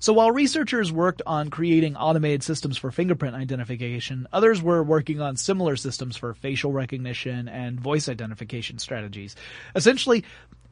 So 0.00 0.12
while 0.12 0.32
researchers 0.32 0.90
worked 0.90 1.22
on 1.24 1.48
creating 1.48 1.94
automated 1.94 2.42
systems 2.42 2.76
for 2.76 2.90
fingerprint 2.90 3.36
identification, 3.36 4.26
others 4.32 4.60
were 4.60 4.82
working 4.82 5.20
on 5.20 5.36
similar 5.36 5.76
systems 5.76 6.16
for 6.16 6.34
facial 6.34 6.72
recognition 6.72 7.46
and 7.46 7.78
voice 7.78 8.08
identification 8.08 8.78
strategies. 8.78 9.36
Essentially, 9.76 10.24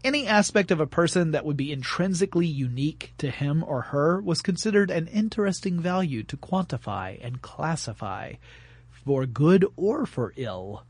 any 0.02 0.26
aspect 0.26 0.70
of 0.70 0.80
a 0.80 0.86
person 0.86 1.32
that 1.32 1.44
would 1.44 1.56
be 1.56 1.72
intrinsically 1.72 2.46
unique 2.46 3.12
to 3.18 3.30
him 3.30 3.62
or 3.66 3.82
her 3.82 4.20
was 4.20 4.40
considered 4.42 4.90
an 4.90 5.06
interesting 5.08 5.80
value 5.80 6.22
to 6.24 6.36
quantify 6.36 7.18
and 7.22 7.42
classify, 7.42 8.34
for 9.04 9.26
good 9.26 9.66
or 9.76 10.06
for 10.06 10.32
ill. 10.36 10.84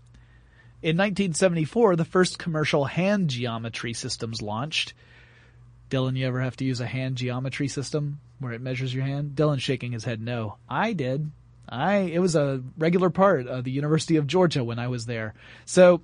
In 0.82 0.96
1974, 0.96 1.96
the 1.96 2.04
first 2.04 2.38
commercial 2.38 2.84
hand 2.84 3.28
geometry 3.28 3.92
systems 3.92 4.40
launched. 4.40 4.94
Dylan, 5.90 6.16
you 6.16 6.26
ever 6.26 6.40
have 6.40 6.56
to 6.56 6.64
use 6.64 6.80
a 6.80 6.86
hand 6.86 7.16
geometry 7.16 7.68
system 7.68 8.20
where 8.38 8.52
it 8.52 8.60
measures 8.60 8.94
your 8.94 9.04
hand? 9.04 9.32
Dylan's 9.34 9.62
shaking 9.62 9.92
his 9.92 10.04
head 10.04 10.20
no. 10.20 10.56
I 10.68 10.92
did. 10.92 11.30
I 11.68 11.96
it 11.96 12.18
was 12.20 12.34
a 12.34 12.62
regular 12.78 13.10
part 13.10 13.46
of 13.46 13.64
the 13.64 13.70
University 13.70 14.16
of 14.16 14.26
Georgia 14.26 14.64
when 14.64 14.78
I 14.78 14.88
was 14.88 15.06
there. 15.06 15.34
So 15.66 16.00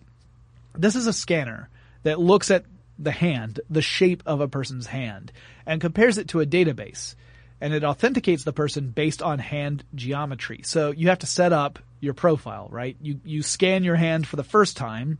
this 0.75 0.95
is 0.95 1.07
a 1.07 1.13
scanner 1.13 1.69
that 2.03 2.21
looks 2.21 2.51
at 2.51 2.65
the 2.99 3.11
hand, 3.11 3.61
the 3.68 3.82
shape 3.82 4.22
of 4.26 4.40
a 4.40 4.49
person's 4.49 4.86
hand, 4.86 5.32
and 5.66 5.80
compares 5.80 6.18
it 6.18 6.28
to 6.28 6.40
a 6.40 6.47
database. 6.47 7.14
And 7.61 7.72
it 7.72 7.84
authenticates 7.84 8.44
the 8.44 8.53
person 8.53 8.90
based 8.90 9.22
on 9.22 9.38
hand 9.38 9.84
geometry. 9.94 10.61
So 10.64 10.90
you 10.90 11.09
have 11.09 11.20
to 11.20 11.26
set 11.26 11.53
up 11.53 11.78
your 12.01 12.14
profile, 12.14 12.68
right? 12.70 12.97
You, 13.01 13.20
you 13.24 13.42
scan 13.42 13.82
your 13.82 13.97
hand 13.97 14.26
for 14.26 14.36
the 14.36 14.44
first 14.44 14.76
time 14.76 15.18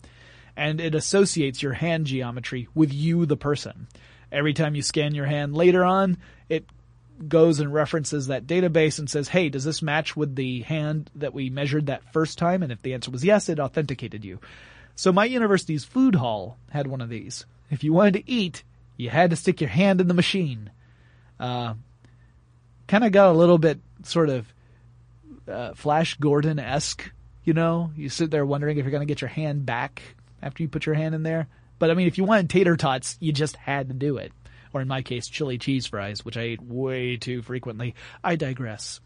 and 0.57 0.81
it 0.81 0.95
associates 0.95 1.63
your 1.63 1.73
hand 1.73 2.07
geometry 2.07 2.69
with 2.75 2.93
you, 2.93 3.27
the 3.27 3.37
person. 3.37 3.89
Every 4.33 4.55
time 4.55 4.75
you 4.75 4.83
scan 4.83 5.15
your 5.15 5.27
hand 5.27 5.55
later 5.55 5.85
on, 5.85 6.19
it 6.49 6.67
goes 7.29 7.61
and 7.61 7.73
references 7.73 8.27
that 8.27 8.47
database 8.47 8.99
and 8.99 9.09
says, 9.09 9.29
hey, 9.29 9.49
does 9.49 9.65
this 9.65 9.83
match 9.83 10.17
with 10.17 10.35
the 10.35 10.63
hand 10.63 11.11
that 11.15 11.35
we 11.35 11.51
measured 11.51 11.87
that 11.87 12.13
first 12.13 12.39
time? 12.39 12.63
And 12.63 12.73
if 12.73 12.83
the 12.83 12.95
answer 12.95 13.11
was 13.11 13.25
yes, 13.25 13.49
it 13.49 13.61
authenticated 13.61 14.25
you. 14.25 14.41
So 14.95 15.13
my 15.13 15.25
university's 15.25 15.85
food 15.85 16.15
hall 16.15 16.59
had 16.71 16.87
one 16.87 17.01
of 17.01 17.09
these 17.09 17.45
if 17.71 17.85
you 17.85 17.93
wanted 17.93 18.15
to 18.15 18.31
eat, 18.31 18.63
you 18.97 19.11
had 19.11 19.31
to 19.31 19.37
stick 19.37 19.61
your 19.61 19.71
hand 19.71 20.01
in 20.01 20.09
the 20.09 20.15
machine. 20.15 20.71
Uh, 21.39 21.75
kind 22.87 23.05
of 23.05 23.13
got 23.13 23.31
a 23.31 23.39
little 23.39 23.59
bit 23.59 23.81
sort 24.03 24.29
of 24.29 24.53
uh, 25.49 25.75
Flash 25.75 26.17
Gordon 26.17 26.59
esque, 26.59 27.11
you 27.45 27.53
know? 27.53 27.91
You 27.97 28.09
sit 28.09 28.31
there 28.31 28.47
wondering 28.47 28.79
if 28.79 28.85
you're 28.85 28.91
going 28.91 29.07
to 29.07 29.13
get 29.13 29.21
your 29.21 29.29
hand 29.29 29.67
back 29.67 30.03
after 30.43 30.63
you 30.63 30.69
put 30.69 30.87
your 30.87 30.95
hand 30.95 31.15
in 31.15 31.23
there. 31.23 31.49
But 31.79 31.91
I 31.91 31.95
mean, 31.95 32.07
if 32.07 32.19
you 32.19 32.25
wanted 32.25 32.49
tater 32.49 32.77
tots, 32.77 33.17
you 33.21 33.33
just 33.33 33.57
had 33.57 33.89
to 33.89 33.95
do 33.95 34.17
it. 34.17 34.33
Or 34.73 34.81
in 34.81 34.89
my 34.89 35.03
case, 35.03 35.29
chili 35.29 35.59
cheese 35.59 35.87
fries, 35.87 36.25
which 36.25 36.37
I 36.37 36.43
ate 36.43 36.63
way 36.63 37.17
too 37.17 37.43
frequently. 37.43 37.95
I 38.23 38.37
digress. 38.37 39.01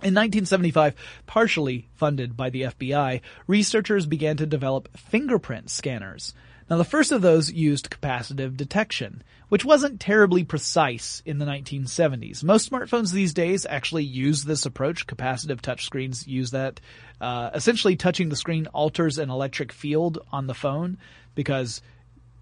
In 0.00 0.14
1975, 0.14 0.94
partially 1.26 1.88
funded 1.94 2.36
by 2.36 2.50
the 2.50 2.62
FBI, 2.62 3.20
researchers 3.48 4.06
began 4.06 4.36
to 4.36 4.46
develop 4.46 4.96
fingerprint 4.96 5.70
scanners. 5.70 6.34
Now 6.70 6.76
the 6.76 6.84
first 6.84 7.12
of 7.12 7.22
those 7.22 7.50
used 7.50 7.90
capacitive 7.90 8.56
detection, 8.56 9.22
which 9.48 9.64
wasn't 9.64 10.00
terribly 10.00 10.44
precise 10.44 11.22
in 11.24 11.38
the 11.38 11.46
1970s. 11.46 12.44
Most 12.44 12.70
smartphones 12.70 13.10
these 13.10 13.32
days 13.32 13.64
actually 13.64 14.04
use 14.04 14.44
this 14.44 14.66
approach. 14.66 15.06
Capacitive 15.06 15.60
touchscreens 15.60 16.26
use 16.26 16.50
that. 16.50 16.80
Uh, 17.20 17.50
essentially 17.54 17.96
touching 17.96 18.28
the 18.28 18.36
screen 18.36 18.66
alters 18.68 19.18
an 19.18 19.30
electric 19.30 19.72
field 19.72 20.18
on 20.30 20.46
the 20.46 20.54
phone 20.54 20.98
because 21.34 21.80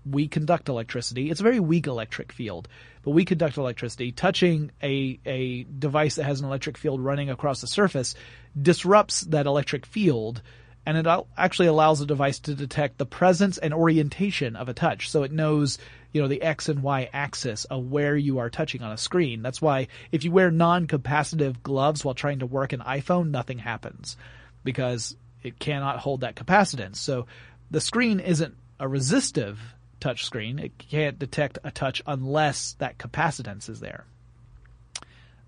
we 0.05 0.29
conduct 0.29 0.69
electricity. 0.69 1.31
It's 1.31 1.41
a 1.41 1.45
very 1.45 1.61
weak 1.61 1.87
electric 1.87 2.33
field, 2.33 2.69
but 3.03 3.13
we 3.13 3.25
conduct 3.25 3.57
electricity. 3.57 4.13
Touching 4.13 4.71
a, 4.83 5.19
a 5.25 5.65
device 5.65 6.17
that 6.17 6.25
has 6.25 6.41
an 6.41 6.47
electric 6.47 6.77
field 6.77 7.01
running 7.01 7.31
across 7.31 7.61
the 7.61 7.67
surface 7.67 8.15
disrupts 8.61 9.23
that 9.23 9.47
electric 9.47 9.87
field 9.87 10.43
and 10.87 10.97
it 10.97 11.07
actually 11.37 11.67
allows 11.67 11.99
the 11.99 12.07
device 12.07 12.39
to 12.39 12.55
detect 12.55 12.97
the 12.97 13.05
presence 13.05 13.59
and 13.59 13.75
orientation 13.75 14.55
of 14.55 14.69
a 14.69 14.75
touch. 14.75 15.11
So 15.11 15.25
it 15.25 15.33
knows, 15.33 15.79
you 16.13 16.23
know, 16.23 16.29
the 16.29 16.41
X 16.41 16.69
and 16.69 16.81
Y 16.81 17.11
axis 17.13 17.65
of 17.65 17.91
where 17.91 18.17
you 18.17 18.39
are 18.39 18.49
touching 18.49 18.83
on 18.83 18.93
a 18.93 18.97
screen. 18.97 19.43
That's 19.43 19.61
why 19.61 19.89
if 20.13 20.23
you 20.23 20.31
wear 20.31 20.53
non-capacitive 20.53 21.61
gloves 21.65 22.05
while 22.05 22.15
trying 22.15 22.39
to 22.39 22.47
work 22.47 22.73
an 22.73 22.81
iPhone, 22.81 23.31
nothing 23.31 23.59
happens 23.59 24.17
because 24.63 25.17
it 25.43 25.59
cannot 25.59 25.99
hold 25.99 26.21
that 26.21 26.37
capacitance. 26.37 26.97
So 26.97 27.27
the 27.69 27.81
screen 27.81 28.21
isn't 28.21 28.55
a 28.79 28.87
resistive 28.87 29.59
touch 29.99 30.25
screen. 30.25 30.61
It 30.61 30.79
can't 30.79 31.19
detect 31.19 31.59
a 31.65 31.73
touch 31.73 32.01
unless 32.07 32.75
that 32.75 32.97
capacitance 32.97 33.69
is 33.69 33.81
there. 33.81 34.05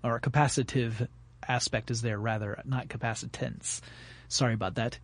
Or 0.03 0.17
a 0.17 0.21
capacitive 0.21 1.07
aspect 1.47 1.91
is 1.91 2.01
there 2.01 2.19
rather, 2.19 2.61
not 2.65 2.89
capacitance. 2.89 3.79
Sorry 4.27 4.53
about 4.53 4.75
that 4.75 4.99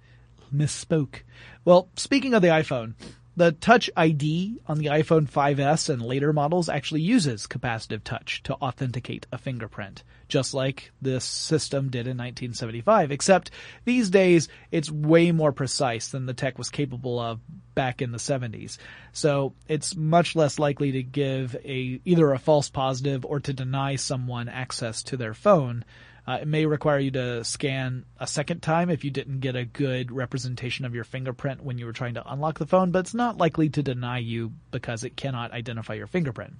misspoke. 0.53 1.21
Well, 1.63 1.89
speaking 1.95 2.33
of 2.33 2.41
the 2.41 2.49
iPhone, 2.49 2.93
the 3.37 3.51
Touch 3.51 3.89
ID 3.97 4.61
on 4.65 4.77
the 4.77 4.85
iPhone 4.85 5.29
5S 5.29 5.89
and 5.89 6.01
later 6.01 6.31
models 6.31 6.69
actually 6.69 7.01
uses 7.01 7.47
capacitive 7.47 8.03
touch 8.03 8.41
to 8.43 8.53
authenticate 8.55 9.27
a 9.31 9.37
fingerprint, 9.37 10.03
just 10.29 10.53
like 10.53 10.91
this 11.01 11.25
system 11.25 11.89
did 11.89 12.07
in 12.07 12.17
1975, 12.17 13.11
except 13.11 13.51
these 13.83 14.09
days 14.09 14.47
it's 14.71 14.89
way 14.89 15.33
more 15.33 15.51
precise 15.51 16.07
than 16.09 16.27
the 16.27 16.33
tech 16.33 16.57
was 16.57 16.69
capable 16.69 17.19
of 17.19 17.41
back 17.73 18.01
in 18.01 18.13
the 18.13 18.17
70s. 18.17 18.77
So 19.11 19.53
it's 19.67 19.97
much 19.97 20.37
less 20.37 20.57
likely 20.57 20.93
to 20.93 21.03
give 21.03 21.55
a 21.55 21.99
either 22.05 22.31
a 22.31 22.39
false 22.39 22.69
positive 22.69 23.25
or 23.25 23.41
to 23.41 23.51
deny 23.51 23.97
someone 23.97 24.47
access 24.47 25.03
to 25.03 25.17
their 25.17 25.33
phone 25.33 25.83
uh, 26.27 26.39
it 26.41 26.47
may 26.47 26.65
require 26.65 26.99
you 26.99 27.11
to 27.11 27.43
scan 27.43 28.05
a 28.19 28.25
second 28.25 28.61
time 28.61 28.89
if 28.89 29.03
you 29.03 29.11
didn't 29.11 29.41
get 29.41 29.55
a 29.55 29.65
good 29.65 30.11
representation 30.11 30.85
of 30.85 30.95
your 30.95 31.03
fingerprint 31.03 31.63
when 31.63 31.77
you 31.77 31.85
were 31.85 31.93
trying 31.93 32.15
to 32.15 32.31
unlock 32.31 32.57
the 32.57 32.65
phone, 32.65 32.91
but 32.91 32.99
it's 32.99 33.13
not 33.13 33.37
likely 33.37 33.69
to 33.69 33.83
deny 33.83 34.17
you 34.17 34.51
because 34.71 35.03
it 35.03 35.15
cannot 35.15 35.51
identify 35.51 35.93
your 35.93 36.07
fingerprint. 36.07 36.55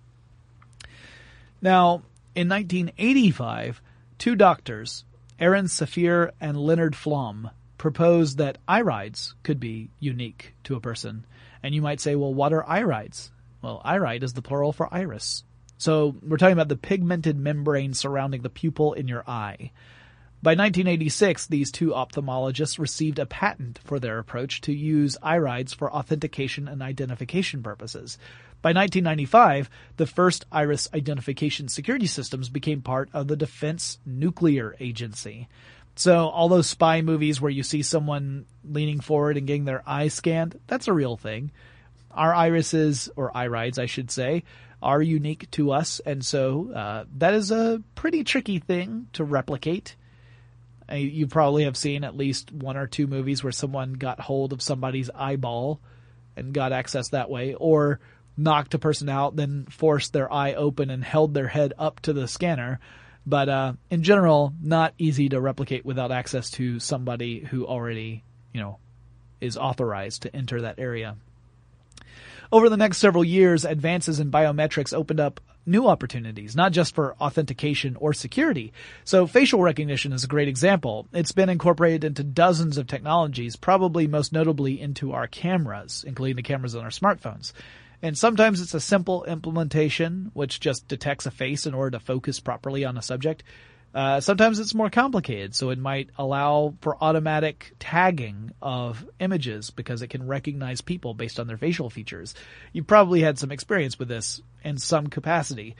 Now, 1.61 2.03
in 2.35 2.47
1985, 2.47 3.81
two 4.19 4.35
doctors, 4.35 5.03
Aran 5.39 5.65
Safir 5.65 6.31
and 6.39 6.57
Leonard 6.57 6.95
Flom, 6.95 7.49
proposed 7.77 8.37
that 8.37 8.57
irides 8.67 9.33
could 9.43 9.59
be 9.59 9.89
unique 9.99 10.53
to 10.65 10.75
a 10.75 10.79
person. 10.79 11.25
And 11.63 11.73
you 11.73 11.81
might 11.81 11.99
say, 11.99 12.15
well, 12.15 12.33
what 12.33 12.53
are 12.53 12.63
irides? 12.63 13.31
Well, 13.61 13.81
iride 13.83 14.23
is 14.23 14.33
the 14.33 14.43
plural 14.43 14.73
for 14.73 14.93
iris. 14.93 15.43
So 15.77 16.15
we're 16.21 16.37
talking 16.37 16.53
about 16.53 16.69
the 16.69 16.77
pigmented 16.77 17.37
membrane 17.37 17.93
surrounding 17.93 18.41
the 18.41 18.49
pupil 18.49 18.93
in 18.93 19.07
your 19.07 19.23
eye. 19.29 19.71
By 20.41 20.51
1986, 20.51 21.47
these 21.47 21.71
two 21.71 21.89
ophthalmologists 21.89 22.77
received 22.77 23.17
a 23.17 23.25
patent 23.25 23.79
for 23.83 23.99
their 23.99 24.19
approach 24.19 24.61
to 24.61 24.73
use 24.73 25.17
irides 25.23 25.73
for 25.73 25.91
authentication 25.91 26.67
and 26.67 26.83
identification 26.83 27.63
purposes. 27.63 28.19
By 28.61 28.69
1995, 28.69 29.69
the 29.97 30.05
first 30.05 30.45
iris 30.51 30.87
identification 30.93 31.67
security 31.67 32.05
systems 32.05 32.49
became 32.49 32.81
part 32.81 33.09
of 33.11 33.27
the 33.27 33.35
Defense 33.35 33.97
Nuclear 34.05 34.75
Agency. 34.79 35.47
So 35.95 36.27
all 36.27 36.49
those 36.49 36.67
spy 36.67 37.01
movies 37.01 37.41
where 37.41 37.51
you 37.51 37.63
see 37.63 37.81
someone 37.81 38.45
leaning 38.63 38.99
forward 38.99 39.37
and 39.37 39.47
getting 39.47 39.65
their 39.65 39.81
eye 39.87 40.09
scanned, 40.09 40.59
that's 40.67 40.87
a 40.87 40.93
real 40.93 41.17
thing. 41.17 41.51
Our 42.11 42.33
irises, 42.33 43.09
or 43.15 43.31
irides, 43.31 43.79
I 43.79 43.87
should 43.87 44.11
say, 44.11 44.43
are 44.85 45.01
unique 45.01 45.49
to 45.51 45.71
us, 45.71 45.99
and 46.05 46.23
so 46.23 46.71
uh, 46.71 47.05
that 47.17 47.33
is 47.33 47.51
a 47.51 47.81
pretty 47.95 48.23
tricky 48.23 48.59
thing 48.59 49.07
to 49.13 49.23
replicate. 49.23 49.95
Uh, 50.89 50.95
you 50.95 51.25
probably 51.25 51.63
have 51.63 51.75
seen 51.75 52.03
at 52.03 52.15
least 52.15 52.51
one 52.51 52.77
or 52.77 52.85
two 52.85 53.07
movies 53.07 53.43
where 53.43 53.51
someone 53.51 53.93
got 53.93 54.19
hold 54.19 54.53
of 54.53 54.61
somebody's 54.61 55.09
eyeball 55.09 55.81
and 56.37 56.53
got 56.53 56.71
access 56.71 57.09
that 57.09 57.29
way, 57.29 57.55
or 57.55 57.99
knocked 58.37 58.75
a 58.75 58.79
person 58.79 59.09
out, 59.09 59.35
then 59.35 59.65
forced 59.69 60.13
their 60.13 60.31
eye 60.31 60.53
open 60.53 60.91
and 60.91 61.03
held 61.03 61.33
their 61.33 61.47
head 61.47 61.73
up 61.79 61.99
to 62.01 62.13
the 62.13 62.27
scanner. 62.27 62.79
But 63.25 63.49
uh, 63.49 63.73
in 63.89 64.03
general, 64.03 64.53
not 64.61 64.93
easy 64.99 65.29
to 65.29 65.41
replicate 65.41 65.83
without 65.83 66.11
access 66.11 66.51
to 66.51 66.79
somebody 66.79 67.39
who 67.39 67.65
already, 67.65 68.23
you 68.53 68.61
know, 68.61 68.77
is 69.41 69.57
authorized 69.57 70.21
to 70.23 70.35
enter 70.35 70.61
that 70.61 70.77
area. 70.77 71.15
Over 72.51 72.69
the 72.69 72.77
next 72.77 72.97
several 72.97 73.23
years, 73.23 73.65
advances 73.65 74.19
in 74.19 74.31
biometrics 74.31 74.93
opened 74.93 75.19
up 75.19 75.39
new 75.65 75.87
opportunities, 75.87 76.55
not 76.55 76.71
just 76.71 76.93
for 76.93 77.15
authentication 77.15 77.95
or 77.95 78.13
security. 78.13 78.71
So 79.03 79.25
facial 79.25 79.61
recognition 79.61 80.13
is 80.13 80.23
a 80.23 80.27
great 80.27 80.47
example. 80.47 81.07
It's 81.11 81.31
been 81.31 81.49
incorporated 81.49 82.03
into 82.03 82.23
dozens 82.23 82.77
of 82.77 82.87
technologies, 82.87 83.55
probably 83.55 84.07
most 84.07 84.31
notably 84.31 84.79
into 84.79 85.13
our 85.13 85.27
cameras, 85.27 86.03
including 86.07 86.35
the 86.35 86.43
cameras 86.43 86.75
on 86.75 86.83
our 86.83 86.89
smartphones. 86.89 87.51
And 88.01 88.17
sometimes 88.17 88.61
it's 88.61 88.73
a 88.75 88.79
simple 88.79 89.23
implementation, 89.23 90.29
which 90.33 90.59
just 90.59 90.87
detects 90.87 91.25
a 91.25 91.31
face 91.31 91.65
in 91.65 91.73
order 91.73 91.97
to 91.97 92.05
focus 92.05 92.39
properly 92.39 92.85
on 92.85 92.97
a 92.97 93.01
subject. 93.01 93.43
Uh, 93.95 94.19
sometimes 94.19 94.59
it's 94.59 94.75
more 94.75 94.89
complicated, 94.89 95.55
so 95.55 95.69
it 95.69 95.79
might 95.79 96.09
allow 96.17 96.73
for 96.81 97.01
automatic 97.01 97.73
tagging 97.79 98.51
of 98.61 99.07
images 99.21 99.69
because 99.69 100.01
it 100.01 100.09
can 100.09 100.27
recognize 100.27 100.81
people 100.81 101.13
based 101.13 101.39
on 101.39 101.47
their 101.47 101.55
facial 101.55 101.89
features. 101.89 102.35
You've 102.73 102.87
probably 102.87 103.21
had 103.21 103.39
some 103.39 103.53
experience 103.53 103.97
with 103.97 104.09
this 104.09 104.41
in 104.65 104.77
some 104.79 105.07
capacity. 105.07 105.77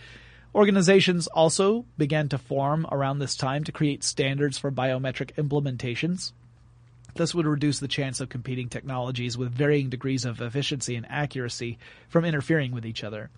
Organizations 0.56 1.28
also 1.28 1.84
began 1.98 2.30
to 2.30 2.38
form 2.38 2.88
around 2.90 3.20
this 3.20 3.36
time 3.36 3.66
to 3.66 3.74
create 3.74 4.02
standards 4.02 4.58
for 4.58 4.72
biometric 4.72 5.34
implementations. 5.34 6.32
This 7.16 7.36
would 7.36 7.46
reduce 7.46 7.80
the 7.80 7.90
chance 7.90 8.22
of 8.22 8.30
competing 8.30 8.70
technologies 8.70 9.38
with 9.38 9.52
varying 9.52 9.90
degrees 9.90 10.24
of 10.24 10.40
efficiency 10.40 10.96
and 10.96 11.06
accuracy 11.10 11.80
from 12.08 12.24
interfering 12.24 12.72
with 12.72 12.86
each 12.86 13.04
other 13.04 13.30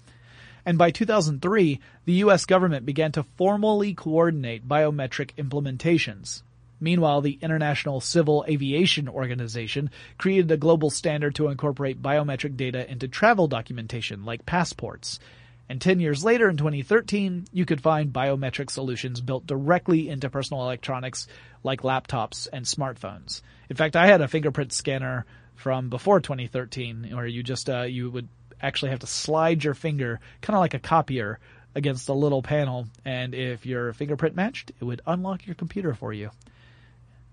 and 0.67 0.77
by 0.77 0.91
2003, 0.91 1.79
the 2.03 2.13
US 2.25 2.45
government 2.45 2.85
began 2.85 3.13
to 3.13 3.23
formally 3.23 3.93
coordinate 3.93 4.67
biometric 4.67 5.33
implementations. 5.35 6.41
Meanwhile, 6.81 7.21
the 7.21 7.39
International 7.41 8.01
Civil 8.01 8.43
Aviation 8.49 9.07
Organization 9.07 9.89
created 10.17 10.51
a 10.51 10.57
global 10.57 10.89
standard 10.89 11.35
to 11.35 11.47
incorporate 11.47 12.01
biometric 12.01 12.57
data 12.57 12.85
into 12.91 13.07
travel 13.07 13.47
documentation 13.47 14.25
like 14.25 14.45
passports. 14.45 15.21
And 15.69 15.79
10 15.79 16.01
years 16.01 16.25
later, 16.25 16.49
in 16.49 16.57
2013, 16.57 17.45
you 17.53 17.63
could 17.63 17.79
find 17.79 18.11
biometric 18.11 18.69
solutions 18.69 19.21
built 19.21 19.47
directly 19.47 20.09
into 20.09 20.29
personal 20.29 20.63
electronics 20.63 21.29
like 21.63 21.83
laptops 21.83 22.49
and 22.51 22.65
smartphones. 22.65 23.41
In 23.69 23.77
fact, 23.77 23.95
I 23.95 24.07
had 24.07 24.19
a 24.19 24.27
fingerprint 24.27 24.73
scanner 24.73 25.25
from 25.55 25.89
before 25.89 26.19
2013 26.19 27.11
where 27.13 27.25
you 27.25 27.41
just, 27.41 27.69
uh, 27.69 27.83
you 27.83 28.11
would 28.11 28.27
actually 28.61 28.91
have 28.91 28.99
to 28.99 29.07
slide 29.07 29.63
your 29.63 29.73
finger, 29.73 30.19
kind 30.41 30.55
of 30.55 30.61
like 30.61 30.73
a 30.73 30.79
copier, 30.79 31.39
against 31.77 32.09
a 32.09 32.13
little 32.13 32.41
panel, 32.41 32.87
and 33.05 33.35
if 33.35 33.63
your 33.65 33.93
fingerprint 33.93 34.35
matched, 34.35 34.71
it 34.81 34.83
would 34.83 35.01
unlock 35.05 35.45
your 35.45 35.53
computer 35.53 35.93
for 35.93 36.11
you. 36.11 36.31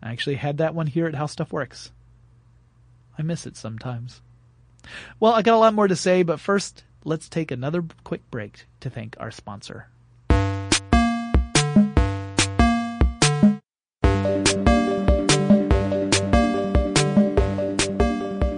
I 0.02 0.12
actually 0.12 0.36
had 0.36 0.58
that 0.58 0.74
one 0.74 0.86
here 0.86 1.06
at 1.06 1.14
How 1.14 1.24
Stuff 1.24 1.50
Works. 1.50 1.90
I 3.18 3.22
miss 3.22 3.46
it 3.46 3.56
sometimes. 3.56 4.20
Well, 5.18 5.32
I 5.32 5.40
got 5.40 5.54
a 5.54 5.58
lot 5.58 5.72
more 5.72 5.88
to 5.88 5.96
say, 5.96 6.22
but 6.22 6.40
first, 6.40 6.84
let's 7.04 7.26
take 7.28 7.50
another 7.50 7.82
quick 8.04 8.30
break 8.30 8.66
to 8.80 8.90
thank 8.90 9.16
our 9.18 9.30
sponsor. 9.30 9.88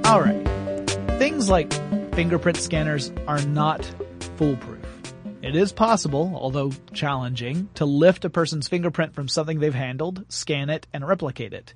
All 0.05 0.21
right. 0.21 0.45
Things 1.19 1.49
like 1.49 1.73
fingerprint 2.17 2.57
scanners 2.57 3.13
are 3.29 3.43
not 3.43 3.85
foolproof. 4.39 4.83
It 5.43 5.55
is 5.55 5.71
possible, 5.71 6.33
although 6.35 6.73
challenging, 6.95 7.69
to 7.75 7.85
lift 7.85 8.25
a 8.25 8.31
person's 8.31 8.69
fingerprint 8.69 9.15
from 9.15 9.29
something 9.29 9.61
they've 9.61 9.75
handled, 9.75 10.25
scan 10.31 10.71
it, 10.71 10.87
and 10.95 11.07
replicate 11.07 11.53
it. 11.53 11.75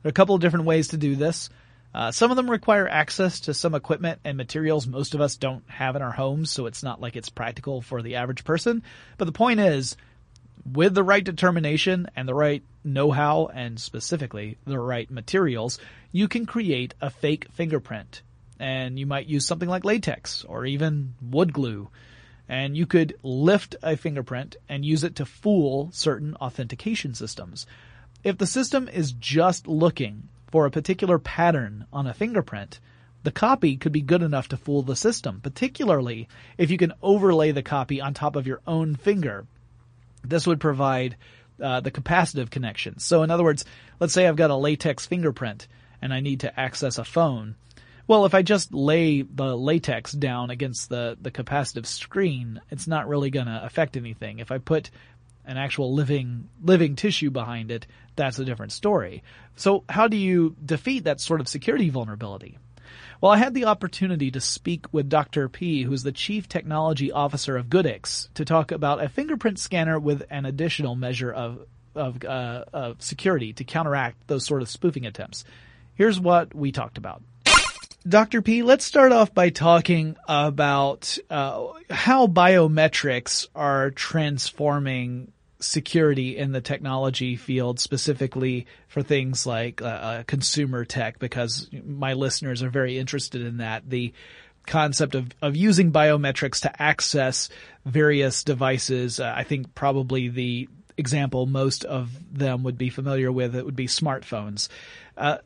There 0.00 0.08
are 0.08 0.10
a 0.10 0.12
couple 0.12 0.36
of 0.36 0.40
different 0.40 0.66
ways 0.66 0.88
to 0.88 0.96
do 0.96 1.16
this. 1.16 1.50
Uh, 1.92 2.12
some 2.12 2.30
of 2.30 2.36
them 2.36 2.48
require 2.48 2.86
access 2.86 3.40
to 3.40 3.52
some 3.52 3.74
equipment 3.74 4.20
and 4.22 4.36
materials 4.36 4.86
most 4.86 5.16
of 5.16 5.20
us 5.20 5.36
don't 5.36 5.68
have 5.68 5.96
in 5.96 6.02
our 6.02 6.12
homes, 6.12 6.52
so 6.52 6.66
it's 6.66 6.84
not 6.84 7.00
like 7.00 7.16
it's 7.16 7.28
practical 7.28 7.82
for 7.82 8.00
the 8.00 8.14
average 8.14 8.44
person. 8.44 8.84
But 9.18 9.24
the 9.24 9.32
point 9.32 9.58
is, 9.58 9.96
with 10.72 10.94
the 10.94 11.02
right 11.02 11.24
determination 11.24 12.06
and 12.14 12.28
the 12.28 12.34
right 12.34 12.62
know-how 12.84 13.50
and 13.52 13.80
specifically 13.80 14.56
the 14.64 14.78
right 14.78 15.10
materials, 15.10 15.80
you 16.12 16.28
can 16.28 16.46
create 16.46 16.94
a 17.00 17.10
fake 17.10 17.48
fingerprint 17.50 18.22
and 18.60 18.98
you 18.98 19.06
might 19.06 19.26
use 19.26 19.46
something 19.46 19.68
like 19.68 19.86
latex 19.86 20.44
or 20.44 20.66
even 20.66 21.14
wood 21.22 21.52
glue. 21.52 21.88
And 22.46 22.76
you 22.76 22.86
could 22.86 23.16
lift 23.22 23.74
a 23.82 23.96
fingerprint 23.96 24.56
and 24.68 24.84
use 24.84 25.02
it 25.02 25.16
to 25.16 25.24
fool 25.24 25.88
certain 25.92 26.36
authentication 26.36 27.14
systems. 27.14 27.66
If 28.22 28.36
the 28.36 28.46
system 28.46 28.86
is 28.88 29.12
just 29.12 29.66
looking 29.66 30.28
for 30.50 30.66
a 30.66 30.70
particular 30.70 31.18
pattern 31.18 31.86
on 31.92 32.06
a 32.06 32.12
fingerprint, 32.14 32.80
the 33.22 33.30
copy 33.30 33.76
could 33.76 33.92
be 33.92 34.02
good 34.02 34.22
enough 34.22 34.48
to 34.48 34.56
fool 34.56 34.82
the 34.82 34.96
system, 34.96 35.40
particularly 35.42 36.28
if 36.58 36.70
you 36.70 36.76
can 36.76 36.92
overlay 37.02 37.52
the 37.52 37.62
copy 37.62 38.00
on 38.00 38.12
top 38.12 38.36
of 38.36 38.46
your 38.46 38.60
own 38.66 38.94
finger. 38.94 39.46
This 40.22 40.46
would 40.46 40.60
provide 40.60 41.16
uh, 41.62 41.80
the 41.80 41.90
capacitive 41.90 42.50
connection. 42.50 42.98
So 42.98 43.22
in 43.22 43.30
other 43.30 43.44
words, 43.44 43.64
let's 44.00 44.12
say 44.12 44.26
I've 44.26 44.36
got 44.36 44.50
a 44.50 44.56
latex 44.56 45.06
fingerprint 45.06 45.66
and 46.02 46.12
I 46.12 46.20
need 46.20 46.40
to 46.40 46.60
access 46.60 46.98
a 46.98 47.04
phone. 47.04 47.54
Well, 48.10 48.24
if 48.24 48.34
I 48.34 48.42
just 48.42 48.74
lay 48.74 49.22
the 49.22 49.56
latex 49.56 50.10
down 50.10 50.50
against 50.50 50.88
the, 50.88 51.16
the 51.20 51.30
capacitive 51.30 51.86
screen, 51.86 52.60
it's 52.68 52.88
not 52.88 53.06
really 53.06 53.30
going 53.30 53.46
to 53.46 53.64
affect 53.64 53.96
anything. 53.96 54.40
If 54.40 54.50
I 54.50 54.58
put 54.58 54.90
an 55.44 55.56
actual 55.56 55.94
living 55.94 56.48
living 56.60 56.96
tissue 56.96 57.30
behind 57.30 57.70
it, 57.70 57.86
that's 58.16 58.40
a 58.40 58.44
different 58.44 58.72
story. 58.72 59.22
So 59.54 59.84
how 59.88 60.08
do 60.08 60.16
you 60.16 60.56
defeat 60.64 61.04
that 61.04 61.20
sort 61.20 61.40
of 61.40 61.46
security 61.46 61.88
vulnerability? 61.88 62.58
Well, 63.20 63.30
I 63.30 63.36
had 63.36 63.54
the 63.54 63.66
opportunity 63.66 64.32
to 64.32 64.40
speak 64.40 64.86
with 64.92 65.08
Dr. 65.08 65.48
P, 65.48 65.84
who's 65.84 66.02
the 66.02 66.10
Chief 66.10 66.48
Technology 66.48 67.12
Officer 67.12 67.56
of 67.56 67.66
Goodix, 67.68 68.28
to 68.34 68.44
talk 68.44 68.72
about 68.72 69.00
a 69.00 69.08
fingerprint 69.08 69.60
scanner 69.60 70.00
with 70.00 70.24
an 70.30 70.46
additional 70.46 70.96
measure 70.96 71.30
of 71.30 71.64
of, 71.94 72.24
uh, 72.24 72.64
of 72.72 73.00
security 73.00 73.52
to 73.52 73.62
counteract 73.62 74.26
those 74.26 74.44
sort 74.44 74.62
of 74.62 74.68
spoofing 74.68 75.06
attempts. 75.06 75.44
Here's 75.94 76.18
what 76.18 76.52
we 76.52 76.72
talked 76.72 76.98
about. 76.98 77.22
Dr. 78.08 78.40
P, 78.40 78.62
let's 78.62 78.84
start 78.84 79.12
off 79.12 79.34
by 79.34 79.50
talking 79.50 80.16
about 80.26 81.18
uh, 81.28 81.66
how 81.90 82.26
biometrics 82.26 83.46
are 83.54 83.90
transforming 83.90 85.32
security 85.60 86.38
in 86.38 86.52
the 86.52 86.62
technology 86.62 87.36
field, 87.36 87.78
specifically 87.78 88.66
for 88.88 89.02
things 89.02 89.46
like 89.46 89.82
uh, 89.82 89.84
uh, 89.84 90.22
consumer 90.22 90.86
tech, 90.86 91.18
because 91.18 91.68
my 91.84 92.14
listeners 92.14 92.62
are 92.62 92.70
very 92.70 92.98
interested 92.98 93.42
in 93.42 93.58
that. 93.58 93.88
The 93.88 94.14
concept 94.66 95.14
of, 95.14 95.28
of 95.42 95.54
using 95.54 95.92
biometrics 95.92 96.62
to 96.62 96.82
access 96.82 97.50
various 97.84 98.44
devices, 98.44 99.20
uh, 99.20 99.30
I 99.36 99.44
think 99.44 99.74
probably 99.74 100.28
the 100.28 100.68
example 100.96 101.46
most 101.46 101.84
of 101.84 102.10
them 102.32 102.62
would 102.62 102.78
be 102.78 102.88
familiar 102.88 103.30
with, 103.30 103.54
it 103.56 103.64
would 103.64 103.76
be 103.76 103.86
smartphones. 103.86 104.68
Uh, 105.16 105.38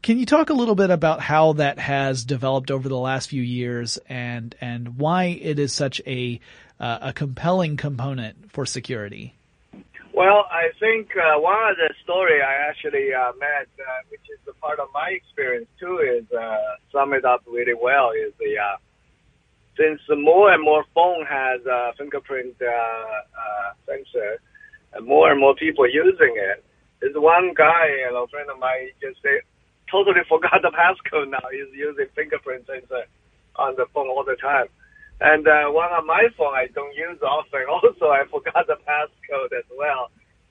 can 0.00 0.18
you 0.18 0.26
talk 0.26 0.50
a 0.50 0.54
little 0.54 0.74
bit 0.74 0.90
about 0.90 1.20
how 1.20 1.54
that 1.54 1.78
has 1.78 2.24
developed 2.24 2.70
over 2.70 2.88
the 2.88 2.98
last 2.98 3.28
few 3.28 3.42
years 3.42 3.98
and 4.08 4.54
and 4.60 4.98
why 4.98 5.24
it 5.24 5.58
is 5.58 5.72
such 5.72 6.00
a 6.06 6.40
uh, 6.80 6.98
a 7.02 7.12
compelling 7.12 7.76
component 7.76 8.50
for 8.52 8.66
security? 8.66 9.34
Well, 10.14 10.44
I 10.50 10.68
think 10.78 11.10
uh, 11.16 11.40
one 11.40 11.70
of 11.70 11.76
the 11.76 11.94
story 12.02 12.42
I 12.42 12.68
actually 12.68 13.14
uh, 13.14 13.32
met, 13.38 13.68
uh, 13.78 14.02
which 14.10 14.20
is 14.28 14.38
a 14.46 14.52
part 14.54 14.78
of 14.78 14.88
my 14.92 15.08
experience 15.08 15.68
too, 15.80 15.98
is 15.98 16.30
uh, 16.32 16.56
sum 16.90 17.14
it 17.14 17.24
up 17.24 17.42
really 17.46 17.74
well. 17.74 18.10
Is 18.10 18.32
the 18.38 18.58
uh, 18.58 18.76
since 19.76 20.00
more 20.10 20.52
and 20.52 20.62
more 20.62 20.84
phone 20.94 21.24
has 21.24 21.64
a 21.64 21.92
fingerprint 21.96 22.56
sensor, 23.86 24.40
and 24.94 25.06
more 25.06 25.30
and 25.30 25.40
more 25.40 25.54
people 25.54 25.88
using 25.88 26.34
it. 26.36 26.64
There's 27.00 27.16
one 27.16 27.52
guy, 27.56 27.88
a 28.08 28.26
friend 28.28 28.48
of 28.50 28.58
mine, 28.58 28.90
just 29.00 29.20
said, 29.22 29.40
totally 29.92 30.24
forgot 30.28 30.62
the 30.62 30.72
passcode 30.72 31.30
now. 31.30 31.44
He's 31.52 31.70
using 31.76 32.06
fingerprint 32.16 32.66
sensor 32.66 33.04
on 33.56 33.76
the 33.76 33.86
phone 33.92 34.08
all 34.08 34.24
the 34.24 34.36
time. 34.40 34.66
And 35.20 35.46
uh, 35.46 35.70
one 35.70 35.92
on 35.92 36.06
my 36.06 36.26
phone 36.36 36.54
I 36.54 36.66
don't 36.74 36.96
use 36.96 37.20
often. 37.22 37.62
Also, 37.68 38.10
I 38.10 38.24
forgot 38.30 38.66
the 38.66 38.80
passcode 38.88 39.52
as 39.56 39.68
well. 39.78 40.10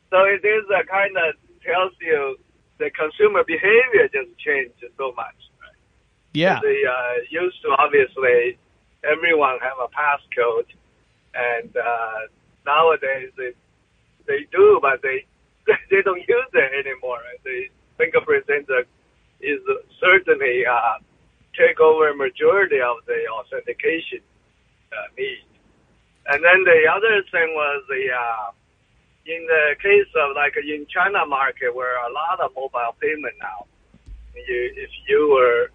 So 0.10 0.24
it 0.24 0.46
is 0.46 0.64
a 0.70 0.86
kind 0.88 1.16
of 1.18 1.36
tells 1.66 1.92
you 2.00 2.38
the 2.78 2.90
consumer 2.92 3.44
behavior 3.44 4.08
just 4.12 4.38
changed 4.40 4.80
so 4.98 5.14
much. 5.14 5.38
Right? 5.60 5.78
Yeah. 6.34 6.60
They 6.62 6.82
uh, 6.88 7.16
used 7.30 7.62
to 7.64 7.76
obviously 7.78 8.58
everyone 9.04 9.60
have 9.60 9.78
a 9.80 9.90
passcode, 9.92 10.70
and 11.34 11.76
uh, 11.76 12.22
nowadays 12.66 13.32
they 13.38 13.52
they 14.28 14.48
do, 14.52 14.80
but 14.82 15.02
they 15.02 15.26
they 15.92 16.02
don't 16.02 16.24
use 16.28 16.52
it 16.54 16.86
anymore. 16.86 17.20
Right? 17.20 17.42
The 17.44 17.68
fingerprint 17.98 18.46
sensor 18.48 18.86
is 19.44 19.60
certainly 20.00 20.66
uh, 20.66 20.98
take 21.58 21.80
over 21.80 22.10
a 22.10 22.16
majority 22.16 22.80
of 22.80 22.98
the 23.06 23.20
authentication 23.28 24.22
uh, 24.94 25.08
need. 25.18 25.44
And 26.28 26.44
then 26.44 26.64
the 26.64 26.86
other 26.88 27.24
thing 27.32 27.54
was 27.54 27.84
the 27.90 28.04
uh, 28.14 28.52
in 29.26 29.46
the 29.46 29.76
case 29.82 30.10
of 30.16 30.36
like 30.36 30.54
in 30.58 30.86
China 30.90 31.26
market 31.26 31.74
where 31.76 31.98
a 31.98 32.12
lot 32.12 32.40
of 32.40 32.52
mobile 32.56 32.96
payment 33.02 33.36
now, 33.42 33.66
you, 34.36 34.72
if 34.78 34.90
you 35.08 35.30
were 35.34 35.70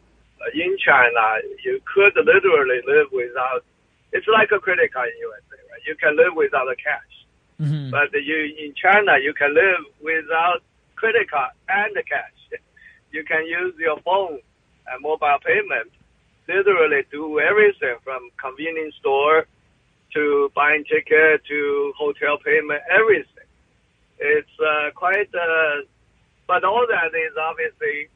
in 0.55 0.77
China, 0.79 1.43
you 1.65 1.81
could 1.93 2.15
literally 2.17 2.81
live 2.87 3.09
without. 3.13 3.65
It's 4.13 4.27
like 4.29 4.51
a 4.55 4.61
credit 4.61 4.93
card 4.93 5.11
in 5.11 5.19
USA, 5.19 5.59
right? 5.71 5.83
You 5.87 5.95
can 5.97 6.17
live 6.17 6.35
without 6.35 6.67
the 6.71 6.77
cash, 6.77 7.13
Mhm. 7.61 7.91
but 7.91 8.13
you 8.15 8.39
in 8.59 8.73
China 8.75 9.19
you 9.19 9.35
can 9.35 9.53
live 9.55 9.83
without 10.01 10.63
credit 10.95 11.29
card 11.31 11.51
and 11.69 11.95
the 11.95 12.03
cash. 12.03 12.36
You 13.13 13.25
can 13.25 13.47
use 13.47 13.75
your 13.79 13.99
phone 14.01 14.41
and 14.89 15.03
mobile 15.03 15.39
payment, 15.45 15.91
literally 16.49 17.03
do 17.11 17.41
everything 17.41 17.97
from 18.05 18.31
convenience 18.37 18.95
store 19.01 19.47
to 20.15 20.51
buying 20.55 20.85
ticket 20.85 21.43
to 21.49 21.93
hotel 21.97 22.39
payment, 22.45 22.83
everything. 22.91 23.49
It's 24.19 24.49
uh, 24.61 24.91
quite, 24.95 25.29
uh, 25.35 25.83
but 26.47 26.65
all 26.65 26.87
that 26.89 27.17
is 27.17 27.37
obviously 27.39 28.09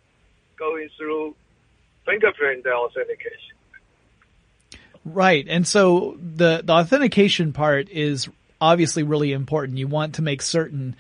going 0.58 0.88
through 0.96 1.34
fingerprint 2.06 2.66
authentication. 2.66 3.56
Right. 5.04 5.46
And 5.48 5.66
so 5.66 6.16
the, 6.20 6.62
the 6.64 6.72
authentication 6.72 7.52
part 7.52 7.88
is 7.88 8.28
obviously 8.60 9.02
really 9.02 9.32
important. 9.32 9.78
You 9.78 9.88
want 9.88 10.16
to 10.16 10.22
make 10.22 10.42
certain 10.42 10.94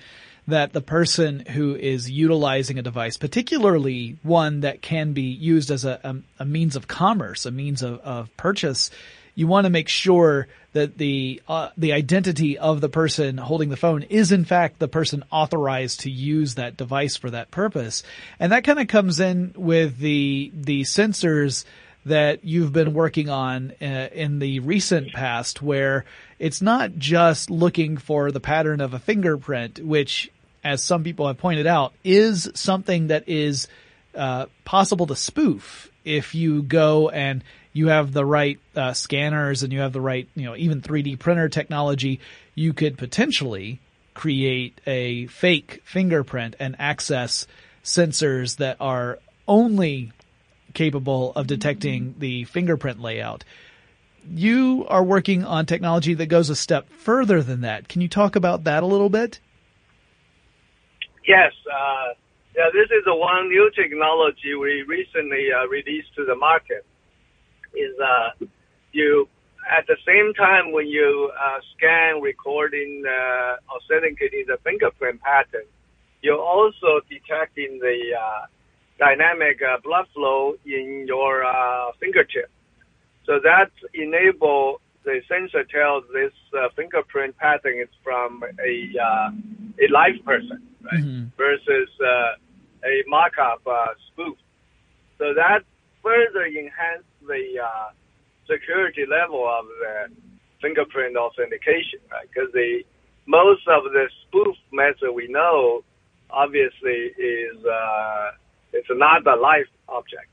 that 0.50 0.72
the 0.72 0.80
person 0.80 1.40
who 1.40 1.74
is 1.74 2.10
utilizing 2.10 2.78
a 2.78 2.82
device, 2.82 3.16
particularly 3.16 4.16
one 4.22 4.60
that 4.60 4.82
can 4.82 5.12
be 5.12 5.22
used 5.22 5.70
as 5.70 5.84
a, 5.84 6.00
a, 6.04 6.42
a 6.42 6.44
means 6.44 6.76
of 6.76 6.86
commerce, 6.86 7.46
a 7.46 7.50
means 7.50 7.82
of, 7.82 7.98
of 8.00 8.36
purchase, 8.36 8.90
you 9.34 9.46
want 9.46 9.64
to 9.64 9.70
make 9.70 9.88
sure 9.88 10.48
that 10.72 10.98
the 10.98 11.42
uh, 11.48 11.70
the 11.76 11.92
identity 11.92 12.58
of 12.58 12.80
the 12.80 12.88
person 12.88 13.38
holding 13.38 13.70
the 13.70 13.76
phone 13.76 14.02
is 14.02 14.32
in 14.32 14.44
fact 14.44 14.78
the 14.78 14.88
person 14.88 15.24
authorized 15.30 16.00
to 16.00 16.10
use 16.10 16.54
that 16.54 16.76
device 16.76 17.16
for 17.16 17.30
that 17.30 17.50
purpose. 17.50 18.02
And 18.38 18.52
that 18.52 18.64
kind 18.64 18.78
of 18.78 18.88
comes 18.88 19.18
in 19.18 19.54
with 19.56 19.98
the 19.98 20.52
the 20.54 20.82
sensors 20.82 21.64
that 22.06 22.44
you've 22.44 22.72
been 22.72 22.94
working 22.94 23.28
on 23.28 23.72
uh, 23.80 24.08
in 24.12 24.38
the 24.38 24.60
recent 24.60 25.12
past 25.12 25.60
where 25.60 26.04
it's 26.38 26.62
not 26.62 26.96
just 26.96 27.50
looking 27.50 27.98
for 27.98 28.32
the 28.32 28.40
pattern 28.40 28.80
of 28.80 28.94
a 28.94 28.98
fingerprint, 28.98 29.78
which, 29.84 30.30
as 30.62 30.82
some 30.82 31.04
people 31.04 31.26
have 31.26 31.38
pointed 31.38 31.66
out, 31.66 31.92
is 32.04 32.50
something 32.54 33.08
that 33.08 33.28
is 33.28 33.68
uh, 34.14 34.46
possible 34.64 35.06
to 35.06 35.16
spoof 35.16 35.90
if 36.04 36.34
you 36.34 36.62
go 36.62 37.08
and 37.08 37.44
you 37.72 37.88
have 37.88 38.12
the 38.12 38.24
right 38.24 38.58
uh, 38.74 38.92
scanners 38.92 39.62
and 39.62 39.72
you 39.72 39.80
have 39.80 39.92
the 39.92 40.00
right, 40.00 40.28
you 40.34 40.44
know, 40.44 40.56
even 40.56 40.80
3D 40.80 41.18
printer 41.18 41.48
technology, 41.48 42.20
you 42.54 42.72
could 42.72 42.98
potentially 42.98 43.80
create 44.14 44.80
a 44.86 45.26
fake 45.28 45.80
fingerprint 45.84 46.56
and 46.58 46.74
access 46.78 47.46
sensors 47.84 48.56
that 48.56 48.76
are 48.80 49.18
only 49.46 50.12
capable 50.74 51.32
of 51.34 51.46
detecting 51.46 52.14
the 52.18 52.44
fingerprint 52.44 53.00
layout. 53.00 53.44
You 54.28 54.84
are 54.88 55.02
working 55.02 55.44
on 55.44 55.66
technology 55.66 56.14
that 56.14 56.26
goes 56.26 56.50
a 56.50 56.56
step 56.56 56.88
further 56.90 57.42
than 57.42 57.62
that. 57.62 57.88
Can 57.88 58.02
you 58.02 58.08
talk 58.08 58.36
about 58.36 58.64
that 58.64 58.82
a 58.82 58.86
little 58.86 59.08
bit? 59.08 59.40
Yes, 61.26 61.52
uh, 61.70 62.14
yeah, 62.56 62.70
this 62.72 62.88
is 62.90 63.04
the 63.04 63.14
one 63.14 63.48
new 63.48 63.70
technology 63.76 64.54
we 64.58 64.82
recently 64.88 65.48
uh, 65.52 65.68
released 65.68 66.14
to 66.16 66.24
the 66.24 66.34
market. 66.34 66.84
Is 67.74 67.94
uh, 68.02 68.46
you 68.92 69.28
at 69.70 69.86
the 69.86 69.96
same 70.06 70.32
time 70.34 70.72
when 70.72 70.88
you 70.88 71.30
uh, 71.38 71.60
scan, 71.76 72.20
recording, 72.20 73.04
uh, 73.06 73.56
authenticating 73.70 74.44
the 74.48 74.58
fingerprint 74.64 75.20
pattern, 75.20 75.66
you're 76.22 76.40
also 76.40 77.00
detecting 77.08 77.78
the 77.78 77.98
uh, 78.18 78.46
dynamic 78.98 79.60
uh, 79.62 79.78
blood 79.84 80.06
flow 80.14 80.54
in 80.66 81.04
your 81.06 81.44
uh, 81.44 81.92
fingertip. 82.00 82.50
So 83.26 83.38
that 83.44 83.70
enable 83.94 84.80
the 85.04 85.20
sensor 85.28 85.64
tells 85.64 86.04
this 86.12 86.32
uh, 86.58 86.68
fingerprint 86.76 87.36
pattern 87.38 87.78
is 87.80 87.88
from 88.02 88.42
a 88.42 88.98
uh, 88.98 89.30
a 89.80 89.92
live 89.92 90.24
person, 90.24 90.60
right? 90.82 91.02
Mhm. 91.04 91.32
Versus 91.36 91.88
uh, 92.00 92.34
a 92.84 93.02
mock-up 93.06 93.62
uh, 93.66 93.94
spoof. 94.08 94.36
So 95.18 95.34
that 95.34 95.64
further 96.02 96.44
enhance 96.46 97.04
the 97.26 97.60
uh, 97.60 97.90
security 98.48 99.04
level 99.06 99.46
of 99.46 99.66
the 99.66 100.14
fingerprint 100.60 101.16
authentication, 101.16 102.00
right? 102.10 102.28
Because 102.28 102.52
the 102.52 102.84
most 103.26 103.66
of 103.68 103.84
the 103.84 104.08
spoof 104.22 104.56
method 104.72 105.12
we 105.12 105.28
know, 105.28 105.82
obviously, 106.30 107.12
is 107.16 107.64
uh, 107.64 108.30
it's 108.72 108.88
not 108.90 109.26
a 109.26 109.36
live 109.36 109.66
object. 109.88 110.28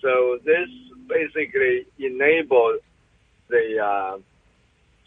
So 0.00 0.38
this 0.44 0.68
basically 1.08 1.86
enables 1.98 2.80
the 3.48 3.78
uh, 3.78 4.18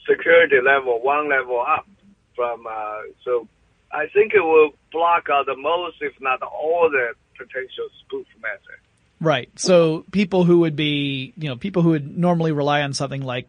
security 0.08 0.58
level 0.64 1.02
one 1.02 1.30
level 1.30 1.60
up 1.66 1.88
from. 2.36 2.66
Uh, 2.68 3.02
so 3.24 3.48
I 3.96 4.08
think 4.14 4.34
it 4.34 4.42
will 4.42 4.72
block 4.92 5.30
out 5.32 5.46
the 5.46 5.56
most, 5.56 5.98
if 6.02 6.14
not 6.20 6.42
all, 6.42 6.90
the 6.92 7.14
potential 7.38 7.88
spoof 8.02 8.28
method. 8.42 8.80
Right. 9.22 9.50
So 9.56 10.06
people 10.12 10.44
who 10.44 10.60
would 10.60 10.76
be, 10.76 11.34
you 11.38 11.48
know, 11.48 11.56
people 11.56 11.82
who 11.82 11.92
would 11.92 12.18
normally 12.18 12.52
rely 12.52 12.82
on 12.82 12.94
something 12.94 13.22
like 13.22 13.48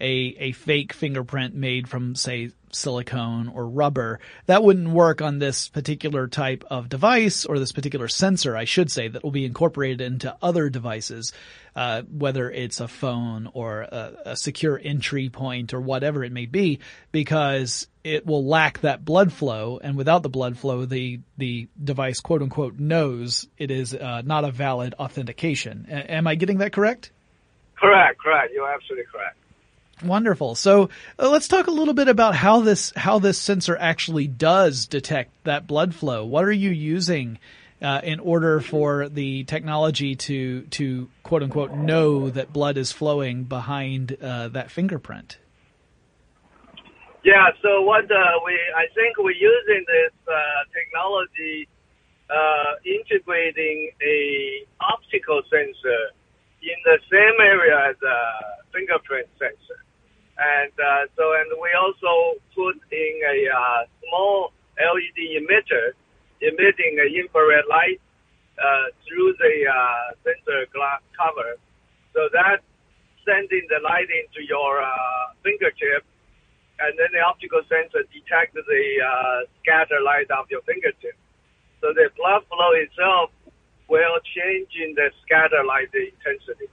a, 0.00 0.36
a 0.38 0.52
fake 0.52 0.92
fingerprint 0.92 1.54
made 1.54 1.88
from, 1.88 2.14
say, 2.14 2.52
silicone 2.70 3.48
or 3.48 3.66
rubber, 3.66 4.20
that 4.46 4.62
wouldn't 4.62 4.90
work 4.90 5.20
on 5.20 5.38
this 5.38 5.68
particular 5.68 6.28
type 6.28 6.64
of 6.70 6.88
device 6.88 7.44
or 7.44 7.58
this 7.58 7.72
particular 7.72 8.06
sensor, 8.08 8.56
I 8.56 8.64
should 8.64 8.92
say, 8.92 9.08
that 9.08 9.24
will 9.24 9.30
be 9.32 9.44
incorporated 9.44 10.00
into 10.00 10.36
other 10.40 10.68
devices, 10.70 11.32
uh, 11.74 12.02
whether 12.02 12.50
it's 12.50 12.80
a 12.80 12.88
phone 12.88 13.50
or 13.52 13.80
a, 13.80 14.12
a 14.26 14.36
secure 14.36 14.80
entry 14.82 15.30
point 15.30 15.74
or 15.74 15.80
whatever 15.80 16.22
it 16.22 16.32
may 16.32 16.46
be, 16.46 16.78
because 17.10 17.88
it 18.08 18.26
will 18.26 18.44
lack 18.44 18.80
that 18.80 19.04
blood 19.04 19.32
flow, 19.32 19.78
and 19.82 19.96
without 19.96 20.22
the 20.22 20.28
blood 20.28 20.58
flow, 20.58 20.84
the 20.84 21.20
the 21.36 21.68
device 21.82 22.20
quote 22.20 22.42
unquote 22.42 22.78
knows 22.78 23.46
it 23.58 23.70
is 23.70 23.94
uh, 23.94 24.22
not 24.24 24.44
a 24.44 24.50
valid 24.50 24.94
authentication. 24.98 25.86
A- 25.90 26.12
am 26.12 26.26
I 26.26 26.34
getting 26.34 26.58
that 26.58 26.72
correct? 26.72 27.12
Correct, 27.76 28.18
correct. 28.18 28.52
You're 28.54 28.68
absolutely 28.68 29.04
correct. 29.12 29.36
Wonderful. 30.02 30.54
So 30.54 30.90
uh, 31.18 31.28
let's 31.28 31.48
talk 31.48 31.66
a 31.66 31.72
little 31.72 31.94
bit 31.94 32.08
about 32.08 32.34
how 32.34 32.60
this 32.60 32.92
how 32.96 33.18
this 33.18 33.38
sensor 33.38 33.76
actually 33.76 34.26
does 34.26 34.86
detect 34.86 35.32
that 35.44 35.66
blood 35.66 35.94
flow. 35.94 36.24
What 36.24 36.44
are 36.44 36.52
you 36.52 36.70
using 36.70 37.38
uh, 37.82 38.00
in 38.02 38.20
order 38.20 38.60
for 38.60 39.08
the 39.08 39.44
technology 39.44 40.14
to 40.14 40.62
to 40.62 41.08
quote 41.22 41.42
unquote 41.42 41.72
know 41.72 42.30
that 42.30 42.52
blood 42.52 42.76
is 42.76 42.92
flowing 42.92 43.44
behind 43.44 44.16
uh, 44.22 44.48
that 44.48 44.70
fingerprint? 44.70 45.38
Yeah. 47.24 47.50
So 47.62 47.82
what 47.82 48.06
uh, 48.06 48.38
we 48.46 48.54
I 48.76 48.86
think 48.94 49.18
we're 49.18 49.34
using 49.34 49.82
this 49.86 50.14
uh, 50.28 50.60
technology, 50.70 51.66
uh, 52.30 52.78
integrating 52.86 53.90
a 54.02 54.66
optical 54.80 55.42
sensor 55.50 56.02
in 56.62 56.78
the 56.84 56.98
same 57.10 57.36
area 57.42 57.90
as 57.90 57.98
a 58.02 58.18
fingerprint 58.72 59.26
sensor, 59.38 59.80
and 60.38 60.72
uh, 60.78 61.10
so 61.18 61.34
and 61.42 61.50
we 61.58 61.70
also 61.74 62.38
put 62.54 62.78
in 62.92 63.14
a 63.26 63.38
uh, 63.50 63.82
small 64.06 64.52
LED 64.78 65.42
emitter 65.42 65.98
emitting 66.38 67.02
an 67.02 67.10
infrared 67.18 67.66
light 67.68 67.98
uh, 68.62 68.94
through 69.02 69.34
the 69.42 69.54
sensor 70.22 70.70
glass 70.70 71.02
cover, 71.18 71.58
so 72.14 72.30
that 72.30 72.62
sending 73.26 73.66
the 73.68 73.82
light 73.82 74.06
into 74.06 74.46
your 74.46 74.78
fingertip 75.42 76.06
and 76.78 76.94
then 76.98 77.10
the 77.12 77.22
optical 77.22 77.62
sensor 77.66 78.06
detects 78.14 78.54
the 78.54 78.84
uh, 79.02 79.40
scatter 79.60 79.98
light 80.00 80.30
of 80.30 80.46
your 80.50 80.62
fingertip. 80.62 81.18
So 81.82 81.90
the 81.94 82.10
blood 82.14 82.46
flow 82.46 82.72
itself 82.78 83.30
will 83.90 84.18
change 84.22 84.70
in 84.78 84.94
the 84.94 85.10
scatter 85.24 85.64
light 85.66 85.90
intensity. 85.90 86.70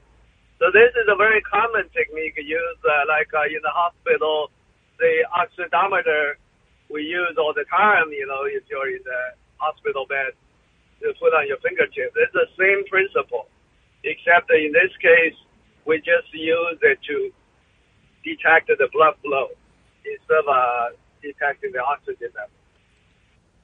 So 0.61 0.69
this 0.71 0.93
is 0.93 1.07
a 1.09 1.17
very 1.17 1.41
common 1.41 1.89
technique 1.91 2.37
used 2.37 2.83
uh, 2.85 3.05
like 3.09 3.29
uh, 3.33 3.49
in 3.49 3.61
the 3.65 3.73
hospital, 3.73 4.51
the 4.99 5.25
oxidometer 5.33 6.37
we 6.89 7.01
use 7.01 7.33
all 7.37 7.53
the 7.53 7.65
time, 7.65 8.13
you 8.13 8.29
know, 8.29 8.45
if 8.45 8.61
you're 8.69 8.87
in 8.93 9.01
the 9.03 9.21
hospital 9.57 10.05
bed 10.05 10.37
you 11.01 11.13
put 11.19 11.33
on 11.33 11.47
your 11.47 11.57
fingertip. 11.59 12.13
It's 12.15 12.33
the 12.33 12.47
same 12.57 12.85
principle, 12.87 13.47
except 14.03 14.49
in 14.51 14.71
this 14.71 14.93
case, 15.01 15.35
we 15.85 15.97
just 15.97 16.31
use 16.31 16.79
it 16.81 16.99
to 17.09 17.31
detect 18.23 18.67
the 18.67 18.89
blood 18.93 19.15
flow 19.21 19.49
instead 20.11 20.37
of 20.37 20.47
uh, 20.47 20.89
detecting 21.21 21.71
the 21.71 21.79
oxygen 21.79 22.29
level. 22.35 22.49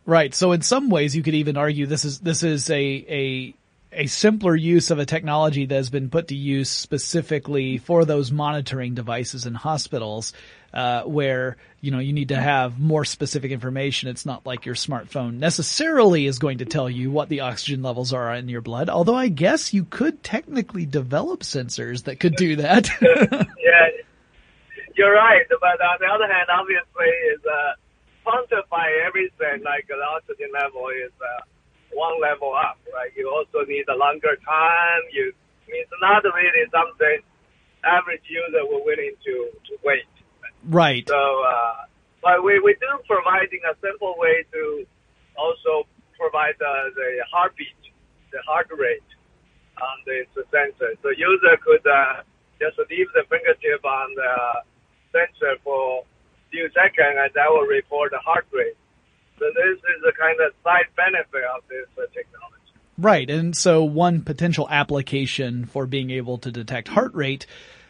Right. 0.05 0.33
So 0.33 0.51
in 0.51 0.61
some 0.61 0.89
ways, 0.89 1.15
you 1.15 1.23
could 1.23 1.35
even 1.35 1.57
argue 1.57 1.85
this 1.85 2.05
is 2.05 2.19
this 2.19 2.43
is 2.43 2.69
a 2.69 2.75
a 2.75 3.55
a 3.93 4.07
simpler 4.07 4.55
use 4.55 4.89
of 4.89 4.99
a 4.99 5.05
technology 5.05 5.65
that 5.65 5.75
has 5.75 5.89
been 5.89 6.09
put 6.09 6.29
to 6.29 6.35
use 6.35 6.69
specifically 6.69 7.77
for 7.77 8.05
those 8.05 8.31
monitoring 8.31 8.95
devices 8.95 9.45
in 9.45 9.53
hospitals, 9.53 10.33
uh, 10.73 11.03
where 11.03 11.57
you 11.81 11.91
know 11.91 11.99
you 11.99 12.13
need 12.13 12.29
to 12.29 12.35
have 12.35 12.79
more 12.79 13.05
specific 13.05 13.51
information. 13.51 14.09
It's 14.09 14.25
not 14.25 14.45
like 14.45 14.65
your 14.65 14.75
smartphone 14.75 15.35
necessarily 15.35 16.25
is 16.25 16.39
going 16.39 16.59
to 16.59 16.65
tell 16.65 16.89
you 16.89 17.11
what 17.11 17.29
the 17.29 17.41
oxygen 17.41 17.83
levels 17.83 18.13
are 18.13 18.33
in 18.33 18.49
your 18.49 18.61
blood. 18.61 18.89
Although 18.89 19.15
I 19.15 19.27
guess 19.27 19.73
you 19.73 19.85
could 19.85 20.23
technically 20.23 20.85
develop 20.85 21.41
sensors 21.41 22.05
that 22.05 22.19
could 22.19 22.35
do 22.35 22.55
that. 22.57 22.89
yeah, 23.01 23.87
you're 24.95 25.13
right. 25.13 25.45
But 25.49 25.77
on 25.81 25.97
the 25.99 26.09
other 26.09 26.27
hand, 26.27 26.47
obviously, 26.49 27.11
is 27.33 27.41
uh, 27.45 27.73
quantify 28.25 28.87
everything 29.05 29.63
like 29.63 29.87
the 29.87 29.97
oxygen 29.99 30.49
level 30.53 30.87
is. 30.89 31.11
Uh, 31.19 31.45
one 31.93 32.19
level 32.21 32.55
up, 32.55 32.79
right? 32.93 33.11
You 33.15 33.27
also 33.27 33.67
need 33.67 33.83
a 33.89 33.95
longer 33.95 34.35
time. 34.47 35.03
You 35.11 35.33
it's 35.67 35.91
not 36.01 36.23
really 36.23 36.67
something 36.71 37.19
average 37.83 38.23
user 38.27 38.65
were 38.67 38.83
willing 38.83 39.15
to, 39.23 39.33
to 39.67 39.73
wait. 39.83 40.09
Right. 40.67 41.07
So, 41.07 41.15
uh, 41.15 41.87
but 42.21 42.43
we, 42.43 42.59
we 42.59 42.75
do 42.75 42.91
providing 43.07 43.61
a 43.65 43.73
simple 43.81 44.15
way 44.17 44.45
to 44.51 44.85
also 45.37 45.87
provide 46.19 46.55
the, 46.59 46.91
the 46.93 47.23
heartbeat, 47.31 47.79
the 48.31 48.39
heart 48.45 48.67
rate 48.77 49.11
on 49.81 49.97
this 50.05 50.27
sensor. 50.51 50.93
So 51.01 51.09
user 51.09 51.57
could 51.63 51.81
uh, 51.87 52.21
just 52.59 52.77
leave 52.91 53.07
the 53.15 53.23
fingertip 53.29 53.81
on 53.85 54.13
the 54.13 54.33
sensor 55.11 55.57
for 55.63 56.03
few 56.51 56.69
seconds 56.73 57.17
and 57.17 57.31
that 57.33 57.49
will 57.49 57.65
report 57.65 58.11
the 58.11 58.19
heart 58.19 58.45
rate. 58.51 58.75
So 59.39 59.45
this 59.55 59.79
is 59.79 60.03
a 60.07 60.11
kind 60.11 60.37
of 60.39 60.53
side 60.63 60.85
benefit 60.95 61.43
of 61.55 61.63
this 61.67 61.87
uh, 61.97 62.05
technology. 62.13 62.51
Right, 62.97 63.29
and 63.29 63.57
so 63.57 63.83
one 63.83 64.21
potential 64.21 64.67
application 64.69 65.65
for 65.65 65.87
being 65.87 66.11
able 66.11 66.37
to 66.39 66.51
detect 66.51 66.87
heart 66.87 67.15
rate. 67.15 67.47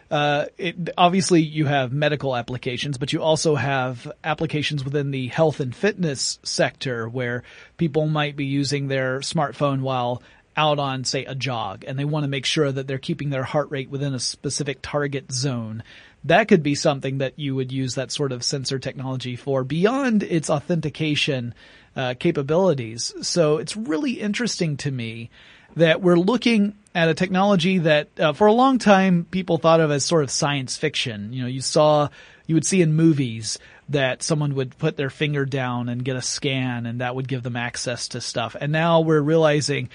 Uh, 0.10 0.46
it, 0.58 0.90
obviously, 0.98 1.42
you 1.42 1.66
have 1.66 1.92
medical 1.92 2.36
applications, 2.36 2.98
but 2.98 3.12
you 3.12 3.22
also 3.22 3.56
have 3.56 4.10
applications 4.24 4.86
within 4.86 5.12
the 5.12 5.28
health 5.28 5.60
and 5.60 5.76
fitness 5.76 6.40
sector 6.44 7.10
where 7.10 7.44
people 7.78 8.08
might 8.08 8.36
be 8.36 8.46
using 8.46 8.88
their 8.88 9.20
smartphone 9.20 9.82
while 9.82 10.22
out 10.56 10.80
on, 10.80 11.04
say, 11.04 11.26
a 11.26 11.36
jog, 11.36 11.84
and 11.88 11.98
they 11.98 12.06
want 12.06 12.24
to 12.24 12.30
make 12.30 12.46
sure 12.46 12.72
that 12.72 12.88
they're 12.88 12.98
keeping 12.98 13.30
their 13.30 13.44
heart 13.44 13.72
rate 13.72 13.90
within 13.90 14.14
a 14.14 14.20
specific 14.20 14.80
target 14.82 15.32
zone 15.32 15.82
that 16.26 16.48
could 16.48 16.64
be 16.64 16.76
something 16.76 17.18
that 17.20 17.40
you 17.40 17.56
would 17.56 17.72
use 17.72 17.96
that 17.96 18.12
sort 18.12 18.32
of 18.32 18.44
sensor 18.44 18.80
technology 18.80 19.36
for 19.36 19.64
beyond 19.64 20.24
its 20.24 20.50
authentication 20.50 21.54
uh, 21.96 22.14
capabilities. 22.20 23.14
So 23.22 23.58
it's 23.58 23.76
really 23.76 24.14
interesting 24.14 24.78
to 24.78 24.92
me 24.92 25.30
that 25.76 26.02
we're 26.02 26.18
looking 26.18 26.76
at 26.94 27.10
a 27.10 27.14
technology 27.14 27.80
that 27.80 28.10
uh, 28.20 28.34
for 28.34 28.48
a 28.48 28.54
long 28.54 28.78
time 28.78 29.26
people 29.30 29.58
thought 29.58 29.80
of 29.80 29.92
as 29.92 30.06
sort 30.06 30.24
of 30.24 30.30
science 30.30 30.78
fiction. 30.78 31.34
You 31.34 31.44
know, 31.44 31.48
you 31.48 31.62
saw, 31.62 32.10
you 32.46 32.56
would 32.56 32.66
see 32.66 32.82
in 32.82 32.94
movies 32.94 33.58
that 33.90 34.24
someone 34.24 34.56
would 34.56 34.78
put 34.78 34.98
their 34.98 35.10
finger 35.10 35.46
down 35.46 35.90
and 35.90 36.04
get 36.04 36.16
a 36.16 36.22
scan 36.22 36.86
and 36.86 37.02
that 37.02 37.16
would 37.16 37.28
give 37.28 37.44
them 37.44 37.56
access 37.56 38.10
to 38.10 38.22
stuff. 38.22 38.56
And 38.60 38.72
now 38.72 39.02
we're 39.02 39.22
realizing 39.22 39.90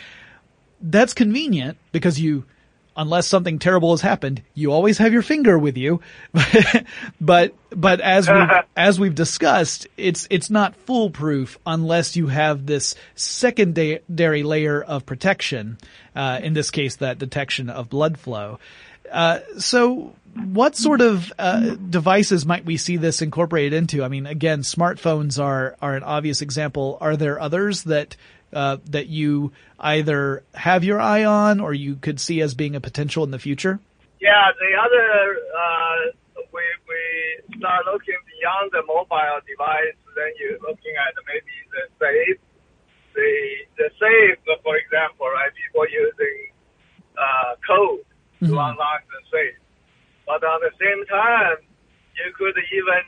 that's 0.81 1.15
convenient 1.15 1.79
because 1.93 2.21
you 2.21 2.45
unless 2.97 3.27
something 3.27 3.59
terrible 3.59 3.93
has 3.93 4.01
happened, 4.01 4.43
you 4.55 4.73
always 4.73 4.99
have 4.99 5.13
your 5.13 5.23
finger 5.23 5.59
with 5.59 5.77
you. 5.77 6.01
but, 7.21 7.55
but 7.71 8.01
as 8.01 8.29
we 8.29 8.41
as 8.77 8.99
we've 8.99 9.15
discussed, 9.15 9.87
it's, 9.97 10.27
it's 10.31 10.51
not 10.51 10.75
foolproof 10.75 11.59
unless 11.67 12.17
you 12.17 12.29
have 12.29 12.67
this 12.67 12.95
secondary 13.15 14.43
layer 14.43 14.83
of 14.83 15.07
protection. 15.07 15.79
Uh, 16.15 16.41
in 16.43 16.55
this 16.55 16.71
case, 16.71 16.97
that 16.97 17.19
detection 17.19 17.69
of 17.69 17.91
blood 17.91 18.19
flow. 18.19 18.59
Uh, 19.13 19.41
so 19.59 20.15
what 20.45 20.77
sort 20.77 21.01
of 21.01 21.33
uh, 21.39 21.75
devices 21.77 22.45
might 22.45 22.65
we 22.65 22.77
see 22.77 22.97
this 22.97 23.23
incorporated 23.23 23.73
into? 23.73 24.05
I 24.05 24.09
mean, 24.09 24.27
again, 24.27 24.61
smartphones 24.61 25.43
are 25.43 25.77
are 25.81 25.97
an 25.97 26.03
obvious 26.03 26.43
example. 26.43 26.99
Are 27.01 27.17
there 27.17 27.41
others 27.41 27.85
that 27.85 28.17
uh, 28.57 28.79
that 28.89 29.07
you 29.09 29.53
either 29.79 30.43
have 30.55 30.83
your 30.83 30.99
eye 30.99 31.25
on 31.25 31.61
or 31.61 31.75
you 31.75 31.97
could 31.97 32.19
see 32.19 32.41
as 32.41 32.55
being 32.55 32.75
a 32.75 32.81
potential 32.81 33.23
in 33.23 33.31
the 33.31 33.39
future? 33.39 33.79
Yeah, 34.19 34.49
the 34.57 34.73
other 34.81 35.37
uh, 35.53 35.97
we 36.57 36.65
we 36.89 37.59
start 37.61 37.85
looking 37.85 38.17
beyond 38.33 38.73
the 38.73 38.81
mobile 38.89 39.45
device. 39.45 39.93
Then 40.17 40.33
you're 40.41 40.59
looking 40.65 40.97
at 40.97 41.13
maybe 41.29 41.53
the 41.69 41.85
safe, 42.01 42.41
the 43.13 43.31
the 43.77 43.89
safe, 44.01 44.41
for 44.65 44.77
example, 44.81 45.29
right? 45.29 45.53
People 45.53 45.85
using 45.93 46.39
uh, 47.13 47.61
code 47.61 48.09
mm-hmm. 48.41 48.49
to 48.49 48.53
unlock 48.57 49.05
the 49.13 49.21
safe, 49.29 49.61
but 50.25 50.41
at 50.41 50.61
the 50.65 50.73
same 50.81 51.05
time, 51.13 51.61
you 52.17 52.33
could 52.33 52.57
even 52.73 53.05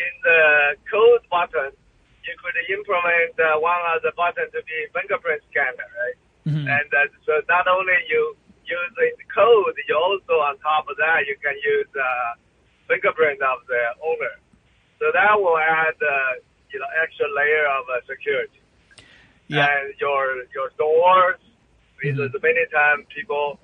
in 0.00 0.14
the 0.24 0.80
code 0.88 1.20
button 1.28 1.76
you 2.22 2.34
could 2.38 2.56
implement 2.70 3.34
uh, 3.38 3.58
one 3.58 3.82
of 3.94 4.02
the 4.02 4.12
button 4.14 4.46
to 4.54 4.60
be 4.62 4.78
fingerprint 4.94 5.42
scanner, 5.50 5.88
right? 5.98 6.18
Mm-hmm. 6.46 6.66
And 6.66 6.88
uh, 6.90 7.10
so 7.26 7.42
not 7.50 7.66
only 7.66 7.94
you 8.08 8.34
use 8.66 8.92
the 8.94 9.10
code, 9.34 9.74
you 9.88 9.94
also 9.94 10.38
on 10.42 10.58
top 10.58 10.86
of 10.88 10.96
that 10.98 11.26
you 11.26 11.36
can 11.42 11.54
use 11.58 11.90
uh, 11.94 12.38
fingerprint 12.86 13.42
of 13.42 13.62
the 13.66 13.82
owner. 14.02 14.34
So 14.98 15.10
that 15.10 15.34
will 15.34 15.58
add 15.58 15.98
uh, 15.98 16.32
you 16.70 16.78
know 16.78 16.90
extra 17.02 17.26
layer 17.30 17.66
of 17.66 17.84
uh, 17.90 18.02
security. 18.06 18.62
Yeah. 19.50 19.66
And 19.66 19.94
your 19.98 20.46
your 20.54 20.70
doors, 20.78 21.42
because 21.98 22.30
mm-hmm. 22.30 22.46
many 22.46 22.64
times 22.70 23.06
people, 23.10 23.58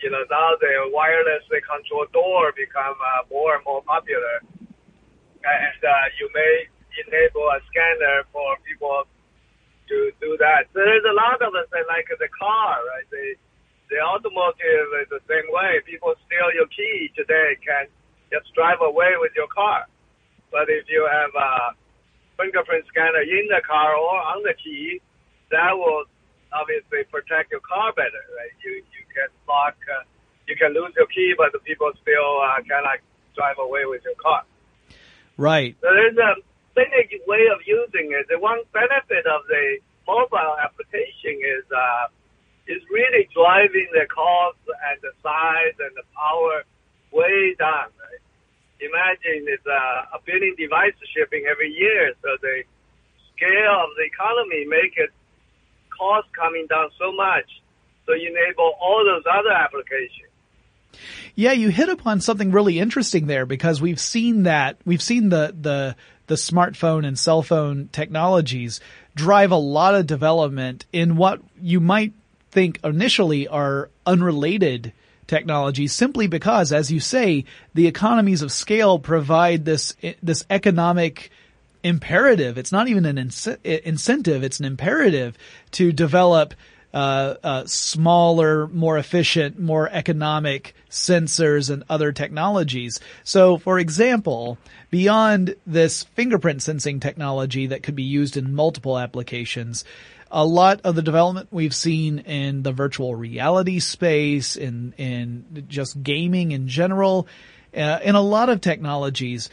you 0.00 0.12
know, 0.12 0.22
now 0.30 0.54
the 0.60 0.92
wirelessly 0.92 1.64
controlled 1.64 2.12
door 2.12 2.52
become 2.52 2.96
uh, 3.00 3.24
more 3.32 3.56
and 3.56 3.64
more 3.64 3.82
popular, 3.82 4.44
and 4.60 5.80
uh, 5.80 6.06
you 6.20 6.28
may 6.32 6.68
enable 7.04 7.46
a 7.52 7.60
scanner 7.68 8.24
for 8.32 8.56
people 8.64 9.04
to 9.88 10.10
do 10.20 10.36
that. 10.40 10.66
So 10.74 10.82
there's 10.82 11.06
a 11.06 11.14
lot 11.14 11.38
of 11.42 11.54
us 11.54 11.68
like 11.70 12.08
the 12.08 12.30
car, 12.32 12.82
right? 12.90 13.06
The, 13.10 13.36
the 13.90 13.98
automotive 14.02 14.88
is 15.02 15.08
the 15.10 15.22
same 15.30 15.46
way. 15.52 15.78
People 15.86 16.14
steal 16.26 16.50
your 16.54 16.66
key 16.66 17.12
today, 17.14 17.54
can 17.62 17.86
just 18.32 18.50
drive 18.54 18.82
away 18.82 19.14
with 19.18 19.32
your 19.36 19.46
car. 19.46 19.86
But 20.50 20.66
if 20.68 20.90
you 20.90 21.06
have 21.06 21.30
a 21.34 21.74
fingerprint 22.36 22.86
scanner 22.90 23.22
in 23.22 23.46
the 23.48 23.62
car 23.62 23.94
or 23.94 24.18
on 24.34 24.42
the 24.42 24.54
key, 24.58 25.00
that 25.50 25.72
will 25.74 26.04
obviously 26.52 27.04
protect 27.10 27.50
your 27.50 27.62
car 27.62 27.92
better, 27.94 28.24
right? 28.34 28.54
You 28.64 28.82
you 28.82 29.02
can 29.14 29.30
lock, 29.46 29.76
uh, 29.86 30.02
you 30.46 30.56
can 30.56 30.74
lose 30.74 30.92
your 30.96 31.06
key, 31.06 31.34
but 31.36 31.52
the 31.52 31.60
people 31.60 31.90
still 32.02 32.42
uh, 32.42 32.58
cannot 32.66 32.98
drive 33.34 33.58
away 33.58 33.84
with 33.86 34.02
your 34.04 34.18
car. 34.18 34.42
Right. 35.36 35.76
So 35.80 35.88
there's 35.92 36.16
a 36.16 36.34
cynic 36.76 37.08
way 37.26 37.48
of 37.48 37.64
using 37.64 38.12
it. 38.12 38.28
The 38.28 38.38
one 38.38 38.60
benefit 38.72 39.24
of 39.24 39.48
the 39.48 39.80
mobile 40.06 40.54
application 40.60 41.40
is 41.40 41.64
uh, 41.72 42.06
is 42.68 42.82
really 42.92 43.28
driving 43.32 43.88
the 43.96 44.06
cost 44.12 44.60
and 44.68 45.00
the 45.00 45.16
size 45.22 45.76
and 45.80 45.96
the 45.96 46.06
power 46.12 46.62
way 47.12 47.56
down. 47.58 47.88
Right? 47.96 48.22
Imagine 48.78 49.48
it's 49.48 49.64
uh, 49.66 50.16
a 50.16 50.20
billion 50.26 50.54
devices 50.56 51.08
shipping 51.16 51.48
every 51.48 51.72
year, 51.72 52.12
so 52.20 52.36
the 52.42 52.62
scale 53.34 53.76
of 53.80 53.90
the 53.96 54.04
economy 54.04 54.66
make 54.68 54.94
it 54.96 55.10
cost 55.96 56.28
coming 56.36 56.66
down 56.68 56.90
so 56.98 57.12
much, 57.12 57.48
so 58.04 58.12
you 58.12 58.28
enable 58.28 58.76
all 58.80 59.02
those 59.04 59.24
other 59.24 59.52
applications. 59.52 60.28
Yeah, 61.34 61.52
you 61.52 61.68
hit 61.68 61.88
upon 61.88 62.20
something 62.20 62.50
really 62.50 62.78
interesting 62.78 63.26
there 63.26 63.46
because 63.46 63.80
we've 63.80 64.00
seen 64.00 64.44
that 64.44 64.78
we've 64.84 65.02
seen 65.02 65.28
the 65.28 65.54
the 65.58 65.96
the 66.26 66.34
smartphone 66.34 67.06
and 67.06 67.18
cell 67.18 67.42
phone 67.42 67.88
technologies 67.92 68.80
drive 69.14 69.50
a 69.50 69.56
lot 69.56 69.94
of 69.94 70.06
development 70.06 70.84
in 70.92 71.16
what 71.16 71.40
you 71.60 71.80
might 71.80 72.12
think 72.50 72.78
initially 72.84 73.48
are 73.48 73.90
unrelated 74.04 74.92
technologies 75.26 75.92
simply 75.92 76.26
because, 76.26 76.72
as 76.72 76.90
you 76.90 77.00
say, 77.00 77.44
the 77.74 77.86
economies 77.86 78.42
of 78.42 78.52
scale 78.52 78.98
provide 78.98 79.64
this, 79.64 79.94
this 80.22 80.44
economic 80.50 81.30
imperative. 81.82 82.58
It's 82.58 82.72
not 82.72 82.88
even 82.88 83.04
an 83.04 83.18
incentive. 83.18 84.42
It's 84.44 84.60
an 84.60 84.66
imperative 84.66 85.36
to 85.72 85.92
develop 85.92 86.54
uh, 86.96 87.36
uh, 87.44 87.66
smaller, 87.66 88.68
more 88.68 88.96
efficient, 88.96 89.60
more 89.60 89.86
economic 89.92 90.74
sensors 90.88 91.68
and 91.68 91.84
other 91.90 92.10
technologies. 92.10 93.00
So, 93.22 93.58
for 93.58 93.78
example, 93.78 94.56
beyond 94.88 95.56
this 95.66 96.04
fingerprint 96.04 96.62
sensing 96.62 96.98
technology 96.98 97.66
that 97.66 97.82
could 97.82 97.96
be 97.96 98.02
used 98.02 98.38
in 98.38 98.54
multiple 98.54 98.98
applications, 98.98 99.84
a 100.30 100.46
lot 100.46 100.80
of 100.84 100.94
the 100.94 101.02
development 101.02 101.48
we've 101.50 101.74
seen 101.74 102.20
in 102.20 102.62
the 102.62 102.72
virtual 102.72 103.14
reality 103.14 103.78
space, 103.78 104.56
in 104.56 104.94
in 104.96 105.66
just 105.68 106.02
gaming 106.02 106.52
in 106.52 106.66
general, 106.66 107.28
uh, 107.76 107.98
in 108.02 108.14
a 108.14 108.22
lot 108.22 108.48
of 108.48 108.62
technologies, 108.62 109.50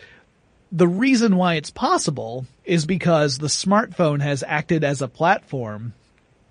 the 0.71 0.87
reason 0.87 1.35
why 1.35 1.55
it's 1.55 1.71
possible 1.71 2.45
is 2.63 2.85
because 2.85 3.37
the 3.37 3.47
smartphone 3.47 4.21
has 4.21 4.45
acted 4.47 4.85
as 4.85 5.01
a 5.01 5.09
platform 5.09 5.93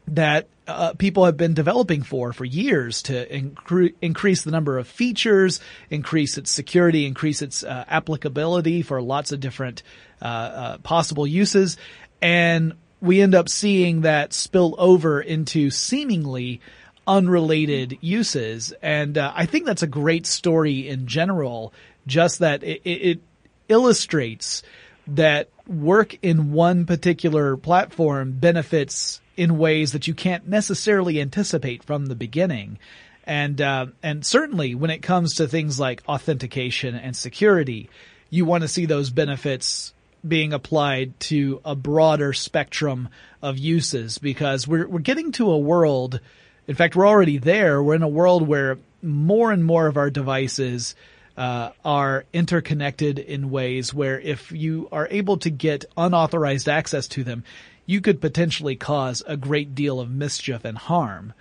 that 0.08 0.48
uh, 0.66 0.94
people 0.94 1.24
have 1.24 1.36
been 1.36 1.54
developing 1.54 2.02
for 2.02 2.32
for 2.32 2.44
years 2.44 3.02
to 3.02 3.26
incre- 3.28 3.94
increase 4.00 4.42
the 4.42 4.50
number 4.50 4.78
of 4.78 4.86
features, 4.86 5.60
increase 5.90 6.38
its 6.38 6.50
security, 6.50 7.06
increase 7.06 7.42
its 7.42 7.64
uh, 7.64 7.84
applicability 7.88 8.82
for 8.82 9.02
lots 9.02 9.32
of 9.32 9.40
different 9.40 9.82
uh, 10.20 10.24
uh 10.24 10.78
possible 10.78 11.26
uses, 11.26 11.76
and 12.20 12.74
we 13.00 13.20
end 13.20 13.34
up 13.34 13.48
seeing 13.48 14.02
that 14.02 14.32
spill 14.32 14.76
over 14.78 15.20
into 15.20 15.70
seemingly 15.70 16.60
unrelated 17.06 17.98
uses. 18.00 18.72
And 18.80 19.18
uh, 19.18 19.32
I 19.34 19.46
think 19.46 19.66
that's 19.66 19.82
a 19.82 19.88
great 19.88 20.26
story 20.26 20.88
in 20.88 21.08
general, 21.08 21.74
just 22.06 22.38
that 22.38 22.62
it, 22.62 22.80
it 22.84 23.20
illustrates 23.68 24.62
that 25.08 25.48
work 25.66 26.16
in 26.22 26.52
one 26.52 26.86
particular 26.86 27.56
platform 27.56 28.32
benefits 28.32 29.20
in 29.36 29.58
ways 29.58 29.92
that 29.92 30.06
you 30.06 30.14
can't 30.14 30.48
necessarily 30.48 31.20
anticipate 31.20 31.82
from 31.84 32.06
the 32.06 32.14
beginning. 32.14 32.78
And, 33.24 33.60
uh, 33.60 33.86
and 34.02 34.26
certainly 34.26 34.74
when 34.74 34.90
it 34.90 35.02
comes 35.02 35.34
to 35.34 35.46
things 35.46 35.78
like 35.78 36.02
authentication 36.08 36.94
and 36.94 37.16
security, 37.16 37.88
you 38.30 38.44
want 38.44 38.62
to 38.62 38.68
see 38.68 38.86
those 38.86 39.10
benefits 39.10 39.92
being 40.26 40.52
applied 40.52 41.18
to 41.20 41.60
a 41.64 41.74
broader 41.74 42.32
spectrum 42.32 43.08
of 43.40 43.58
uses 43.58 44.18
because 44.18 44.68
we're, 44.68 44.86
we're 44.86 45.00
getting 45.00 45.32
to 45.32 45.50
a 45.50 45.58
world, 45.58 46.20
in 46.66 46.74
fact, 46.74 46.94
we're 46.94 47.08
already 47.08 47.38
there. 47.38 47.82
We're 47.82 47.96
in 47.96 48.02
a 48.02 48.08
world 48.08 48.46
where 48.46 48.78
more 49.02 49.50
and 49.50 49.64
more 49.64 49.86
of 49.86 49.96
our 49.96 50.10
devices 50.10 50.94
uh, 51.36 51.70
are 51.84 52.24
interconnected 52.32 53.18
in 53.18 53.50
ways 53.50 53.92
where 53.92 54.20
if 54.20 54.52
you 54.52 54.88
are 54.92 55.08
able 55.10 55.38
to 55.38 55.50
get 55.50 55.84
unauthorized 55.96 56.68
access 56.68 57.08
to 57.08 57.24
them, 57.24 57.42
you 57.86 58.00
could 58.00 58.20
potentially 58.20 58.76
cause 58.76 59.22
a 59.26 59.36
great 59.36 59.74
deal 59.74 60.00
of 60.00 60.10
mischief 60.10 60.64
and 60.64 60.78
harm. 60.78 61.32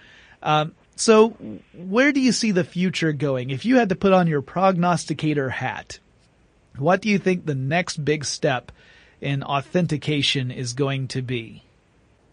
Um, 0.41 0.73
so, 0.95 1.29
where 1.73 2.11
do 2.11 2.19
you 2.19 2.31
see 2.31 2.51
the 2.51 2.63
future 2.63 3.13
going? 3.13 3.49
If 3.49 3.65
you 3.65 3.77
had 3.77 3.89
to 3.89 3.95
put 3.95 4.13
on 4.13 4.27
your 4.27 4.41
prognosticator 4.41 5.49
hat, 5.49 5.99
what 6.77 7.01
do 7.01 7.09
you 7.09 7.17
think 7.17 7.45
the 7.45 7.55
next 7.55 8.03
big 8.03 8.25
step 8.25 8.71
in 9.19 9.43
authentication 9.43 10.51
is 10.51 10.73
going 10.73 11.07
to 11.09 11.21
be? 11.21 11.63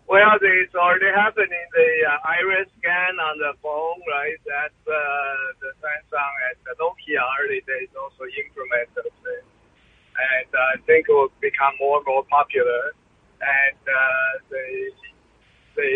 Well, 0.08 0.40
it's 0.40 0.74
already 0.74 1.12
happening. 1.12 1.64
The 1.76 1.90
uh, 2.08 2.16
iris 2.24 2.68
scan 2.80 3.20
on 3.20 3.36
the 3.36 3.52
phone, 3.60 4.00
right? 4.08 4.40
That's 4.48 4.82
uh, 4.88 5.52
the 5.60 5.76
Samsung 5.84 6.32
and 6.48 6.56
the 6.64 6.72
Nokia 6.80 7.20
early 7.44 7.60
days 7.68 7.92
also 7.92 8.24
implemented 8.24 9.04
it. 9.04 9.44
And 10.16 10.48
I 10.48 10.80
think 10.88 11.08
it 11.08 11.12
will 11.12 11.28
become 11.40 11.76
more 11.78 11.98
and 11.98 12.06
more 12.06 12.24
popular. 12.24 12.96
And 13.40 13.80
uh, 13.86 14.30
the 14.50 14.66
the 15.78 15.92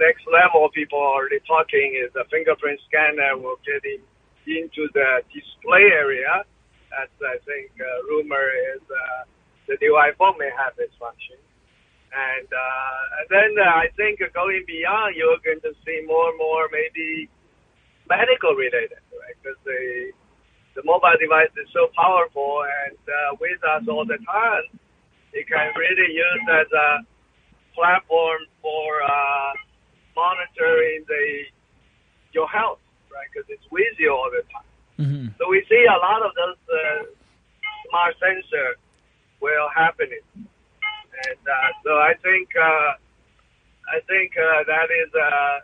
next 0.00 0.24
level 0.24 0.72
people 0.72 0.98
are 0.98 1.20
already 1.20 1.40
talking 1.44 2.00
is 2.00 2.08
the 2.16 2.24
fingerprint 2.32 2.80
scanner 2.88 3.36
will 3.36 3.60
get 3.60 3.84
in, 3.84 4.00
into 4.48 4.88
the 4.96 5.20
display 5.28 5.84
area. 5.92 6.48
That's 6.88 7.12
I 7.20 7.36
think 7.44 7.76
uh, 7.76 8.08
rumor 8.08 8.40
is 8.72 8.80
uh, 8.88 9.28
the 9.68 9.76
new 9.84 10.00
iPhone 10.00 10.40
may 10.40 10.48
have 10.56 10.72
this 10.80 10.90
function. 10.96 11.36
And, 12.08 12.48
uh, 12.48 13.18
and 13.20 13.26
then 13.28 13.50
uh, 13.60 13.84
I 13.84 13.92
think 14.00 14.24
going 14.32 14.64
beyond, 14.64 15.12
you're 15.12 15.36
going 15.44 15.60
to 15.60 15.76
see 15.84 16.00
more 16.08 16.32
and 16.32 16.38
more 16.40 16.72
maybe 16.72 17.28
medical 18.08 18.56
related, 18.56 19.04
right? 19.12 19.36
Because 19.36 19.60
the, 19.68 20.16
the 20.72 20.82
mobile 20.88 21.20
device 21.20 21.52
is 21.60 21.68
so 21.76 21.92
powerful 21.92 22.64
and 22.64 22.96
uh, 22.96 23.36
with 23.36 23.60
us 23.60 23.84
all 23.92 24.08
the 24.08 24.16
time, 24.24 24.80
it 25.32 25.46
can 25.48 25.72
really 25.76 26.12
use 26.12 26.44
as 26.50 26.66
a 26.72 26.88
platform 27.74 28.40
for 28.62 29.02
uh, 29.02 29.52
monitoring 30.16 31.04
the 31.06 31.44
your 32.32 32.48
health, 32.48 32.80
right? 33.12 33.26
Because 33.32 33.48
it's 33.48 33.64
with 33.70 33.94
you 33.98 34.12
all 34.12 34.30
the 34.30 34.42
time. 34.52 34.68
Mm-hmm. 34.98 35.26
So 35.38 35.48
we 35.48 35.64
see 35.68 35.84
a 35.86 35.98
lot 35.98 36.22
of 36.22 36.32
those 36.34 36.60
uh, 36.68 37.04
smart 37.88 38.14
sensors 38.20 38.76
will 39.40 39.68
happening. 39.74 40.24
And 40.34 41.42
uh, 41.46 41.72
so 41.84 41.90
I 41.98 42.14
think 42.22 42.48
uh, 42.56 42.90
I 43.94 44.00
think 44.06 44.32
uh, 44.36 44.64
that 44.66 44.88
is 44.90 45.10
uh, 45.14 45.58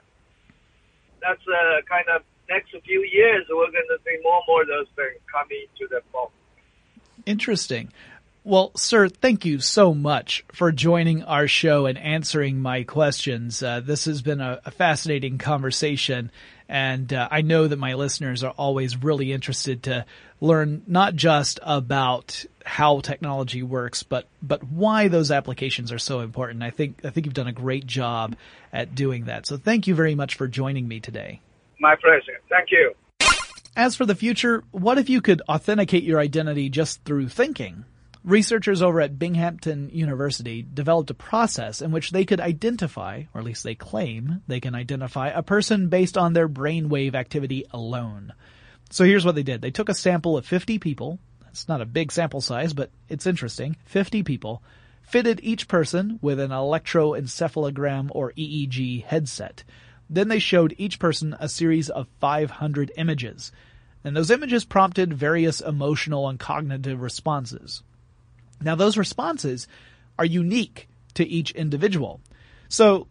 that's 1.20 1.42
uh, 1.46 1.82
kind 1.88 2.08
of 2.14 2.22
next 2.48 2.74
few 2.84 3.02
years 3.02 3.46
we're 3.48 3.70
going 3.70 3.88
to 3.88 3.98
see 4.04 4.18
more 4.22 4.36
and 4.36 4.44
more 4.46 4.62
of 4.62 4.68
those 4.68 4.86
things 4.96 5.20
coming 5.30 5.66
to 5.78 5.86
the 5.88 6.00
phone. 6.12 6.28
Interesting. 7.26 7.92
Well, 8.46 8.72
sir, 8.76 9.08
thank 9.08 9.46
you 9.46 9.60
so 9.60 9.94
much 9.94 10.44
for 10.52 10.70
joining 10.70 11.22
our 11.22 11.48
show 11.48 11.86
and 11.86 11.96
answering 11.96 12.60
my 12.60 12.82
questions. 12.82 13.62
Uh, 13.62 13.80
this 13.80 14.04
has 14.04 14.20
been 14.20 14.42
a, 14.42 14.60
a 14.66 14.70
fascinating 14.70 15.38
conversation, 15.38 16.30
and 16.68 17.10
uh, 17.10 17.26
I 17.30 17.40
know 17.40 17.66
that 17.66 17.78
my 17.78 17.94
listeners 17.94 18.44
are 18.44 18.52
always 18.52 19.02
really 19.02 19.32
interested 19.32 19.84
to 19.84 20.04
learn 20.42 20.82
not 20.86 21.14
just 21.14 21.58
about 21.62 22.44
how 22.66 23.00
technology 23.00 23.62
works, 23.62 24.02
but 24.02 24.28
but 24.42 24.62
why 24.62 25.08
those 25.08 25.30
applications 25.30 25.90
are 25.90 25.98
so 25.98 26.20
important. 26.20 26.62
I 26.62 26.70
think 26.70 27.00
I 27.02 27.08
think 27.08 27.24
you've 27.24 27.32
done 27.32 27.48
a 27.48 27.52
great 27.52 27.86
job 27.86 28.36
at 28.74 28.94
doing 28.94 29.24
that. 29.24 29.46
So 29.46 29.56
thank 29.56 29.86
you 29.86 29.94
very 29.94 30.14
much 30.14 30.34
for 30.34 30.48
joining 30.48 30.86
me 30.86 31.00
today. 31.00 31.40
My 31.80 31.96
pleasure. 31.96 32.38
Thank 32.50 32.68
you. 32.72 32.92
As 33.74 33.96
for 33.96 34.04
the 34.04 34.14
future, 34.14 34.62
what 34.70 34.98
if 34.98 35.08
you 35.08 35.22
could 35.22 35.40
authenticate 35.48 36.04
your 36.04 36.20
identity 36.20 36.68
just 36.68 37.02
through 37.04 37.30
thinking? 37.30 37.86
Researchers 38.24 38.80
over 38.80 39.02
at 39.02 39.18
Binghamton 39.18 39.90
University 39.92 40.62
developed 40.62 41.10
a 41.10 41.14
process 41.14 41.82
in 41.82 41.92
which 41.92 42.10
they 42.10 42.24
could 42.24 42.40
identify, 42.40 43.24
or 43.34 43.40
at 43.40 43.44
least 43.44 43.64
they 43.64 43.74
claim 43.74 44.40
they 44.48 44.60
can 44.60 44.74
identify, 44.74 45.28
a 45.28 45.42
person 45.42 45.90
based 45.90 46.16
on 46.16 46.32
their 46.32 46.48
brainwave 46.48 47.14
activity 47.14 47.66
alone. 47.70 48.32
So 48.88 49.04
here's 49.04 49.26
what 49.26 49.34
they 49.34 49.42
did. 49.42 49.60
They 49.60 49.70
took 49.70 49.90
a 49.90 49.94
sample 49.94 50.38
of 50.38 50.46
50 50.46 50.78
people. 50.78 51.18
It's 51.50 51.68
not 51.68 51.82
a 51.82 51.86
big 51.86 52.10
sample 52.10 52.40
size, 52.40 52.72
but 52.72 52.90
it's 53.10 53.26
interesting. 53.26 53.76
50 53.84 54.22
people 54.22 54.62
fitted 55.02 55.40
each 55.42 55.68
person 55.68 56.18
with 56.22 56.40
an 56.40 56.50
electroencephalogram 56.50 58.08
or 58.10 58.32
EEG 58.32 59.04
headset. 59.04 59.64
Then 60.08 60.28
they 60.28 60.38
showed 60.38 60.74
each 60.78 60.98
person 60.98 61.36
a 61.38 61.48
series 61.48 61.90
of 61.90 62.08
500 62.20 62.90
images. 62.96 63.52
And 64.02 64.16
those 64.16 64.30
images 64.30 64.64
prompted 64.64 65.12
various 65.12 65.60
emotional 65.60 66.26
and 66.26 66.38
cognitive 66.38 67.02
responses. 67.02 67.82
Now 68.60 68.74
those 68.74 68.96
responses 68.96 69.68
are 70.18 70.24
unique 70.24 70.88
to 71.14 71.26
each 71.26 71.52
individual. 71.52 72.20
So 72.68 73.08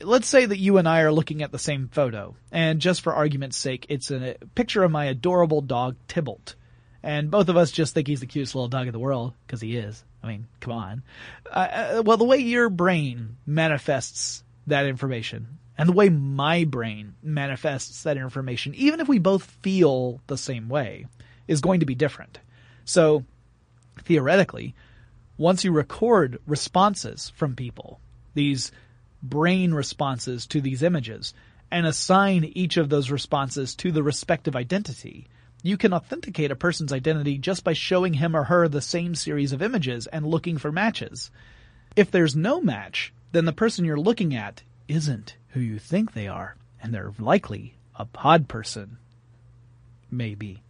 let's 0.00 0.28
say 0.28 0.44
that 0.44 0.58
you 0.58 0.78
and 0.78 0.88
I 0.88 1.00
are 1.00 1.12
looking 1.12 1.42
at 1.42 1.52
the 1.52 1.58
same 1.58 1.88
photo, 1.88 2.36
and 2.50 2.80
just 2.80 3.00
for 3.00 3.14
argument's 3.14 3.56
sake, 3.56 3.86
it's 3.88 4.10
a 4.10 4.36
picture 4.54 4.82
of 4.82 4.90
my 4.90 5.06
adorable 5.06 5.60
dog 5.60 5.96
Tybalt. 6.08 6.54
And 7.02 7.30
both 7.30 7.50
of 7.50 7.56
us 7.56 7.70
just 7.70 7.92
think 7.92 8.08
he's 8.08 8.20
the 8.20 8.26
cutest 8.26 8.54
little 8.54 8.68
dog 8.68 8.86
in 8.86 8.92
the 8.92 8.98
world, 8.98 9.34
because 9.46 9.60
he 9.60 9.76
is. 9.76 10.02
I 10.22 10.28
mean, 10.28 10.46
come 10.60 10.72
on. 10.72 11.02
Uh, 11.50 11.98
uh, 11.98 12.02
well, 12.04 12.16
the 12.16 12.24
way 12.24 12.38
your 12.38 12.70
brain 12.70 13.36
manifests 13.46 14.42
that 14.66 14.86
information, 14.86 15.58
and 15.76 15.88
the 15.88 15.92
way 15.92 16.08
my 16.08 16.64
brain 16.64 17.14
manifests 17.22 18.04
that 18.04 18.16
information, 18.16 18.74
even 18.74 19.00
if 19.00 19.08
we 19.08 19.18
both 19.18 19.44
feel 19.62 20.20
the 20.28 20.38
same 20.38 20.70
way, 20.70 21.06
is 21.46 21.60
going 21.60 21.80
to 21.80 21.86
be 21.86 21.94
different. 21.94 22.38
So, 22.86 23.24
theoretically, 24.02 24.74
once 25.36 25.64
you 25.64 25.72
record 25.72 26.38
responses 26.46 27.32
from 27.36 27.56
people, 27.56 28.00
these 28.34 28.72
brain 29.22 29.72
responses 29.72 30.46
to 30.46 30.60
these 30.60 30.82
images 30.82 31.34
and 31.70 31.86
assign 31.86 32.44
each 32.54 32.76
of 32.76 32.88
those 32.88 33.10
responses 33.10 33.74
to 33.74 33.90
the 33.90 34.02
respective 34.02 34.54
identity, 34.54 35.26
you 35.62 35.76
can 35.76 35.94
authenticate 35.94 36.50
a 36.50 36.56
person's 36.56 36.92
identity 36.92 37.38
just 37.38 37.64
by 37.64 37.72
showing 37.72 38.14
him 38.14 38.36
or 38.36 38.44
her 38.44 38.68
the 38.68 38.82
same 38.82 39.14
series 39.14 39.52
of 39.52 39.62
images 39.62 40.06
and 40.06 40.26
looking 40.26 40.58
for 40.58 40.70
matches. 40.70 41.30
If 41.96 42.10
there's 42.10 42.36
no 42.36 42.60
match, 42.60 43.12
then 43.32 43.46
the 43.46 43.52
person 43.52 43.84
you're 43.84 43.96
looking 43.96 44.34
at 44.34 44.62
isn't 44.88 45.36
who 45.48 45.60
you 45.60 45.78
think 45.78 46.12
they 46.12 46.28
are, 46.28 46.56
and 46.82 46.92
they're 46.92 47.12
likely 47.18 47.76
a 47.96 48.04
pod 48.04 48.46
person. 48.46 48.98
Maybe. 50.10 50.63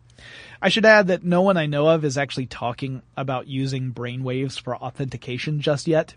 I 0.60 0.68
should 0.68 0.84
add 0.84 1.08
that 1.08 1.24
no 1.24 1.42
one 1.42 1.56
I 1.56 1.66
know 1.66 1.88
of 1.88 2.04
is 2.04 2.18
actually 2.18 2.46
talking 2.46 3.02
about 3.16 3.46
using 3.46 3.92
brainwaves 3.92 4.60
for 4.60 4.76
authentication 4.76 5.60
just 5.60 5.86
yet. 5.86 6.14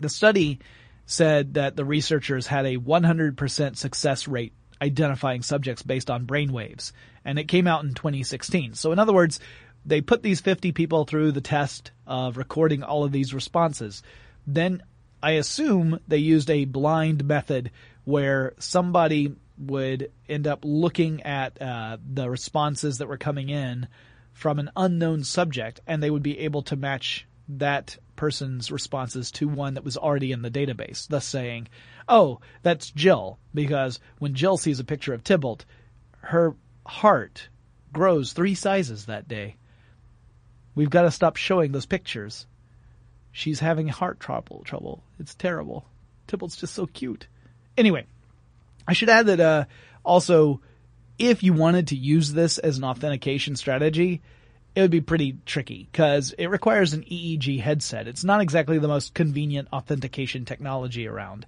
The 0.00 0.08
study 0.08 0.58
said 1.06 1.54
that 1.54 1.76
the 1.76 1.84
researchers 1.84 2.46
had 2.46 2.66
a 2.66 2.76
100% 2.76 3.76
success 3.76 4.28
rate 4.28 4.52
identifying 4.80 5.42
subjects 5.42 5.82
based 5.82 6.10
on 6.10 6.24
brain 6.24 6.52
waves. 6.52 6.92
And 7.24 7.38
it 7.38 7.48
came 7.48 7.66
out 7.66 7.84
in 7.84 7.94
2016. 7.94 8.74
So 8.74 8.92
in 8.92 8.98
other 8.98 9.12
words, 9.12 9.40
they 9.84 10.00
put 10.00 10.22
these 10.22 10.40
50 10.40 10.72
people 10.72 11.04
through 11.04 11.32
the 11.32 11.40
test 11.40 11.90
of 12.06 12.36
recording 12.36 12.82
all 12.82 13.04
of 13.04 13.12
these 13.12 13.34
responses. 13.34 14.02
Then 14.46 14.82
I 15.22 15.32
assume 15.32 16.00
they 16.06 16.18
used 16.18 16.50
a 16.50 16.64
blind 16.64 17.24
method 17.24 17.70
where 18.04 18.54
somebody 18.58 19.34
would 19.58 20.10
end 20.28 20.46
up 20.46 20.60
looking 20.64 21.22
at 21.22 21.60
uh, 21.60 21.98
the 22.12 22.30
responses 22.30 22.98
that 22.98 23.08
were 23.08 23.18
coming 23.18 23.48
in 23.48 23.88
from 24.32 24.58
an 24.58 24.70
unknown 24.76 25.24
subject 25.24 25.80
and 25.86 26.02
they 26.02 26.10
would 26.10 26.22
be 26.22 26.38
able 26.40 26.62
to 26.62 26.76
match 26.76 27.26
that 27.48 27.96
person's 28.14 28.70
responses 28.70 29.30
to 29.30 29.48
one 29.48 29.74
that 29.74 29.84
was 29.84 29.96
already 29.96 30.32
in 30.32 30.42
the 30.42 30.50
database, 30.50 31.08
thus 31.08 31.24
saying, 31.24 31.68
oh, 32.08 32.40
that's 32.62 32.90
Jill, 32.90 33.38
because 33.54 34.00
when 34.18 34.34
Jill 34.34 34.56
sees 34.56 34.80
a 34.80 34.84
picture 34.84 35.14
of 35.14 35.24
Tybalt, 35.24 35.64
her 36.20 36.54
heart 36.84 37.48
grows 37.92 38.32
three 38.32 38.54
sizes 38.54 39.06
that 39.06 39.28
day. 39.28 39.56
We've 40.74 40.90
got 40.90 41.02
to 41.02 41.10
stop 41.10 41.36
showing 41.36 41.72
those 41.72 41.86
pictures. 41.86 42.46
She's 43.32 43.60
having 43.60 43.88
heart 43.88 44.20
trouble. 44.20 44.62
Trouble. 44.64 45.02
It's 45.18 45.34
terrible. 45.34 45.84
Tybalt's 46.26 46.56
just 46.56 46.74
so 46.74 46.86
cute. 46.86 47.26
Anyway, 47.76 48.06
I 48.88 48.94
should 48.94 49.10
add 49.10 49.26
that 49.26 49.40
uh, 49.40 49.64
also, 50.02 50.62
if 51.18 51.42
you 51.42 51.52
wanted 51.52 51.88
to 51.88 51.96
use 51.96 52.32
this 52.32 52.56
as 52.58 52.78
an 52.78 52.84
authentication 52.84 53.54
strategy, 53.54 54.22
it 54.74 54.80
would 54.80 54.90
be 54.90 55.02
pretty 55.02 55.36
tricky 55.44 55.88
because 55.92 56.32
it 56.38 56.46
requires 56.46 56.94
an 56.94 57.02
EEG 57.02 57.60
headset. 57.60 58.08
It's 58.08 58.24
not 58.24 58.40
exactly 58.40 58.78
the 58.78 58.88
most 58.88 59.12
convenient 59.12 59.68
authentication 59.72 60.46
technology 60.46 61.06
around. 61.06 61.44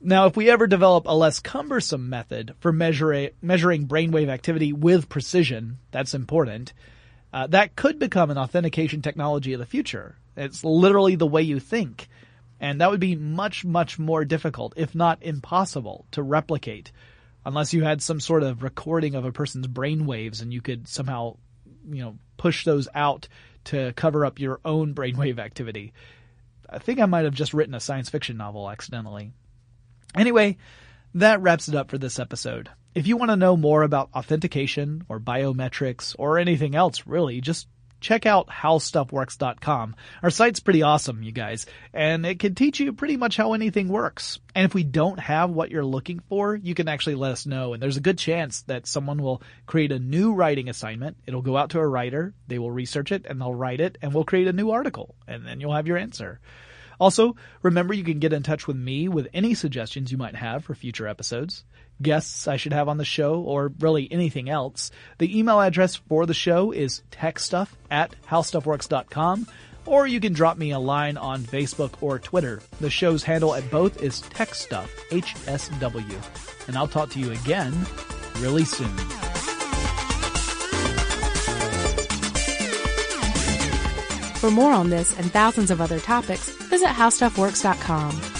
Now, 0.00 0.26
if 0.26 0.36
we 0.36 0.48
ever 0.48 0.68
develop 0.68 1.06
a 1.06 1.16
less 1.16 1.40
cumbersome 1.40 2.08
method 2.08 2.54
for 2.60 2.72
measure, 2.72 3.30
measuring 3.42 3.88
brainwave 3.88 4.28
activity 4.28 4.72
with 4.72 5.08
precision, 5.08 5.78
that's 5.90 6.14
important. 6.14 6.72
Uh, 7.32 7.48
that 7.48 7.74
could 7.74 7.98
become 7.98 8.30
an 8.30 8.38
authentication 8.38 9.02
technology 9.02 9.52
of 9.52 9.58
the 9.58 9.66
future. 9.66 10.16
It's 10.36 10.62
literally 10.62 11.16
the 11.16 11.26
way 11.26 11.42
you 11.42 11.58
think. 11.58 12.08
And 12.60 12.80
that 12.80 12.90
would 12.90 13.00
be 13.00 13.14
much, 13.14 13.64
much 13.64 13.98
more 13.98 14.24
difficult, 14.24 14.74
if 14.76 14.94
not 14.94 15.22
impossible, 15.22 16.06
to 16.12 16.22
replicate 16.22 16.92
unless 17.44 17.72
you 17.72 17.84
had 17.84 18.02
some 18.02 18.20
sort 18.20 18.42
of 18.42 18.62
recording 18.62 19.14
of 19.14 19.24
a 19.24 19.32
person's 19.32 19.66
brain 19.66 20.06
waves 20.06 20.40
and 20.40 20.52
you 20.52 20.60
could 20.60 20.88
somehow 20.88 21.36
you 21.90 22.02
know, 22.02 22.18
push 22.36 22.64
those 22.64 22.88
out 22.94 23.28
to 23.64 23.92
cover 23.94 24.24
up 24.24 24.38
your 24.38 24.60
own 24.64 24.94
brainwave 24.94 25.38
activity. 25.38 25.92
I 26.68 26.78
think 26.78 27.00
I 27.00 27.06
might 27.06 27.24
have 27.24 27.34
just 27.34 27.54
written 27.54 27.74
a 27.74 27.80
science 27.80 28.10
fiction 28.10 28.36
novel 28.36 28.70
accidentally. 28.70 29.32
Anyway, 30.14 30.58
that 31.14 31.40
wraps 31.40 31.68
it 31.68 31.74
up 31.74 31.90
for 31.90 31.98
this 31.98 32.18
episode. 32.18 32.68
If 32.94 33.06
you 33.06 33.16
want 33.16 33.30
to 33.30 33.36
know 33.36 33.56
more 33.56 33.82
about 33.82 34.10
authentication 34.14 35.04
or 35.08 35.20
biometrics 35.20 36.14
or 36.18 36.38
anything 36.38 36.74
else 36.74 37.06
really, 37.06 37.40
just 37.40 37.66
check 38.00 38.26
out 38.26 38.48
howstuffworks.com. 38.48 39.96
Our 40.22 40.30
site's 40.30 40.60
pretty 40.60 40.82
awesome, 40.82 41.22
you 41.22 41.32
guys, 41.32 41.66
and 41.92 42.24
it 42.24 42.38
can 42.38 42.54
teach 42.54 42.80
you 42.80 42.92
pretty 42.92 43.16
much 43.16 43.36
how 43.36 43.52
anything 43.52 43.88
works. 43.88 44.38
And 44.54 44.64
if 44.64 44.74
we 44.74 44.84
don't 44.84 45.18
have 45.18 45.50
what 45.50 45.70
you're 45.70 45.84
looking 45.84 46.20
for, 46.28 46.54
you 46.54 46.74
can 46.74 46.88
actually 46.88 47.16
let 47.16 47.32
us 47.32 47.46
know. 47.46 47.72
And 47.72 47.82
there's 47.82 47.96
a 47.96 48.02
good 48.02 48.18
chance 48.18 48.62
that 48.62 48.86
someone 48.86 49.22
will 49.22 49.42
create 49.66 49.92
a 49.92 49.98
new 49.98 50.34
writing 50.34 50.68
assignment. 50.68 51.16
It'll 51.26 51.42
go 51.42 51.56
out 51.56 51.70
to 51.70 51.80
a 51.80 51.86
writer, 51.86 52.34
they 52.46 52.58
will 52.58 52.70
research 52.70 53.12
it, 53.12 53.26
and 53.28 53.40
they'll 53.40 53.54
write 53.54 53.80
it, 53.80 53.98
and 54.02 54.14
we'll 54.14 54.24
create 54.24 54.48
a 54.48 54.52
new 54.52 54.70
article, 54.70 55.14
and 55.26 55.46
then 55.46 55.60
you'll 55.60 55.74
have 55.74 55.86
your 55.86 55.98
answer. 55.98 56.40
Also, 57.00 57.36
remember 57.62 57.94
you 57.94 58.04
can 58.04 58.18
get 58.18 58.32
in 58.32 58.42
touch 58.42 58.66
with 58.66 58.76
me 58.76 59.08
with 59.08 59.28
any 59.32 59.54
suggestions 59.54 60.10
you 60.10 60.18
might 60.18 60.34
have 60.34 60.64
for 60.64 60.74
future 60.74 61.06
episodes 61.06 61.64
guests 62.00 62.48
I 62.48 62.56
should 62.56 62.72
have 62.72 62.88
on 62.88 62.98
the 62.98 63.04
show 63.04 63.40
or 63.40 63.72
really 63.80 64.08
anything 64.10 64.48
else, 64.48 64.90
the 65.18 65.38
email 65.38 65.60
address 65.60 65.96
for 65.96 66.26
the 66.26 66.34
show 66.34 66.72
is 66.72 67.02
techstuff 67.10 67.68
at 67.90 68.14
howstuffworks.com 68.26 69.46
or 69.86 70.06
you 70.06 70.20
can 70.20 70.34
drop 70.34 70.58
me 70.58 70.70
a 70.70 70.78
line 70.78 71.16
on 71.16 71.42
Facebook 71.42 71.92
or 72.02 72.18
Twitter. 72.18 72.60
The 72.80 72.90
show's 72.90 73.22
handle 73.22 73.54
at 73.54 73.70
both 73.70 74.02
is 74.02 74.20
techstuff, 74.22 74.88
HSW. 75.10 76.68
And 76.68 76.76
I'll 76.76 76.88
talk 76.88 77.10
to 77.10 77.18
you 77.18 77.32
again 77.32 77.74
really 78.36 78.64
soon. 78.64 78.96
For 84.38 84.50
more 84.52 84.72
on 84.72 84.90
this 84.90 85.18
and 85.18 85.32
thousands 85.32 85.70
of 85.70 85.80
other 85.80 85.98
topics, 85.98 86.48
visit 86.48 86.88
howstuffworks.com. 86.88 88.37